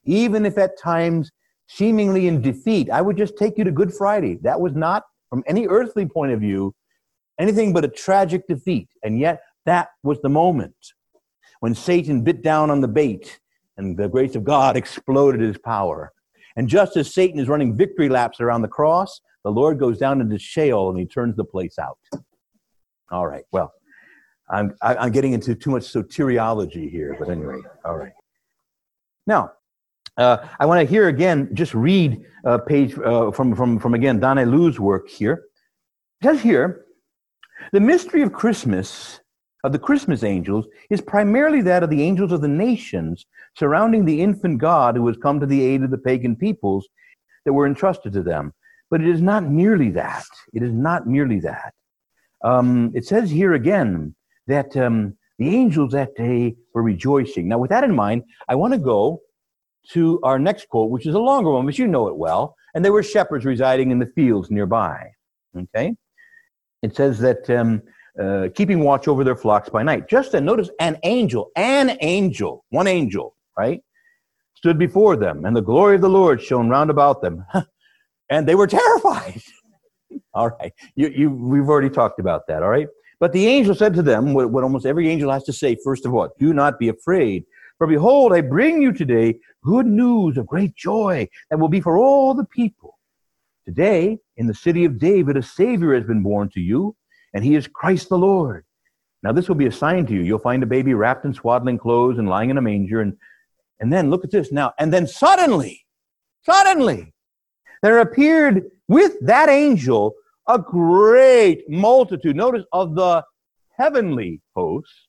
even 0.04 0.44
if 0.44 0.58
at 0.58 0.78
times 0.78 1.30
seemingly 1.68 2.26
in 2.26 2.42
defeat. 2.42 2.90
I 2.90 3.02
would 3.02 3.16
just 3.16 3.38
take 3.38 3.56
you 3.56 3.64
to 3.64 3.70
Good 3.70 3.94
Friday. 3.94 4.38
That 4.42 4.60
was 4.60 4.74
not, 4.74 5.04
from 5.30 5.42
any 5.46 5.66
earthly 5.66 6.06
point 6.06 6.32
of 6.32 6.40
view, 6.40 6.74
anything 7.38 7.72
but 7.72 7.84
a 7.84 7.88
tragic 7.88 8.46
defeat. 8.46 8.88
And 9.04 9.18
yet, 9.18 9.40
that 9.66 9.88
was 10.02 10.20
the 10.22 10.28
moment 10.28 10.74
when 11.60 11.74
Satan 11.74 12.22
bit 12.22 12.42
down 12.42 12.70
on 12.70 12.80
the 12.80 12.88
bait 12.88 13.38
and 13.76 13.96
the 13.96 14.08
grace 14.08 14.34
of 14.34 14.44
God 14.44 14.76
exploded 14.82 15.40
his 15.40 15.58
power. 15.58 16.12
And 16.56 16.68
just 16.68 16.96
as 16.96 17.12
Satan 17.12 17.38
is 17.38 17.48
running 17.48 17.76
victory 17.76 18.08
laps 18.08 18.40
around 18.40 18.62
the 18.62 18.68
cross, 18.68 19.20
the 19.44 19.50
Lord 19.50 19.78
goes 19.78 19.98
down 19.98 20.20
into 20.20 20.38
Sheol 20.38 20.90
and 20.90 20.98
he 20.98 21.04
turns 21.04 21.36
the 21.36 21.44
place 21.44 21.78
out. 21.78 21.98
All 23.10 23.26
right, 23.26 23.44
well, 23.52 23.72
I'm, 24.48 24.74
I'm 24.80 25.12
getting 25.12 25.32
into 25.32 25.54
too 25.54 25.70
much 25.70 25.82
soteriology 25.82 26.90
here, 26.90 27.16
but 27.18 27.28
anyway, 27.28 27.60
all 27.84 27.96
right. 27.96 28.12
Now, 29.26 29.52
uh, 30.16 30.48
I 30.58 30.66
want 30.66 30.80
to 30.80 30.86
hear 30.86 31.08
again, 31.08 31.50
just 31.52 31.74
read 31.74 32.24
a 32.44 32.50
uh, 32.50 32.58
page 32.58 32.98
uh, 32.98 33.30
from, 33.32 33.54
from, 33.54 33.78
from 33.78 33.94
again 33.94 34.20
Daniélou's 34.20 34.80
work 34.80 35.08
here. 35.08 35.44
It 36.20 36.24
says 36.24 36.40
here, 36.40 36.86
the 37.72 37.80
mystery 37.80 38.22
of 38.22 38.32
Christmas 38.32 39.20
of 39.66 39.72
the 39.72 39.78
Christmas 39.80 40.22
angels 40.22 40.66
is 40.90 41.00
primarily 41.00 41.60
that 41.62 41.82
of 41.82 41.90
the 41.90 42.02
angels 42.02 42.30
of 42.30 42.40
the 42.40 42.48
nations 42.48 43.26
surrounding 43.58 44.04
the 44.04 44.22
infant 44.22 44.58
God 44.58 44.94
who 44.94 45.06
has 45.08 45.16
come 45.16 45.40
to 45.40 45.46
the 45.46 45.60
aid 45.60 45.82
of 45.82 45.90
the 45.90 45.98
pagan 45.98 46.36
peoples 46.36 46.88
that 47.44 47.52
were 47.52 47.66
entrusted 47.66 48.12
to 48.12 48.22
them. 48.22 48.54
But 48.90 49.00
it 49.00 49.08
is 49.08 49.20
not 49.20 49.42
merely 49.42 49.90
that. 49.90 50.24
It 50.54 50.62
is 50.62 50.72
not 50.72 51.08
merely 51.08 51.40
that. 51.40 51.74
Um, 52.44 52.92
it 52.94 53.06
says 53.06 53.28
here 53.28 53.54
again 53.54 54.14
that 54.46 54.76
um, 54.76 55.16
the 55.38 55.56
angels 55.56 55.92
that 55.92 56.14
day 56.14 56.54
were 56.72 56.82
rejoicing. 56.84 57.48
Now, 57.48 57.58
with 57.58 57.70
that 57.70 57.82
in 57.82 57.94
mind, 57.94 58.22
I 58.48 58.54
want 58.54 58.72
to 58.72 58.78
go 58.78 59.20
to 59.90 60.20
our 60.22 60.38
next 60.38 60.68
quote, 60.68 60.90
which 60.90 61.06
is 61.06 61.16
a 61.16 61.18
longer 61.18 61.50
one, 61.50 61.66
but 61.66 61.76
you 61.76 61.88
know 61.88 62.06
it 62.06 62.16
well. 62.16 62.54
And 62.74 62.84
there 62.84 62.92
were 62.92 63.02
shepherds 63.02 63.44
residing 63.44 63.90
in 63.90 63.98
the 63.98 64.12
fields 64.14 64.48
nearby. 64.48 65.10
Okay? 65.56 65.96
It 66.82 66.94
says 66.94 67.18
that 67.18 67.50
um, 67.50 67.82
uh, 68.20 68.48
keeping 68.54 68.80
watch 68.80 69.08
over 69.08 69.24
their 69.24 69.36
flocks 69.36 69.68
by 69.68 69.82
night. 69.82 70.08
Just 70.08 70.32
then, 70.32 70.44
notice 70.44 70.70
an 70.80 70.98
angel, 71.02 71.50
an 71.56 71.96
angel, 72.00 72.64
one 72.70 72.86
angel, 72.86 73.36
right, 73.58 73.82
stood 74.54 74.78
before 74.78 75.16
them, 75.16 75.44
and 75.44 75.56
the 75.56 75.62
glory 75.62 75.96
of 75.96 76.00
the 76.00 76.08
Lord 76.08 76.42
shone 76.42 76.68
round 76.68 76.90
about 76.90 77.20
them, 77.20 77.44
and 78.30 78.48
they 78.48 78.54
were 78.54 78.66
terrified. 78.66 79.42
all 80.34 80.48
right, 80.48 80.72
you, 80.94 81.08
you, 81.08 81.30
we've 81.30 81.68
already 81.68 81.90
talked 81.90 82.18
about 82.18 82.46
that. 82.48 82.62
All 82.62 82.70
right, 82.70 82.88
but 83.20 83.32
the 83.32 83.46
angel 83.46 83.74
said 83.74 83.94
to 83.94 84.02
them 84.02 84.34
what, 84.34 84.50
what 84.50 84.64
almost 84.64 84.86
every 84.86 85.08
angel 85.08 85.30
has 85.30 85.44
to 85.44 85.52
say. 85.52 85.76
First 85.84 86.06
of 86.06 86.14
all, 86.14 86.28
do 86.38 86.52
not 86.52 86.78
be 86.78 86.88
afraid. 86.88 87.44
For 87.78 87.86
behold, 87.86 88.32
I 88.32 88.40
bring 88.40 88.80
you 88.80 88.92
today 88.92 89.38
good 89.62 89.86
news 89.86 90.38
of 90.38 90.46
great 90.46 90.74
joy 90.74 91.28
that 91.50 91.58
will 91.58 91.68
be 91.68 91.80
for 91.80 91.98
all 91.98 92.32
the 92.32 92.46
people. 92.46 92.98
Today, 93.66 94.18
in 94.36 94.46
the 94.46 94.54
city 94.54 94.84
of 94.84 94.98
David, 94.98 95.36
a 95.36 95.42
Savior 95.42 95.94
has 95.94 96.04
been 96.04 96.22
born 96.22 96.48
to 96.50 96.60
you 96.60 96.96
and 97.36 97.44
he 97.44 97.54
is 97.54 97.68
Christ 97.68 98.08
the 98.08 98.16
Lord. 98.16 98.64
Now, 99.22 99.30
this 99.30 99.46
will 99.46 99.56
be 99.56 99.66
a 99.66 99.72
sign 99.72 100.06
to 100.06 100.14
you. 100.14 100.22
You'll 100.22 100.38
find 100.38 100.62
a 100.62 100.66
baby 100.66 100.94
wrapped 100.94 101.26
in 101.26 101.34
swaddling 101.34 101.76
clothes 101.76 102.16
and 102.16 102.30
lying 102.30 102.48
in 102.48 102.56
a 102.56 102.62
manger. 102.62 103.02
And, 103.02 103.14
and 103.78 103.92
then 103.92 104.08
look 104.08 104.24
at 104.24 104.30
this 104.30 104.50
now. 104.52 104.72
And 104.78 104.90
then 104.90 105.06
suddenly, 105.06 105.84
suddenly, 106.46 107.12
there 107.82 107.98
appeared 107.98 108.70
with 108.88 109.20
that 109.20 109.50
angel 109.50 110.14
a 110.48 110.58
great 110.58 111.68
multitude, 111.68 112.36
notice, 112.36 112.64
of 112.72 112.94
the 112.94 113.22
heavenly 113.76 114.40
hosts, 114.54 115.08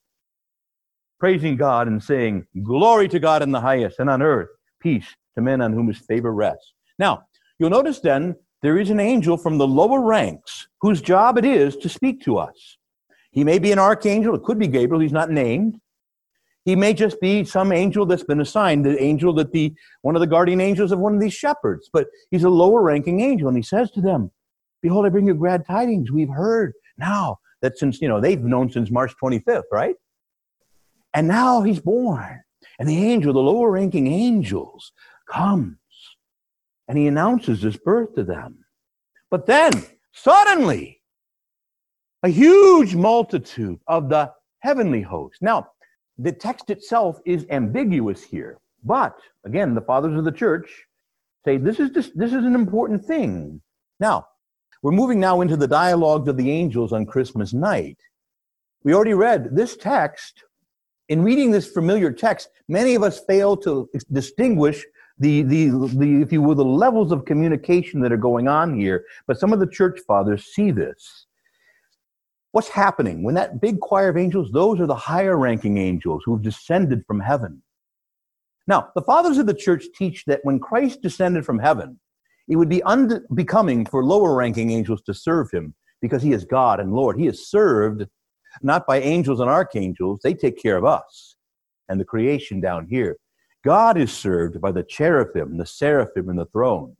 praising 1.18 1.56
God 1.56 1.88
and 1.88 2.02
saying, 2.02 2.46
Glory 2.62 3.08
to 3.08 3.18
God 3.18 3.42
in 3.42 3.52
the 3.52 3.60
highest, 3.60 4.00
and 4.00 4.10
on 4.10 4.20
earth, 4.20 4.50
peace 4.82 5.06
to 5.34 5.40
men 5.40 5.62
on 5.62 5.72
whom 5.72 5.88
his 5.88 5.98
favor 5.98 6.34
rests. 6.34 6.74
Now, 6.98 7.22
you'll 7.58 7.70
notice 7.70 8.00
then 8.00 8.36
there 8.62 8.78
is 8.78 8.90
an 8.90 9.00
angel 9.00 9.36
from 9.36 9.58
the 9.58 9.66
lower 9.66 10.00
ranks 10.00 10.68
whose 10.80 11.00
job 11.00 11.38
it 11.38 11.44
is 11.44 11.76
to 11.76 11.88
speak 11.88 12.22
to 12.22 12.38
us. 12.38 12.78
He 13.30 13.44
may 13.44 13.58
be 13.58 13.72
an 13.72 13.78
archangel, 13.78 14.34
it 14.34 14.42
could 14.42 14.58
be 14.58 14.66
Gabriel, 14.66 15.00
he's 15.00 15.12
not 15.12 15.30
named. 15.30 15.80
He 16.64 16.76
may 16.76 16.92
just 16.92 17.20
be 17.20 17.44
some 17.44 17.72
angel 17.72 18.04
that's 18.04 18.24
been 18.24 18.40
assigned, 18.40 18.84
the 18.84 19.02
angel 19.02 19.32
that 19.34 19.52
the 19.52 19.72
one 20.02 20.16
of 20.16 20.20
the 20.20 20.26
guardian 20.26 20.60
angels 20.60 20.92
of 20.92 20.98
one 20.98 21.14
of 21.14 21.20
these 21.20 21.32
shepherds, 21.32 21.88
but 21.92 22.08
he's 22.30 22.44
a 22.44 22.50
lower 22.50 22.82
ranking 22.82 23.20
angel, 23.20 23.48
and 23.48 23.56
he 23.56 23.62
says 23.62 23.90
to 23.92 24.00
them, 24.00 24.30
Behold, 24.82 25.06
I 25.06 25.08
bring 25.08 25.26
you 25.26 25.34
glad 25.34 25.66
tidings. 25.66 26.10
We've 26.10 26.28
heard 26.28 26.74
now 26.98 27.38
that 27.62 27.78
since, 27.78 28.00
you 28.00 28.08
know, 28.08 28.20
they've 28.20 28.42
known 28.42 28.70
since 28.70 28.90
March 28.90 29.12
25th, 29.22 29.62
right? 29.72 29.96
And 31.14 31.26
now 31.26 31.62
he's 31.62 31.80
born. 31.80 32.42
And 32.78 32.88
the 32.88 32.98
angel, 32.98 33.32
the 33.32 33.40
lower 33.40 33.70
ranking 33.70 34.06
angels, 34.06 34.92
come 35.28 35.78
and 36.88 36.96
he 36.96 37.06
announces 37.06 37.62
his 37.62 37.76
birth 37.76 38.14
to 38.14 38.24
them. 38.24 38.64
But 39.30 39.46
then, 39.46 39.70
suddenly, 40.12 41.02
a 42.22 42.28
huge 42.28 42.94
multitude 42.94 43.78
of 43.86 44.08
the 44.08 44.32
heavenly 44.60 45.02
host. 45.02 45.36
Now, 45.40 45.68
the 46.16 46.32
text 46.32 46.70
itself 46.70 47.20
is 47.24 47.46
ambiguous 47.50 48.24
here, 48.24 48.58
but 48.82 49.16
again, 49.44 49.74
the 49.74 49.82
fathers 49.82 50.18
of 50.18 50.24
the 50.24 50.32
church 50.32 50.86
say 51.44 51.58
this 51.58 51.78
is 51.78 51.92
this, 51.92 52.10
this 52.14 52.32
is 52.32 52.44
an 52.44 52.54
important 52.54 53.04
thing. 53.04 53.60
Now, 54.00 54.26
we're 54.82 54.92
moving 54.92 55.20
now 55.20 55.42
into 55.42 55.56
the 55.56 55.68
dialogues 55.68 56.28
of 56.28 56.36
the 56.36 56.50
angels 56.50 56.92
on 56.92 57.06
Christmas 57.06 57.52
night. 57.52 57.98
We 58.82 58.94
already 58.94 59.14
read 59.14 59.54
this 59.54 59.76
text. 59.76 60.44
In 61.08 61.22
reading 61.22 61.50
this 61.50 61.68
familiar 61.70 62.12
text, 62.12 62.48
many 62.68 62.94
of 62.94 63.02
us 63.02 63.20
fail 63.20 63.56
to 63.58 63.88
distinguish 64.12 64.84
the, 65.18 65.42
the, 65.42 65.68
the, 65.70 66.22
if 66.22 66.32
you 66.32 66.42
will, 66.42 66.54
the 66.54 66.64
levels 66.64 67.12
of 67.12 67.24
communication 67.24 68.00
that 68.00 68.12
are 68.12 68.16
going 68.16 68.48
on 68.48 68.78
here. 68.78 69.04
But 69.26 69.38
some 69.38 69.52
of 69.52 69.60
the 69.60 69.66
church 69.66 70.00
fathers 70.06 70.46
see 70.46 70.70
this. 70.70 71.26
What's 72.52 72.68
happening? 72.68 73.22
When 73.22 73.34
that 73.34 73.60
big 73.60 73.80
choir 73.80 74.08
of 74.08 74.16
angels, 74.16 74.50
those 74.52 74.80
are 74.80 74.86
the 74.86 74.94
higher 74.94 75.36
ranking 75.36 75.78
angels 75.78 76.22
who've 76.24 76.42
descended 76.42 77.04
from 77.06 77.20
heaven. 77.20 77.62
Now, 78.66 78.90
the 78.94 79.02
fathers 79.02 79.38
of 79.38 79.46
the 79.46 79.54
church 79.54 79.86
teach 79.94 80.24
that 80.26 80.40
when 80.42 80.58
Christ 80.58 81.02
descended 81.02 81.44
from 81.44 81.58
heaven, 81.58 81.98
it 82.48 82.56
would 82.56 82.68
be 82.68 82.82
unbecoming 82.84 83.86
for 83.86 84.04
lower 84.04 84.34
ranking 84.34 84.70
angels 84.70 85.02
to 85.02 85.14
serve 85.14 85.50
him 85.50 85.74
because 86.00 86.22
he 86.22 86.32
is 86.32 86.44
God 86.44 86.80
and 86.80 86.92
Lord. 86.92 87.18
He 87.18 87.26
is 87.26 87.48
served 87.50 88.06
not 88.62 88.86
by 88.86 89.00
angels 89.00 89.40
and 89.40 89.50
archangels, 89.50 90.20
they 90.22 90.34
take 90.34 90.60
care 90.60 90.76
of 90.76 90.84
us 90.84 91.36
and 91.88 92.00
the 92.00 92.04
creation 92.04 92.60
down 92.60 92.86
here. 92.88 93.16
God 93.68 93.98
is 93.98 94.10
served 94.10 94.62
by 94.62 94.72
the 94.72 94.82
cherubim, 94.82 95.58
the 95.58 95.66
seraphim, 95.66 96.30
and 96.30 96.38
the 96.38 96.46
thrones. 96.46 96.96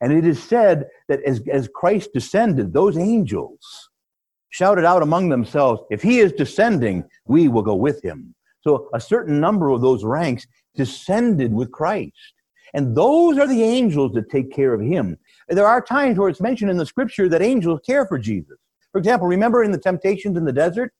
And 0.00 0.12
it 0.12 0.26
is 0.26 0.42
said 0.42 0.88
that 1.06 1.22
as, 1.22 1.40
as 1.48 1.70
Christ 1.72 2.10
descended, 2.12 2.72
those 2.72 2.98
angels 2.98 3.88
shouted 4.50 4.84
out 4.84 5.04
among 5.04 5.28
themselves, 5.28 5.80
If 5.90 6.02
he 6.02 6.18
is 6.18 6.32
descending, 6.32 7.04
we 7.26 7.46
will 7.46 7.62
go 7.62 7.76
with 7.76 8.02
him. 8.02 8.34
So 8.62 8.88
a 8.92 9.00
certain 9.00 9.38
number 9.38 9.68
of 9.68 9.80
those 9.80 10.02
ranks 10.02 10.44
descended 10.74 11.52
with 11.52 11.70
Christ. 11.70 12.32
And 12.74 12.96
those 12.96 13.38
are 13.38 13.46
the 13.46 13.62
angels 13.62 14.12
that 14.14 14.28
take 14.28 14.50
care 14.50 14.74
of 14.74 14.80
him. 14.80 15.16
There 15.48 15.68
are 15.68 15.80
times 15.80 16.18
where 16.18 16.28
it's 16.28 16.40
mentioned 16.40 16.72
in 16.72 16.78
the 16.78 16.84
scripture 16.84 17.28
that 17.28 17.42
angels 17.42 17.78
care 17.86 18.06
for 18.06 18.18
Jesus. 18.18 18.58
For 18.90 18.98
example, 18.98 19.28
remember 19.28 19.62
in 19.62 19.70
the 19.70 19.78
temptations 19.78 20.36
in 20.36 20.44
the 20.44 20.52
desert? 20.52 20.92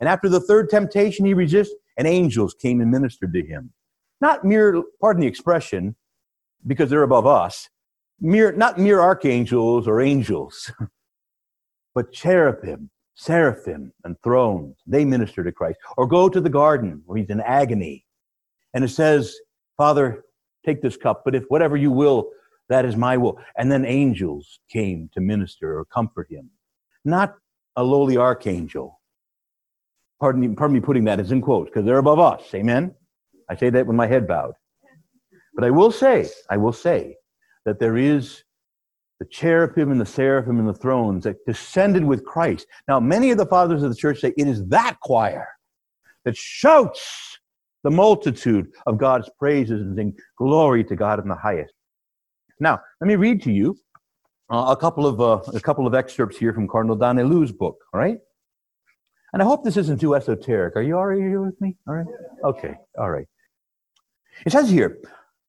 And 0.00 0.08
after 0.08 0.28
the 0.28 0.40
third 0.40 0.70
temptation 0.70 1.24
he 1.24 1.34
resists, 1.34 1.76
and 1.96 2.08
angels 2.08 2.52
came 2.52 2.80
and 2.80 2.90
ministered 2.90 3.32
to 3.32 3.46
him. 3.46 3.70
Not 4.20 4.44
mere, 4.44 4.82
pardon 5.00 5.20
the 5.20 5.26
expression, 5.26 5.94
because 6.66 6.90
they're 6.90 7.02
above 7.02 7.26
us, 7.26 7.68
mere, 8.20 8.52
not 8.52 8.78
mere 8.78 9.00
archangels 9.00 9.86
or 9.86 10.00
angels, 10.00 10.70
but 11.94 12.12
cherubim, 12.12 12.90
seraphim, 13.14 13.92
and 14.04 14.16
thrones. 14.22 14.76
They 14.86 15.04
minister 15.04 15.44
to 15.44 15.52
Christ. 15.52 15.78
Or 15.96 16.06
go 16.06 16.28
to 16.28 16.40
the 16.40 16.50
garden 16.50 17.02
where 17.06 17.18
he's 17.18 17.30
in 17.30 17.40
agony. 17.40 18.04
And 18.74 18.84
it 18.84 18.88
says, 18.88 19.36
Father, 19.76 20.24
take 20.64 20.82
this 20.82 20.96
cup, 20.96 21.22
but 21.24 21.34
if 21.34 21.44
whatever 21.48 21.76
you 21.76 21.90
will, 21.90 22.30
that 22.68 22.84
is 22.84 22.96
my 22.96 23.16
will. 23.16 23.38
And 23.56 23.70
then 23.70 23.84
angels 23.84 24.60
came 24.70 25.08
to 25.14 25.20
minister 25.20 25.78
or 25.78 25.84
comfort 25.84 26.28
him. 26.30 26.50
Not 27.04 27.36
a 27.76 27.84
lowly 27.84 28.16
archangel, 28.16 28.98
Pardon 30.20 30.40
me, 30.40 30.48
pardon 30.48 30.74
me 30.74 30.80
putting 30.80 31.04
that 31.04 31.20
as 31.20 31.30
in 31.30 31.42
quotes, 31.42 31.70
because 31.70 31.84
they're 31.84 31.98
above 31.98 32.18
us. 32.18 32.42
Amen? 32.54 32.94
I 33.48 33.56
say 33.56 33.70
that 33.70 33.86
with 33.86 33.96
my 33.96 34.06
head 34.06 34.26
bowed. 34.26 34.54
But 35.54 35.64
I 35.64 35.70
will 35.70 35.90
say, 35.90 36.28
I 36.50 36.56
will 36.56 36.72
say 36.72 37.16
that 37.64 37.78
there 37.78 37.96
is 37.96 38.44
the 39.18 39.26
cherubim 39.26 39.90
and 39.90 40.00
the 40.00 40.06
seraphim 40.06 40.58
and 40.58 40.68
the 40.68 40.74
thrones 40.74 41.24
that 41.24 41.36
descended 41.46 42.04
with 42.04 42.24
Christ. 42.24 42.66
Now, 42.86 43.00
many 43.00 43.30
of 43.30 43.38
the 43.38 43.46
fathers 43.46 43.82
of 43.82 43.90
the 43.90 43.96
church 43.96 44.20
say 44.20 44.34
it 44.36 44.46
is 44.46 44.66
that 44.66 44.98
choir 45.00 45.48
that 46.24 46.36
shouts 46.36 47.38
the 47.82 47.90
multitude 47.90 48.66
of 48.86 48.98
God's 48.98 49.30
praises 49.38 49.80
and 49.80 49.96
sing 49.96 50.14
glory 50.36 50.84
to 50.84 50.96
God 50.96 51.20
in 51.20 51.28
the 51.28 51.36
highest. 51.36 51.72
Now, 52.60 52.80
let 53.00 53.08
me 53.08 53.16
read 53.16 53.42
to 53.42 53.52
you 53.52 53.78
uh, 54.50 54.74
a 54.76 54.76
couple 54.76 55.06
of 55.06 55.20
uh, 55.20 55.40
a 55.54 55.60
couple 55.60 55.86
of 55.86 55.94
excerpts 55.94 56.36
here 56.36 56.52
from 56.52 56.68
Cardinal 56.68 56.96
Daniélou's 56.96 57.52
book. 57.52 57.78
All 57.94 58.00
right, 58.00 58.18
and 59.32 59.42
I 59.42 59.44
hope 59.44 59.64
this 59.64 59.76
isn't 59.76 60.00
too 60.00 60.14
esoteric. 60.14 60.76
Are 60.76 60.82
you 60.82 60.96
right 60.96 61.18
here 61.18 61.42
with 61.42 61.60
me? 61.60 61.76
All 61.86 61.94
right. 61.94 62.06
Okay. 62.44 62.74
All 62.98 63.10
right. 63.10 63.26
It 64.44 64.52
says 64.52 64.68
here, 64.68 64.98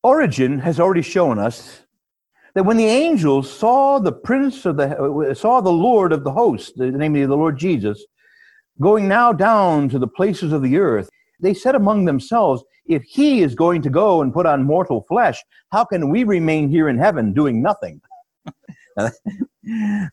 Origen 0.03 0.59
has 0.59 0.79
already 0.79 1.01
shown 1.01 1.39
us 1.39 1.81
that 2.55 2.63
when 2.63 2.77
the 2.77 2.85
angels 2.85 3.51
saw 3.51 3.99
the 3.99 4.11
prince 4.11 4.65
of 4.65 4.77
the 4.77 5.35
saw 5.37 5.61
the 5.61 5.71
Lord 5.71 6.11
of 6.11 6.23
the 6.23 6.31
host, 6.31 6.73
namely 6.77 7.25
the 7.25 7.35
Lord 7.35 7.57
Jesus, 7.57 8.05
going 8.79 9.07
now 9.07 9.31
down 9.33 9.89
to 9.89 9.99
the 9.99 10.07
places 10.07 10.53
of 10.53 10.63
the 10.63 10.77
earth, 10.77 11.09
they 11.39 11.53
said 11.53 11.75
among 11.75 12.05
themselves, 12.05 12.63
if 12.85 13.03
he 13.03 13.41
is 13.41 13.53
going 13.53 13.81
to 13.81 13.89
go 13.89 14.21
and 14.21 14.33
put 14.33 14.45
on 14.45 14.63
mortal 14.63 15.05
flesh, 15.07 15.43
how 15.71 15.85
can 15.85 16.09
we 16.09 16.23
remain 16.23 16.69
here 16.69 16.89
in 16.89 16.97
heaven 16.97 17.33
doing 17.33 17.61
nothing? 17.61 18.01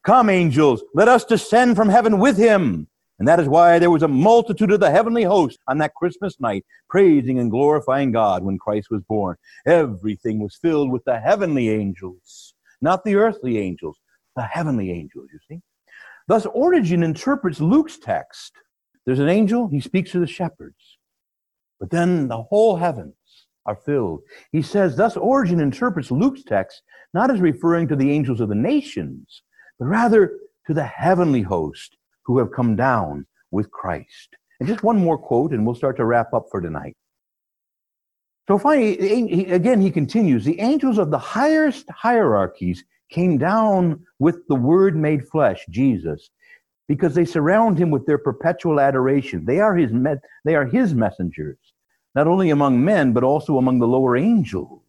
Come, 0.05 0.29
angels, 0.29 0.83
let 0.95 1.09
us 1.09 1.25
descend 1.25 1.77
from 1.77 1.89
heaven 1.89 2.19
with 2.19 2.37
him. 2.37 2.89
And 3.19 3.29
that 3.29 3.39
is 3.39 3.49
why 3.49 3.79
there 3.79 3.91
was 3.91 4.03
a 4.03 4.09
multitude 4.09 4.73
of 4.73 4.81
the 4.81 4.91
heavenly 4.91 5.23
host 5.23 5.61
on 5.69 5.79
that 5.79 5.95
Christmas 5.95 6.41
night, 6.41 6.65
praising 6.89 7.39
and 7.39 7.51
glorifying 7.51 8.11
God 8.11 8.43
when 8.43 8.59
Christ 8.59 8.89
was 8.91 9.03
born. 9.03 9.37
Everything 9.67 10.41
was 10.41 10.57
filled 10.57 10.91
with 10.91 11.05
the 11.05 11.21
heavenly 11.21 11.71
angels, 11.71 12.55
not 12.81 13.05
the 13.05 13.15
earthly 13.15 13.59
angels, 13.59 13.99
the 14.35 14.43
heavenly 14.43 14.91
angels, 14.91 15.29
you 15.33 15.39
see. 15.49 15.63
Thus, 16.27 16.47
Origen 16.47 17.03
interprets 17.03 17.61
Luke's 17.61 17.99
text. 17.99 18.53
There's 19.07 19.21
an 19.21 19.29
angel, 19.29 19.69
he 19.69 19.81
speaks 19.81 20.11
to 20.13 20.19
the 20.19 20.27
shepherds. 20.27 20.99
But 21.79 21.91
then 21.91 22.29
the 22.29 22.43
whole 22.43 22.77
heavens 22.77 23.15
are 23.67 23.77
filled. 23.77 24.23
He 24.51 24.63
says, 24.63 24.97
thus 24.97 25.17
Origen 25.17 25.61
interprets 25.61 26.11
Luke's 26.11 26.43
text 26.43 26.83
not 27.13 27.31
as 27.31 27.41
referring 27.41 27.87
to 27.89 27.97
the 27.97 28.11
angels 28.11 28.41
of 28.41 28.49
the 28.49 28.55
nations, 28.55 29.43
but 29.79 29.87
rather 29.87 30.39
to 30.67 30.75
the 30.75 30.85
heavenly 30.85 31.43
host 31.43 31.97
who 32.25 32.39
have 32.39 32.53
come 32.53 32.77
down 32.77 33.27
with 33.51 33.71
Christ. 33.71 34.37
And 34.61 34.69
just 34.69 34.83
one 34.83 34.99
more 34.99 35.19
quote, 35.19 35.53
and 35.53 35.65
we'll 35.65 35.75
start 35.75 35.97
to 35.97 36.05
wrap 36.05 36.33
up 36.33 36.47
for 36.51 36.61
tonight. 36.61 36.97
So 38.47 38.59
finally, 38.59 39.51
again, 39.51 39.81
he 39.81 39.91
continues 39.91 40.45
the 40.45 40.61
angels 40.61 40.99
of 40.99 41.11
the 41.11 41.19
highest 41.19 41.89
hierarchies 41.91 42.85
came 43.11 43.39
down 43.39 44.05
with 44.19 44.47
the 44.49 44.55
Word 44.55 44.97
made 44.97 45.27
flesh, 45.29 45.65
Jesus, 45.71 46.31
because 46.87 47.15
they 47.15 47.25
surround 47.25 47.79
him 47.79 47.91
with 47.91 48.05
their 48.05 48.19
perpetual 48.19 48.81
adoration. 48.81 49.45
They 49.45 49.61
are 49.61 49.75
his, 49.75 49.93
me- 49.93 50.17
they 50.45 50.55
are 50.55 50.67
his 50.67 50.95
messengers, 50.95 51.59
not 52.15 52.27
only 52.27 52.51
among 52.51 52.85
men, 52.85 53.13
but 53.13 53.25
also 53.25 53.57
among 53.57 53.79
the 53.79 53.89
lower 53.89 54.17
angels. 54.17 54.83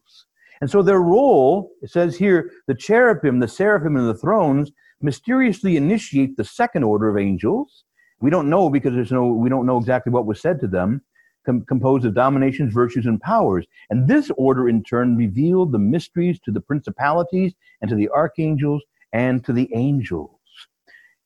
And 0.62 0.70
so 0.70 0.82
their 0.82 1.02
role, 1.02 1.72
it 1.82 1.92
says 1.92 2.16
here, 2.18 2.52
the 2.68 2.76
cherubim, 2.76 3.40
the 3.40 3.48
seraphim, 3.48 3.96
and 3.96 4.08
the 4.08 4.16
thrones 4.16 4.72
mysteriously 5.02 5.78
initiate 5.78 6.38
the 6.38 6.44
second 6.44 6.84
order 6.84 7.10
of 7.10 7.18
angels. 7.18 7.84
We 8.22 8.30
don't 8.30 8.50
know 8.50 8.70
because 8.70 8.94
there's 8.94 9.12
no, 9.12 9.28
we 9.28 9.50
don't 9.50 9.66
know 9.66 9.78
exactly 9.78 10.12
what 10.12 10.26
was 10.26 10.42
said 10.42 10.60
to 10.62 10.68
them, 10.68 11.02
com- 11.46 11.66
composed 11.66 12.06
of 12.06 12.14
dominations, 12.14 12.74
virtues, 12.74 13.06
and 13.06 13.20
powers. 13.20 13.66
And 13.90 14.08
this 14.08 14.32
order 14.38 14.70
in 14.70 14.84
turn 14.84 15.18
revealed 15.18 15.72
the 15.72 15.80
mysteries 15.80 16.40
to 16.46 16.52
the 16.52 16.62
principalities 16.62 17.54
and 17.82 17.90
to 17.90 17.96
the 17.96 18.10
archangels 18.10 18.84
and 19.14 19.44
to 19.46 19.54
the 19.54 19.70
angels. 19.74 20.32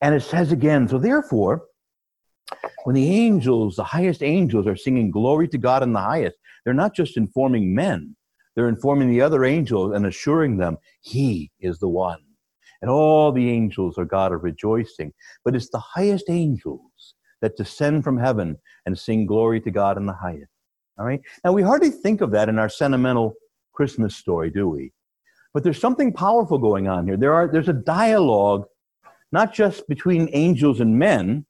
And 0.01 0.15
it 0.15 0.21
says 0.21 0.51
again, 0.51 0.87
so 0.87 0.97
therefore, 0.97 1.63
when 2.83 2.95
the 2.95 3.09
angels, 3.09 3.75
the 3.75 3.83
highest 3.83 4.23
angels, 4.23 4.65
are 4.65 4.75
singing 4.75 5.11
glory 5.11 5.47
to 5.49 5.57
God 5.57 5.83
in 5.83 5.93
the 5.93 5.99
highest, 5.99 6.37
they're 6.63 6.73
not 6.73 6.95
just 6.95 7.17
informing 7.17 7.75
men, 7.75 8.15
they're 8.55 8.69
informing 8.69 9.09
the 9.09 9.21
other 9.21 9.45
angels 9.45 9.93
and 9.93 10.05
assuring 10.05 10.57
them, 10.57 10.77
He 11.01 11.51
is 11.59 11.79
the 11.79 11.89
one. 11.89 12.19
And 12.81 12.89
all 12.89 13.31
the 13.31 13.49
angels 13.49 13.97
are 13.97 14.05
God 14.05 14.31
are 14.31 14.37
rejoicing. 14.37 15.13
But 15.43 15.55
it's 15.55 15.69
the 15.69 15.79
highest 15.79 16.29
angels 16.29 17.15
that 17.41 17.57
descend 17.57 18.03
from 18.03 18.17
heaven 18.17 18.57
and 18.85 18.97
sing 18.97 19.25
glory 19.25 19.61
to 19.61 19.71
God 19.71 19.97
in 19.97 20.05
the 20.05 20.13
highest. 20.13 20.51
All 20.97 21.05
right? 21.05 21.21
Now, 21.43 21.53
we 21.53 21.61
hardly 21.61 21.89
think 21.89 22.21
of 22.21 22.31
that 22.31 22.49
in 22.49 22.59
our 22.59 22.69
sentimental 22.69 23.33
Christmas 23.73 24.15
story, 24.15 24.49
do 24.49 24.67
we? 24.67 24.91
But 25.53 25.63
there's 25.63 25.79
something 25.79 26.13
powerful 26.13 26.57
going 26.57 26.87
on 26.87 27.05
here. 27.07 27.17
There 27.17 27.33
are, 27.33 27.47
there's 27.47 27.69
a 27.69 27.73
dialogue 27.73 28.65
not 29.31 29.53
just 29.53 29.87
between 29.87 30.29
angels 30.33 30.79
and 30.79 30.97
men, 30.97 31.45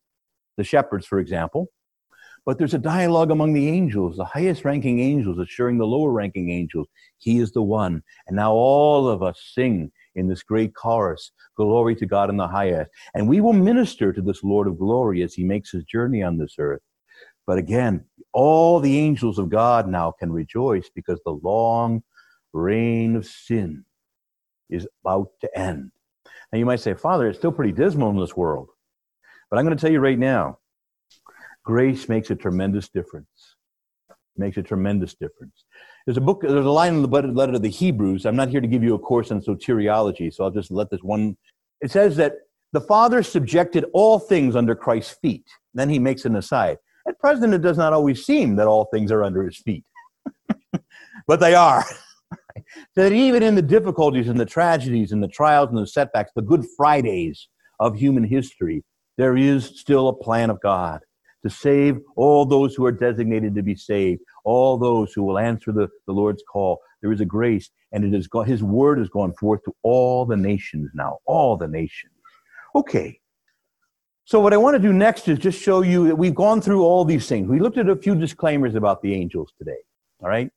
the 0.58 0.64
shepherds, 0.64 1.06
for 1.06 1.20
example, 1.20 1.68
but 2.46 2.58
there's 2.58 2.74
a 2.74 2.80
dialogue 2.80 3.32
among 3.32 3.54
the 3.54 3.68
angels, 3.68 4.18
the 4.18 4.26
highest 4.26 4.66
ranking 4.66 5.00
angels 5.00 5.40
assuring 5.40 5.78
the 5.78 5.86
lower 5.86 6.12
ranking 6.12 6.50
angels, 6.52 6.88
He 7.18 7.40
is 7.40 7.52
the 7.52 7.62
one. 7.62 8.04
And 8.28 8.36
now 8.36 8.54
all 8.54 9.08
of 9.08 9.22
us 9.22 9.42
sing 9.54 9.92
in 10.20 10.28
this 10.28 10.44
great 10.44 10.76
chorus, 10.76 11.32
Glory 11.56 11.96
to 11.96 12.06
God 12.06 12.30
in 12.30 12.38
the 12.38 12.48
highest. 12.48 12.90
And 13.14 13.28
we 13.28 13.42
will 13.42 13.52
minister 13.52 14.14
to 14.14 14.22
this 14.22 14.44
Lord 14.44 14.68
of 14.68 14.80
glory 14.80 15.24
as 15.24 15.34
He 15.34 15.44
makes 15.44 15.72
His 15.72 15.84
journey 15.84 16.24
on 16.24 16.38
this 16.38 16.56
earth. 16.58 16.82
But 17.46 17.58
again, 17.58 18.06
all 18.32 18.80
the 18.80 18.98
angels 18.98 19.40
of 19.40 19.50
God 19.50 19.88
now 19.88 20.12
can 20.12 20.32
rejoice 20.32 20.90
because 20.94 21.20
the 21.26 21.40
long 21.44 22.04
reign 22.54 23.16
of 23.16 23.26
sin 23.26 23.84
is 24.70 24.88
about 25.04 25.32
to 25.42 25.58
end. 25.58 25.92
Now 26.52 26.60
you 26.60 26.66
might 26.66 26.80
say, 26.80 26.94
Father, 26.94 27.28
it's 27.28 27.40
still 27.40 27.52
pretty 27.52 27.74
dismal 27.74 28.12
in 28.12 28.20
this 28.20 28.38
world. 28.38 28.70
But 29.50 29.58
I'm 29.58 29.66
going 29.66 29.76
to 29.76 29.82
tell 29.82 29.92
you 29.92 30.00
right 30.00 30.18
now, 30.18 30.60
grace 31.66 32.08
makes 32.08 32.30
a 32.30 32.36
tremendous 32.36 32.88
difference. 32.88 33.28
Makes 34.38 34.58
a 34.58 34.64
tremendous 34.64 35.14
difference. 35.16 35.66
There's 36.10 36.18
a 36.18 36.22
book, 36.22 36.41
there's 36.41 36.66
a 36.66 36.72
line 36.72 36.95
in 36.95 37.01
the 37.03 37.07
letter 37.07 37.51
to 37.51 37.60
the 37.60 37.70
Hebrews. 37.70 38.26
I'm 38.26 38.36
not 38.36 38.49
here 38.49 38.62
to 38.62 38.68
give 38.68 38.82
you 38.82 38.95
a 38.95 38.97
course 38.97 39.30
on 39.30 39.41
soteriology, 39.41 40.34
so 40.34 40.43
I'll 40.43 40.49
just 40.49 40.72
let 40.72 40.89
this 40.89 41.03
one. 41.03 41.38
It 41.82 41.91
says 41.91 42.16
that 42.16 42.34
the 42.74 42.82
Father 42.82 43.22
subjected 43.22 43.86
all 43.93 44.18
things 44.18 44.55
under 44.55 44.74
Christ's 44.74 45.16
feet. 45.22 45.45
Then 45.76 45.88
he 45.88 45.99
makes 45.99 46.26
an 46.26 46.36
aside. 46.36 46.80
At 47.07 47.20
present, 47.20 47.53
it 47.53 47.62
does 47.62 47.78
not 47.78 47.93
always 47.93 48.26
seem 48.26 48.55
that 48.55 48.66
all 48.66 48.86
things 48.86 49.12
are 49.12 49.24
under 49.24 49.43
his 49.43 49.57
feet, 49.57 49.84
but 51.28 51.39
they 51.39 51.53
are 51.53 51.86
that 52.95 53.12
even 53.12 53.43
in 53.43 53.53
the 53.53 53.62
difficulties 53.62 54.30
and 54.30 54.39
the 54.39 54.47
tragedies 54.47 55.12
and 55.12 55.22
the 55.22 55.28
trials 55.28 55.70
and 55.70 55.78
the 55.78 55.86
setbacks, 55.86 56.32
the 56.36 56.41
Good 56.41 56.66
Fridays 56.76 57.49
of 57.80 57.95
human 57.95 58.24
history, 58.24 58.84
there 59.20 59.38
is 59.38 59.64
still 59.80 60.07
a 60.07 60.16
plan 60.16 60.49
of 60.49 60.60
God 60.60 61.01
to 61.44 61.50
save 61.50 62.00
all 62.16 62.46
those 62.46 62.76
who 62.76 62.86
are 62.86 62.92
designated 62.92 63.56
to 63.56 63.64
be 63.64 63.76
saved, 63.76 64.22
all 64.44 64.78
those 64.78 65.14
who 65.14 65.24
will 65.24 65.38
answer 65.38 65.72
the, 65.72 65.88
the 66.06 66.14
Lord's 66.14 66.44
call. 66.52 66.80
There 67.02 67.12
is 67.12 67.22
a 67.22 67.26
grace, 67.26 67.70
and 67.92 68.04
it 68.04 68.14
is 68.18 68.28
His 68.46 68.64
word 68.64 69.00
has 69.00 69.10
gone 69.10 69.34
forth 69.34 69.64
to 69.64 69.76
all 69.84 70.26
the 70.26 70.38
nations 70.38 70.92
now, 70.94 71.20
all 71.26 71.56
the 71.56 71.68
nations. 71.68 72.14
Okay. 72.76 73.20
So 74.26 74.40
what 74.40 74.54
I 74.54 74.58
want 74.58 74.76
to 74.76 74.80
do 74.80 74.94
next 74.94 75.28
is 75.28 75.40
just 75.40 75.60
show 75.60 75.82
you 75.82 76.08
that 76.08 76.16
we've 76.16 76.36
gone 76.36 76.62
through 76.62 76.84
all 76.84 77.04
these 77.04 77.28
things. 77.28 77.48
We 77.48 77.60
looked 77.60 77.80
at 77.80 77.90
a 77.90 77.96
few 77.96 78.14
disclaimers 78.14 78.76
about 78.76 79.02
the 79.02 79.14
angels 79.14 79.52
today. 79.58 79.80
All 80.22 80.30
right 80.30 80.52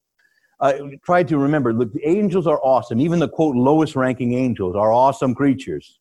uh, 0.63 0.75
try 1.05 1.25
to 1.25 1.37
remember 1.37 1.75
look, 1.75 1.93
the 1.93 2.09
angels 2.09 2.47
are 2.47 2.61
awesome. 2.63 3.01
Even 3.01 3.19
the 3.19 3.29
quote 3.29 3.57
lowest 3.57 3.97
ranking 3.97 4.33
angels 4.33 4.77
are 4.77 4.93
awesome 4.93 5.35
creatures. 5.35 5.99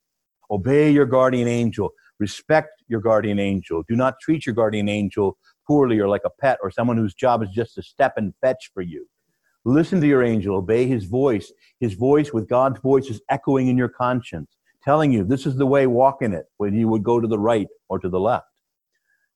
Obey 0.51 0.91
your 0.91 1.05
guardian 1.05 1.47
angel. 1.47 1.89
Respect 2.22 2.84
your 2.88 3.01
guardian 3.01 3.39
angel. 3.39 3.84
Do 3.89 3.95
not 3.95 4.19
treat 4.22 4.45
your 4.45 4.53
guardian 4.53 4.88
angel 4.88 5.39
poorly 5.65 5.97
or 5.97 6.07
like 6.07 6.22
a 6.24 6.30
pet 6.30 6.59
or 6.61 6.69
someone 6.69 6.95
whose 6.95 7.15
job 7.15 7.41
is 7.41 7.49
just 7.49 7.74
to 7.74 7.82
step 7.82 8.13
and 8.15 8.32
fetch 8.41 8.69
for 8.76 8.84
you. 8.84 9.07
Listen 9.65 9.99
to 9.99 10.05
your 10.05 10.22
angel. 10.22 10.55
Obey 10.55 10.86
his 10.86 11.05
voice. 11.05 11.51
His 11.80 11.95
voice 11.95 12.32
with 12.32 12.47
God's 12.47 12.80
voice 12.80 13.07
is 13.09 13.22
echoing 13.30 13.69
in 13.69 13.78
your 13.78 13.89
conscience, 13.89 14.55
telling 14.84 15.11
you 15.11 15.24
this 15.24 15.47
is 15.47 15.55
the 15.55 15.65
way, 15.65 15.88
walk 15.88 16.22
in 16.22 16.32
it, 16.32 16.45
when 16.57 16.76
you 16.76 16.88
would 16.89 17.01
go 17.01 17.19
to 17.19 17.28
the 17.28 17.39
right 17.39 17.67
or 17.89 17.97
to 17.97 18.07
the 18.07 18.19
left 18.19 18.45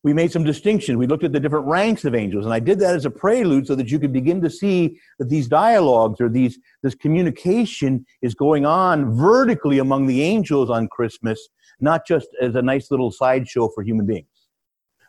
we 0.05 0.13
made 0.13 0.31
some 0.31 0.43
distinctions. 0.43 0.99
We 0.99 1.07
looked 1.07 1.23
at 1.23 1.31
the 1.31 1.39
different 1.39 1.65
ranks 1.65 2.05
of 2.05 2.13
angels, 2.13 2.45
and 2.45 2.53
I 2.53 2.59
did 2.59 2.77
that 2.79 2.95
as 2.95 3.05
a 3.05 3.09
prelude 3.09 3.65
so 3.65 3.73
that 3.73 3.89
you 3.89 3.97
could 3.97 4.13
begin 4.13 4.39
to 4.41 4.51
see 4.51 4.99
that 5.17 5.29
these 5.29 5.47
dialogues 5.47 6.21
or 6.21 6.29
these 6.29 6.59
this 6.83 6.93
communication 6.93 8.05
is 8.21 8.35
going 8.35 8.67
on 8.67 9.17
vertically 9.17 9.79
among 9.79 10.05
the 10.05 10.21
angels 10.21 10.69
on 10.69 10.87
Christmas, 10.89 11.49
not 11.79 12.05
just 12.05 12.27
as 12.41 12.55
a 12.55 12.61
nice 12.61 12.91
little 12.91 13.11
sideshow 13.11 13.69
for 13.69 13.83
human 13.83 14.05
beings. 14.05 14.27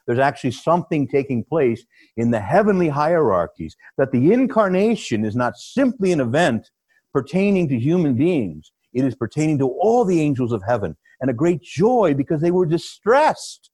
There's 0.07 0.19
actually 0.19 0.53
something 0.53 1.09
taking 1.09 1.43
place 1.43 1.85
in 2.17 2.31
the 2.31 2.41
heavenly 2.41 2.89
hierarchies 2.89 3.77
that 3.99 4.13
the 4.13 4.33
incarnation 4.33 5.25
is 5.25 5.35
not 5.35 5.57
simply 5.57 6.13
an 6.13 6.21
event 6.21 6.71
pertaining 7.13 7.69
to 7.69 7.79
human 7.79 8.15
beings. 8.15 8.73
It 8.93 9.05
is 9.05 9.15
pertaining 9.15 9.59
to 9.59 9.69
all 9.69 10.05
the 10.05 10.21
angels 10.21 10.53
of 10.53 10.63
heaven 10.67 10.97
and 11.21 11.31
a 11.31 11.35
great 11.35 11.63
joy 11.63 12.15
because 12.15 12.41
they 12.41 12.51
were 12.51 12.67
distressed 12.67 13.71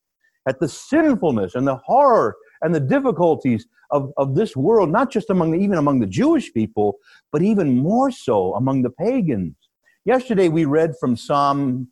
at 0.48 0.58
the 0.58 0.68
sinfulness 0.68 1.54
and 1.54 1.66
the 1.66 1.76
horror 1.76 2.36
and 2.62 2.74
the 2.74 2.80
difficulties 2.80 3.66
of, 3.90 4.12
of 4.16 4.34
this 4.34 4.56
world, 4.56 4.90
not 4.90 5.10
just 5.10 5.30
among 5.30 5.52
the, 5.52 5.58
even 5.58 5.78
among 5.78 6.00
the 6.00 6.06
Jewish 6.06 6.52
people, 6.52 6.96
but 7.30 7.42
even 7.42 7.76
more 7.76 8.10
so 8.10 8.54
among 8.54 8.82
the 8.82 8.90
pagans. 8.90 9.54
Yesterday 10.04 10.48
we 10.48 10.64
read 10.64 10.94
from 10.98 11.16
Psalm, 11.16 11.88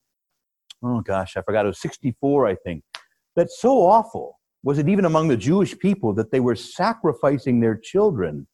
oh 0.82 1.00
gosh, 1.00 1.36
I 1.36 1.42
forgot, 1.42 1.64
it 1.64 1.68
was 1.68 1.80
64, 1.80 2.46
I 2.46 2.54
think. 2.56 2.82
That's 3.36 3.60
so 3.60 3.86
awful 3.86 4.38
was 4.62 4.78
it 4.78 4.88
even 4.88 5.04
among 5.04 5.28
the 5.28 5.36
Jewish 5.36 5.78
people 5.78 6.12
that 6.14 6.30
they 6.30 6.40
were 6.40 6.54
sacrificing 6.54 7.60
their 7.60 7.76
children 7.76 8.46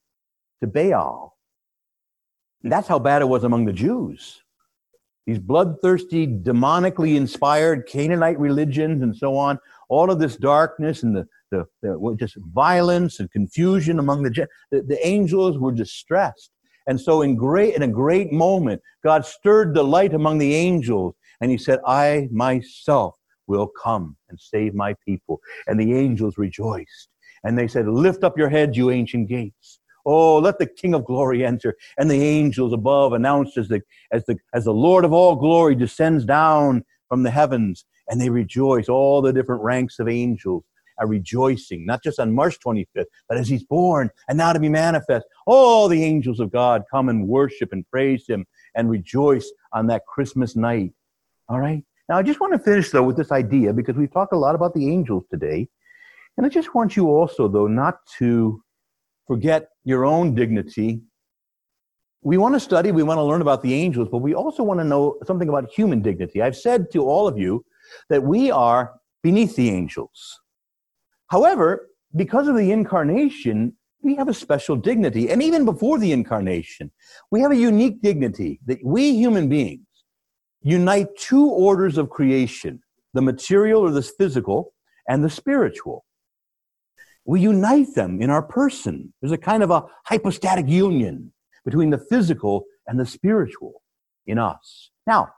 to 0.61 0.67
Baal. 0.67 1.37
And 2.63 2.71
that's 2.71 2.89
how 2.89 2.99
bad 2.99 3.23
it 3.23 3.27
was 3.27 3.45
among 3.45 3.65
the 3.65 3.73
Jews. 3.73 4.43
These 5.27 5.41
bloodthirsty, 5.41 6.27
demonically 6.27 7.17
inspired 7.17 7.89
Canaanite 7.89 8.39
religions 8.39 9.03
and 9.03 9.17
so 9.17 9.37
on, 9.37 9.59
all 9.89 10.11
of 10.11 10.21
this 10.21 10.37
darkness 10.37 11.03
and 11.03 11.17
the, 11.17 11.27
the, 11.51 11.67
the 11.83 12.17
just 12.19 12.37
violence 12.53 13.19
and 13.19 13.31
confusion 13.33 13.99
among 13.99 14.23
the, 14.23 14.47
the, 14.71 14.83
the 14.83 15.07
angels 15.07 15.59
were 15.59 15.73
distressed. 15.73 16.51
And 16.87 17.01
so 17.01 17.23
in 17.23 17.35
great 17.35 17.75
in 17.75 17.83
a 17.83 17.89
great 17.89 18.33
moment, 18.33 18.81
God 19.03 19.27
stirred 19.27 19.75
the 19.75 19.83
light 19.83 20.15
among 20.15 20.39
the 20.39 20.55
angels, 20.55 21.15
and 21.41 21.51
he 21.51 21.59
said, 21.59 21.81
I 21.87 22.29
myself 22.31 23.17
will 23.47 23.69
come 23.69 24.17
and 24.29 24.39
save 24.41 24.75
my 24.75 24.95
people. 25.05 25.41
And 25.67 25.79
the 25.79 25.95
angels 25.95 26.39
rejoiced. 26.39 27.09
And 27.45 27.57
they 27.57 27.69
said, 27.69 27.87
Lift 27.87 28.25
up 28.25 28.37
your 28.37 28.49
heads, 28.49 28.77
you 28.77 28.91
ancient 28.91 29.29
gates. 29.29 29.81
Oh, 30.05 30.39
let 30.39 30.59
the 30.59 30.67
King 30.67 30.95
of 30.95 31.05
glory 31.05 31.45
enter. 31.45 31.77
And 31.99 32.11
the 32.11 32.23
angels 32.23 32.73
above 32.73 33.13
announced 33.13 33.57
as 33.59 33.69
the, 33.69 33.83
as 34.13 34.25
the, 34.27 34.37
as 34.55 34.65
the 34.65 34.73
Lord 34.73 35.05
of 35.05 35.13
all 35.13 35.35
glory 35.35 35.75
descends 35.75 36.25
down 36.25 36.85
from 37.09 37.25
the 37.25 37.31
heavens. 37.31 37.85
And 38.09 38.21
they 38.21 38.31
rejoice. 38.31 38.89
All 38.89 39.21
the 39.21 39.33
different 39.33 39.63
ranks 39.63 39.99
of 39.99 40.09
angels 40.09 40.65
are 40.99 41.07
rejoicing, 41.07 41.85
not 41.85 42.03
just 42.03 42.19
on 42.19 42.33
March 42.33 42.59
25th, 42.65 43.05
but 43.29 43.37
as 43.37 43.49
he's 43.49 43.65
born 43.65 44.11
and 44.29 44.39
now 44.39 44.53
to 44.53 44.61
be 44.61 44.69
manifest. 44.69 45.27
All 45.47 45.89
the 45.89 46.03
angels 46.03 46.41
of 46.41 46.51
God 46.51 46.85
come 46.91 47.09
and 47.09 47.29
worship 47.29 47.73
and 47.73 47.89
praise 47.91 48.25
him 48.29 48.47
and 48.75 48.91
rejoice 48.91 49.51
on 49.73 49.87
that 49.89 50.07
Christmas 50.07 50.57
night. 50.57 50.93
All 51.49 51.61
right? 51.61 51.83
Now, 52.09 52.19
I 52.19 52.23
just 52.23 52.41
want 52.41 52.53
to 52.53 52.59
finish, 52.59 52.91
though, 52.91 53.03
with 53.03 53.17
this 53.17 53.33
idea 53.33 53.73
because 53.73 53.97
we've 53.97 54.13
talked 54.13 54.33
a 54.33 54.39
lot 54.39 54.55
about 54.55 54.75
the 54.75 54.91
angels 54.91 55.25
today. 55.31 55.69
And 56.37 56.47
I 56.47 56.49
just 56.49 56.75
want 56.75 56.97
you 56.97 57.09
also, 57.09 57.49
though, 57.49 57.67
not 57.67 57.99
to 58.19 58.63
forget 59.27 59.69
your 59.85 60.05
own 60.05 60.35
dignity. 60.35 61.01
We 62.23 62.39
want 62.39 62.55
to 62.55 62.61
study, 62.61 62.93
we 62.93 63.03
want 63.03 63.19
to 63.19 63.23
learn 63.23 63.41
about 63.41 63.63
the 63.63 63.75
angels, 63.75 64.09
but 64.11 64.19
we 64.19 64.35
also 64.35 64.63
want 64.63 64.81
to 64.81 64.85
know 64.85 65.19
something 65.27 65.49
about 65.49 65.71
human 65.71 66.03
dignity. 66.03 66.43
I've 66.43 66.57
said 66.57 66.91
to 66.93 67.05
all 67.05 67.27
of 67.27 67.39
you 67.39 67.65
that 68.09 68.23
we 68.23 68.51
are 68.51 68.95
beneath 69.23 69.57
the 69.57 69.71
angels. 69.71 70.41
However, 71.29 71.89
because 72.15 72.49
of 72.49 72.57
the 72.57 72.71
incarnation, 72.71 73.77
we 74.03 74.15
have 74.17 74.29
a 74.29 74.35
special 74.35 74.77
dignity. 74.77 75.31
And 75.31 75.43
even 75.43 75.65
before 75.65 75.99
the 75.99 76.13
incarnation, 76.13 76.91
we 77.31 77.41
have 77.41 77.51
a 77.51 77.57
unique 77.57 78.03
dignity 78.03 78.61
that 78.67 78.79
we 78.85 79.17
human 79.17 79.49
beings 79.49 79.87
unite 80.67 81.07
two 81.17 81.47
orders 81.47 81.97
of 81.97 82.11
creation 82.11 82.81
the 83.15 83.23
material 83.23 83.81
or 83.81 83.91
the 83.93 84.03
physical 84.03 84.75
and 85.09 85.25
the 85.25 85.31
spiritual. 85.31 86.05
We 87.25 87.41
unite 87.41 87.95
them 87.95 88.21
in 88.21 88.29
our 88.29 88.43
person. 88.43 89.15
There's 89.21 89.33
a 89.33 89.39
kind 89.39 89.63
of 89.63 89.71
a 89.71 89.85
hypostatic 90.05 90.69
union 90.69 91.33
between 91.65 91.91
the 91.91 91.99
physical 92.11 92.65
and 92.87 93.01
the 93.01 93.07
spiritual 93.07 93.81
in 94.27 94.39
us. 94.39 94.91
Now, 95.07 95.29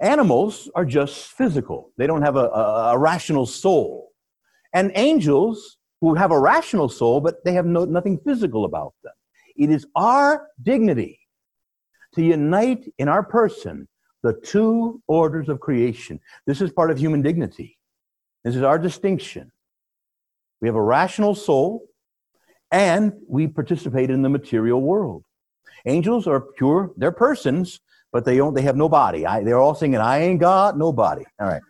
animals 0.00 0.70
are 0.74 0.84
just 0.84 1.32
physical, 1.32 1.90
they 1.96 2.06
don't 2.06 2.22
have 2.22 2.36
a, 2.36 2.46
a, 2.48 2.92
a 2.92 2.98
rational 2.98 3.46
soul. 3.46 4.10
And 4.72 4.92
angels 4.94 5.78
who 6.00 6.14
have 6.14 6.30
a 6.30 6.38
rational 6.38 6.88
soul, 6.88 7.20
but 7.20 7.42
they 7.44 7.54
have 7.54 7.66
no, 7.66 7.86
nothing 7.86 8.20
physical 8.24 8.66
about 8.66 8.92
them. 9.02 9.14
It 9.56 9.70
is 9.70 9.86
our 9.96 10.48
dignity 10.62 11.18
to 12.14 12.22
unite 12.22 12.92
in 12.98 13.08
our 13.08 13.22
person 13.22 13.88
the 14.24 14.32
two 14.32 15.02
orders 15.06 15.50
of 15.50 15.60
creation. 15.60 16.18
This 16.46 16.62
is 16.62 16.72
part 16.72 16.90
of 16.90 16.98
human 16.98 17.20
dignity. 17.20 17.78
This 18.42 18.56
is 18.56 18.62
our 18.62 18.78
distinction. 18.78 19.52
We 20.60 20.68
have 20.68 20.76
a 20.76 20.82
rational 20.82 21.34
soul 21.34 21.86
and 22.72 23.12
we 23.28 23.46
participate 23.46 24.10
in 24.10 24.22
the 24.22 24.30
material 24.30 24.80
world. 24.80 25.24
Angels 25.84 26.26
are 26.26 26.40
pure, 26.40 26.90
they're 26.96 27.12
persons, 27.12 27.80
but 28.12 28.24
they 28.24 28.38
don't 28.38 28.54
they 28.54 28.62
have 28.62 28.76
no 28.76 28.88
body. 28.88 29.26
I, 29.26 29.44
they're 29.44 29.60
all 29.60 29.74
singing, 29.74 30.00
I 30.00 30.20
ain't 30.20 30.40
got 30.40 30.78
no 30.78 30.90
body. 30.90 31.26
All 31.38 31.46
right. 31.46 31.62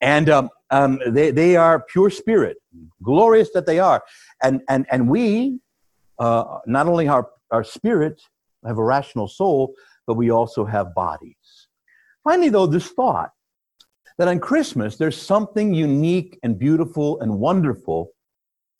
And 0.00 0.28
um, 0.28 0.50
um, 0.70 0.98
they, 1.06 1.30
they 1.30 1.54
are 1.54 1.84
pure 1.84 2.10
spirit, 2.10 2.56
glorious 3.00 3.50
that 3.54 3.66
they 3.66 3.78
are. 3.78 4.02
And, 4.42 4.60
and, 4.68 4.86
and 4.90 5.08
we, 5.08 5.60
uh, 6.18 6.58
not 6.66 6.88
only 6.88 7.06
our, 7.06 7.30
our 7.52 7.62
spirit, 7.62 8.20
have 8.66 8.78
a 8.78 8.84
rational 8.84 9.28
soul, 9.28 9.74
but 10.06 10.14
we 10.14 10.30
also 10.30 10.64
have 10.64 10.94
bodies. 10.94 11.68
Finally, 12.24 12.50
though, 12.50 12.66
this 12.66 12.88
thought 12.88 13.30
that 14.18 14.28
on 14.28 14.38
Christmas 14.38 14.96
there's 14.96 15.20
something 15.20 15.74
unique 15.74 16.38
and 16.42 16.58
beautiful 16.58 17.20
and 17.20 17.38
wonderful 17.38 18.10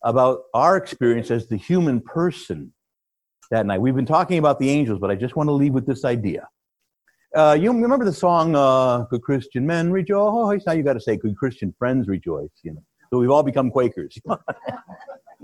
about 0.03 0.43
our 0.53 0.77
experience 0.77 1.31
as 1.31 1.47
the 1.47 1.57
human 1.57 1.99
person 2.01 2.73
that 3.51 3.65
night. 3.65 3.79
We've 3.81 3.95
been 3.95 4.05
talking 4.05 4.37
about 4.37 4.59
the 4.59 4.69
angels, 4.69 4.99
but 4.99 5.11
I 5.11 5.15
just 5.15 5.35
want 5.35 5.47
to 5.47 5.53
leave 5.53 5.73
with 5.73 5.85
this 5.85 6.05
idea. 6.05 6.47
Uh, 7.35 7.57
you 7.59 7.71
remember 7.71 8.05
the 8.05 8.13
song 8.13 8.55
uh, 8.55 9.05
"Good 9.09 9.23
Christian 9.23 9.65
Men 9.65 9.91
Rejoice"? 9.91 10.63
Now 10.67 10.73
you 10.73 10.83
got 10.83 10.93
to 10.93 11.01
say 11.01 11.17
"Good 11.17 11.35
Christian 11.35 11.73
Friends 11.79 12.07
Rejoice." 12.07 12.51
You 12.61 12.73
know, 12.73 12.83
so 13.09 13.19
we've 13.19 13.31
all 13.31 13.43
become 13.43 13.71
Quakers. 13.71 14.17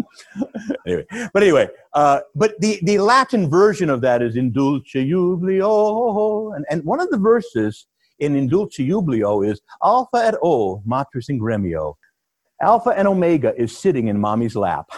anyway, 0.88 1.06
but 1.34 1.44
anyway, 1.44 1.68
uh, 1.94 2.20
but 2.36 2.60
the, 2.60 2.80
the 2.84 3.00
Latin 3.00 3.50
version 3.50 3.90
of 3.90 4.02
that 4.02 4.22
is 4.22 4.36
in 4.36 4.52
dulce 4.52 4.94
jubilo, 4.94 6.56
and, 6.56 6.66
and 6.70 6.84
one 6.84 7.00
of 7.00 7.10
the 7.10 7.18
verses 7.18 7.88
in 8.20 8.36
in 8.36 8.48
dulce 8.48 8.78
jubilo 8.78 9.42
is 9.42 9.62
alpha 9.84 10.18
et 10.18 10.36
o 10.44 10.82
matris 10.86 11.30
in 11.30 11.40
gremio. 11.40 11.96
Alpha 12.62 12.90
and 12.90 13.08
Omega 13.08 13.54
is 13.58 13.78
sitting 13.78 14.08
in 14.10 14.20
mommy's 14.20 14.56
lap. 14.56 14.90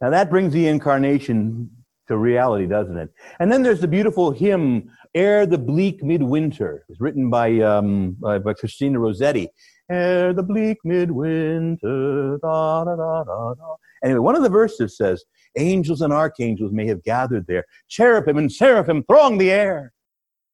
Now 0.00 0.10
that 0.10 0.30
brings 0.30 0.52
the 0.52 0.68
incarnation 0.68 1.70
to 2.08 2.16
reality, 2.16 2.66
doesn't 2.66 2.96
it? 2.96 3.10
And 3.40 3.50
then 3.50 3.62
there's 3.62 3.80
the 3.80 3.88
beautiful 3.88 4.30
hymn, 4.30 4.90
Ere 5.14 5.46
the 5.46 5.58
Bleak 5.58 6.02
Midwinter. 6.02 6.84
It's 6.88 7.00
written 7.00 7.28
by, 7.28 7.58
um, 7.60 8.16
by, 8.20 8.38
by 8.38 8.54
Christina 8.54 8.98
Rossetti 8.98 9.48
ere 9.90 10.32
the 10.32 10.42
bleak 10.42 10.78
midwinter. 10.84 12.38
Da, 12.42 12.84
da, 12.84 12.96
da, 12.96 13.24
da, 13.24 13.54
da. 13.54 13.76
Anyway, 14.04 14.20
one 14.20 14.36
of 14.36 14.42
the 14.42 14.48
verses 14.48 14.96
says, 14.96 15.24
Angels 15.58 16.00
and 16.00 16.12
archangels 16.12 16.72
may 16.72 16.86
have 16.86 17.02
gathered 17.02 17.46
there. 17.46 17.64
Cherubim 17.88 18.38
and 18.38 18.50
seraphim 18.50 19.04
throng 19.04 19.38
the 19.38 19.50
air. 19.50 19.92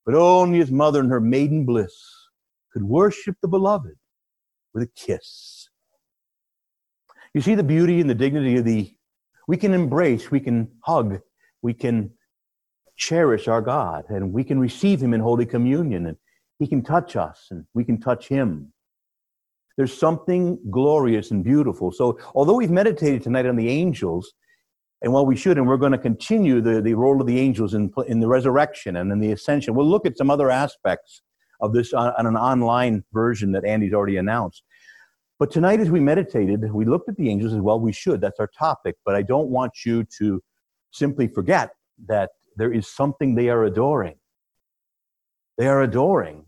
But 0.05 0.14
only 0.14 0.59
his 0.59 0.72
mother 0.72 1.01
in 1.01 1.11
her 1.11 1.20
maiden 1.20 1.64
bliss 1.64 1.95
could 2.72 2.83
worship 2.83 3.37
the 3.43 3.49
beloved 3.49 3.95
with 4.74 4.83
a 4.83 4.91
kiss. 4.97 5.68
You 7.35 7.41
see 7.41 7.55
the 7.55 7.62
beauty 7.62 8.01
and 8.01 8.09
the 8.09 8.14
dignity 8.14 8.57
of 8.57 8.64
the, 8.64 8.93
we 9.47 9.57
can 9.57 9.74
embrace, 9.74 10.31
we 10.31 10.41
can 10.41 10.68
hug, 10.81 11.20
we 11.62 11.74
can 11.74 12.11
cherish 12.97 13.49
our 13.49 13.61
God, 13.61 14.05
and 14.09 14.33
we 14.33 14.45
can 14.45 14.59
receive 14.59 15.01
him 15.01 15.14
in 15.14 15.20
Holy 15.20 15.47
Communion, 15.47 16.07
and 16.07 16.16
he 16.59 16.66
can 16.66 16.83
touch 16.83 17.16
us, 17.16 17.47
and 17.51 17.64
we 17.74 17.85
can 17.85 18.01
touch 18.01 18.29
him. 18.29 18.72
There's 19.79 19.97
something 19.97 20.59
glorious 20.72 21.31
and 21.31 21.45
beautiful. 21.45 21.93
So, 21.93 22.18
although 22.35 22.57
we've 22.57 22.70
meditated 22.70 23.22
tonight 23.22 23.47
on 23.47 23.55
the 23.55 23.68
angels, 23.68 24.35
and 25.03 25.12
while 25.12 25.24
we 25.24 25.37
should, 25.37 25.57
and 25.57 25.68
we're 25.68 25.76
going 25.76 25.93
to 25.93 25.99
continue 25.99 26.61
the, 26.61 26.83
the 26.83 26.95
role 26.95 27.20
of 27.20 27.29
the 27.29 27.39
angels 27.39 27.74
in, 27.74 27.93
in 28.09 28.18
the 28.18 28.26
resurrection 28.26 28.97
and 28.97 29.12
in 29.12 29.20
the 29.20 29.31
ascension, 29.31 29.74
we'll 29.74 29.89
look 29.89 30.05
at 30.05 30.18
some 30.18 30.31
other 30.31 30.51
aspects 30.51 31.22
of 31.61 31.72
this 31.72 31.93
on, 31.93 32.12
on 32.18 32.26
an 32.26 32.37
online 32.37 33.05
version 33.12 33.53
that 33.53 33.64
Andy's 33.64 33.93
already 33.93 34.16
announced. 34.16 34.64
But 35.39 35.53
tonight, 35.53 35.79
as 35.79 35.91
we 35.91 36.01
meditated, 36.01 36.72
we 36.72 36.85
looked 36.85 37.09
at 37.09 37.16
the 37.16 37.31
angels 37.31 37.53
as 37.53 37.61
well. 37.61 37.79
We 37.79 37.93
should. 37.93 38.20
That's 38.20 38.41
our 38.41 38.51
topic. 38.59 38.97
But 39.05 39.14
I 39.14 39.22
don't 39.22 39.49
want 39.49 39.85
you 39.87 40.05
to 40.18 40.43
simply 40.91 41.29
forget 41.29 41.70
that 42.09 42.31
there 42.57 42.72
is 42.72 42.89
something 42.89 43.37
they 43.37 43.49
are 43.49 43.62
adoring. 43.62 44.16
They 45.57 45.68
are 45.68 45.83
adoring 45.83 46.47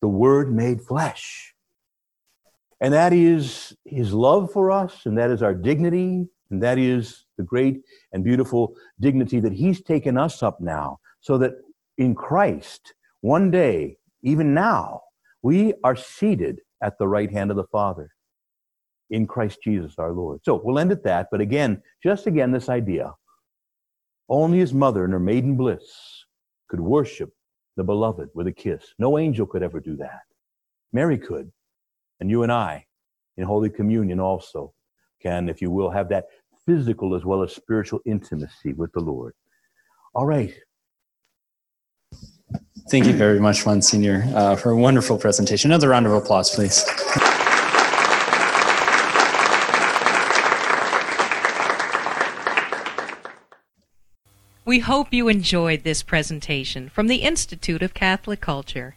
the 0.00 0.08
Word 0.08 0.54
made 0.54 0.80
flesh. 0.80 1.53
And 2.80 2.92
that 2.92 3.12
is 3.12 3.76
his 3.84 4.12
love 4.12 4.52
for 4.52 4.70
us, 4.70 5.06
and 5.06 5.16
that 5.18 5.30
is 5.30 5.42
our 5.42 5.54
dignity, 5.54 6.26
and 6.50 6.62
that 6.62 6.78
is 6.78 7.24
the 7.38 7.44
great 7.44 7.82
and 8.12 8.24
beautiful 8.24 8.74
dignity 9.00 9.40
that 9.40 9.52
he's 9.52 9.80
taken 9.82 10.18
us 10.18 10.42
up 10.42 10.60
now, 10.60 10.98
so 11.20 11.38
that 11.38 11.54
in 11.98 12.14
Christ, 12.14 12.94
one 13.20 13.50
day, 13.50 13.96
even 14.22 14.54
now, 14.54 15.02
we 15.42 15.74
are 15.84 15.96
seated 15.96 16.60
at 16.82 16.98
the 16.98 17.08
right 17.08 17.30
hand 17.30 17.50
of 17.50 17.56
the 17.56 17.64
Father 17.64 18.10
in 19.10 19.26
Christ 19.26 19.58
Jesus 19.62 19.94
our 19.98 20.12
Lord. 20.12 20.40
So 20.44 20.60
we'll 20.62 20.78
end 20.78 20.92
at 20.92 21.04
that, 21.04 21.28
but 21.30 21.40
again, 21.40 21.82
just 22.02 22.26
again, 22.26 22.50
this 22.50 22.68
idea 22.68 23.14
only 24.28 24.58
his 24.58 24.72
mother 24.72 25.04
in 25.04 25.10
her 25.10 25.20
maiden 25.20 25.56
bliss 25.56 25.84
could 26.68 26.80
worship 26.80 27.32
the 27.76 27.84
beloved 27.84 28.30
with 28.34 28.46
a 28.46 28.52
kiss. 28.52 28.94
No 28.98 29.18
angel 29.18 29.46
could 29.46 29.62
ever 29.62 29.80
do 29.80 29.96
that. 29.96 30.22
Mary 30.92 31.18
could. 31.18 31.50
And 32.20 32.30
you 32.30 32.42
and 32.42 32.52
I, 32.52 32.86
in 33.36 33.44
Holy 33.44 33.70
Communion 33.70 34.20
also, 34.20 34.72
can, 35.20 35.48
if 35.48 35.60
you 35.60 35.70
will, 35.70 35.90
have 35.90 36.08
that 36.10 36.26
physical 36.66 37.14
as 37.14 37.24
well 37.24 37.42
as 37.42 37.54
spiritual 37.54 38.00
intimacy 38.06 38.72
with 38.72 38.92
the 38.92 39.00
Lord. 39.00 39.34
All 40.14 40.26
right. 40.26 40.54
Thank 42.90 43.06
you 43.06 43.14
very 43.14 43.40
much, 43.40 43.64
Monsignor, 43.64 44.24
uh, 44.34 44.56
for 44.56 44.70
a 44.70 44.76
wonderful 44.76 45.18
presentation. 45.18 45.70
Another 45.70 45.88
round 45.88 46.06
of 46.06 46.12
applause, 46.12 46.54
please. 46.54 46.84
We 54.66 54.78
hope 54.78 55.12
you 55.12 55.28
enjoyed 55.28 55.84
this 55.84 56.02
presentation 56.02 56.88
from 56.88 57.06
the 57.06 57.16
Institute 57.16 57.82
of 57.82 57.92
Catholic 57.92 58.40
Culture. 58.40 58.96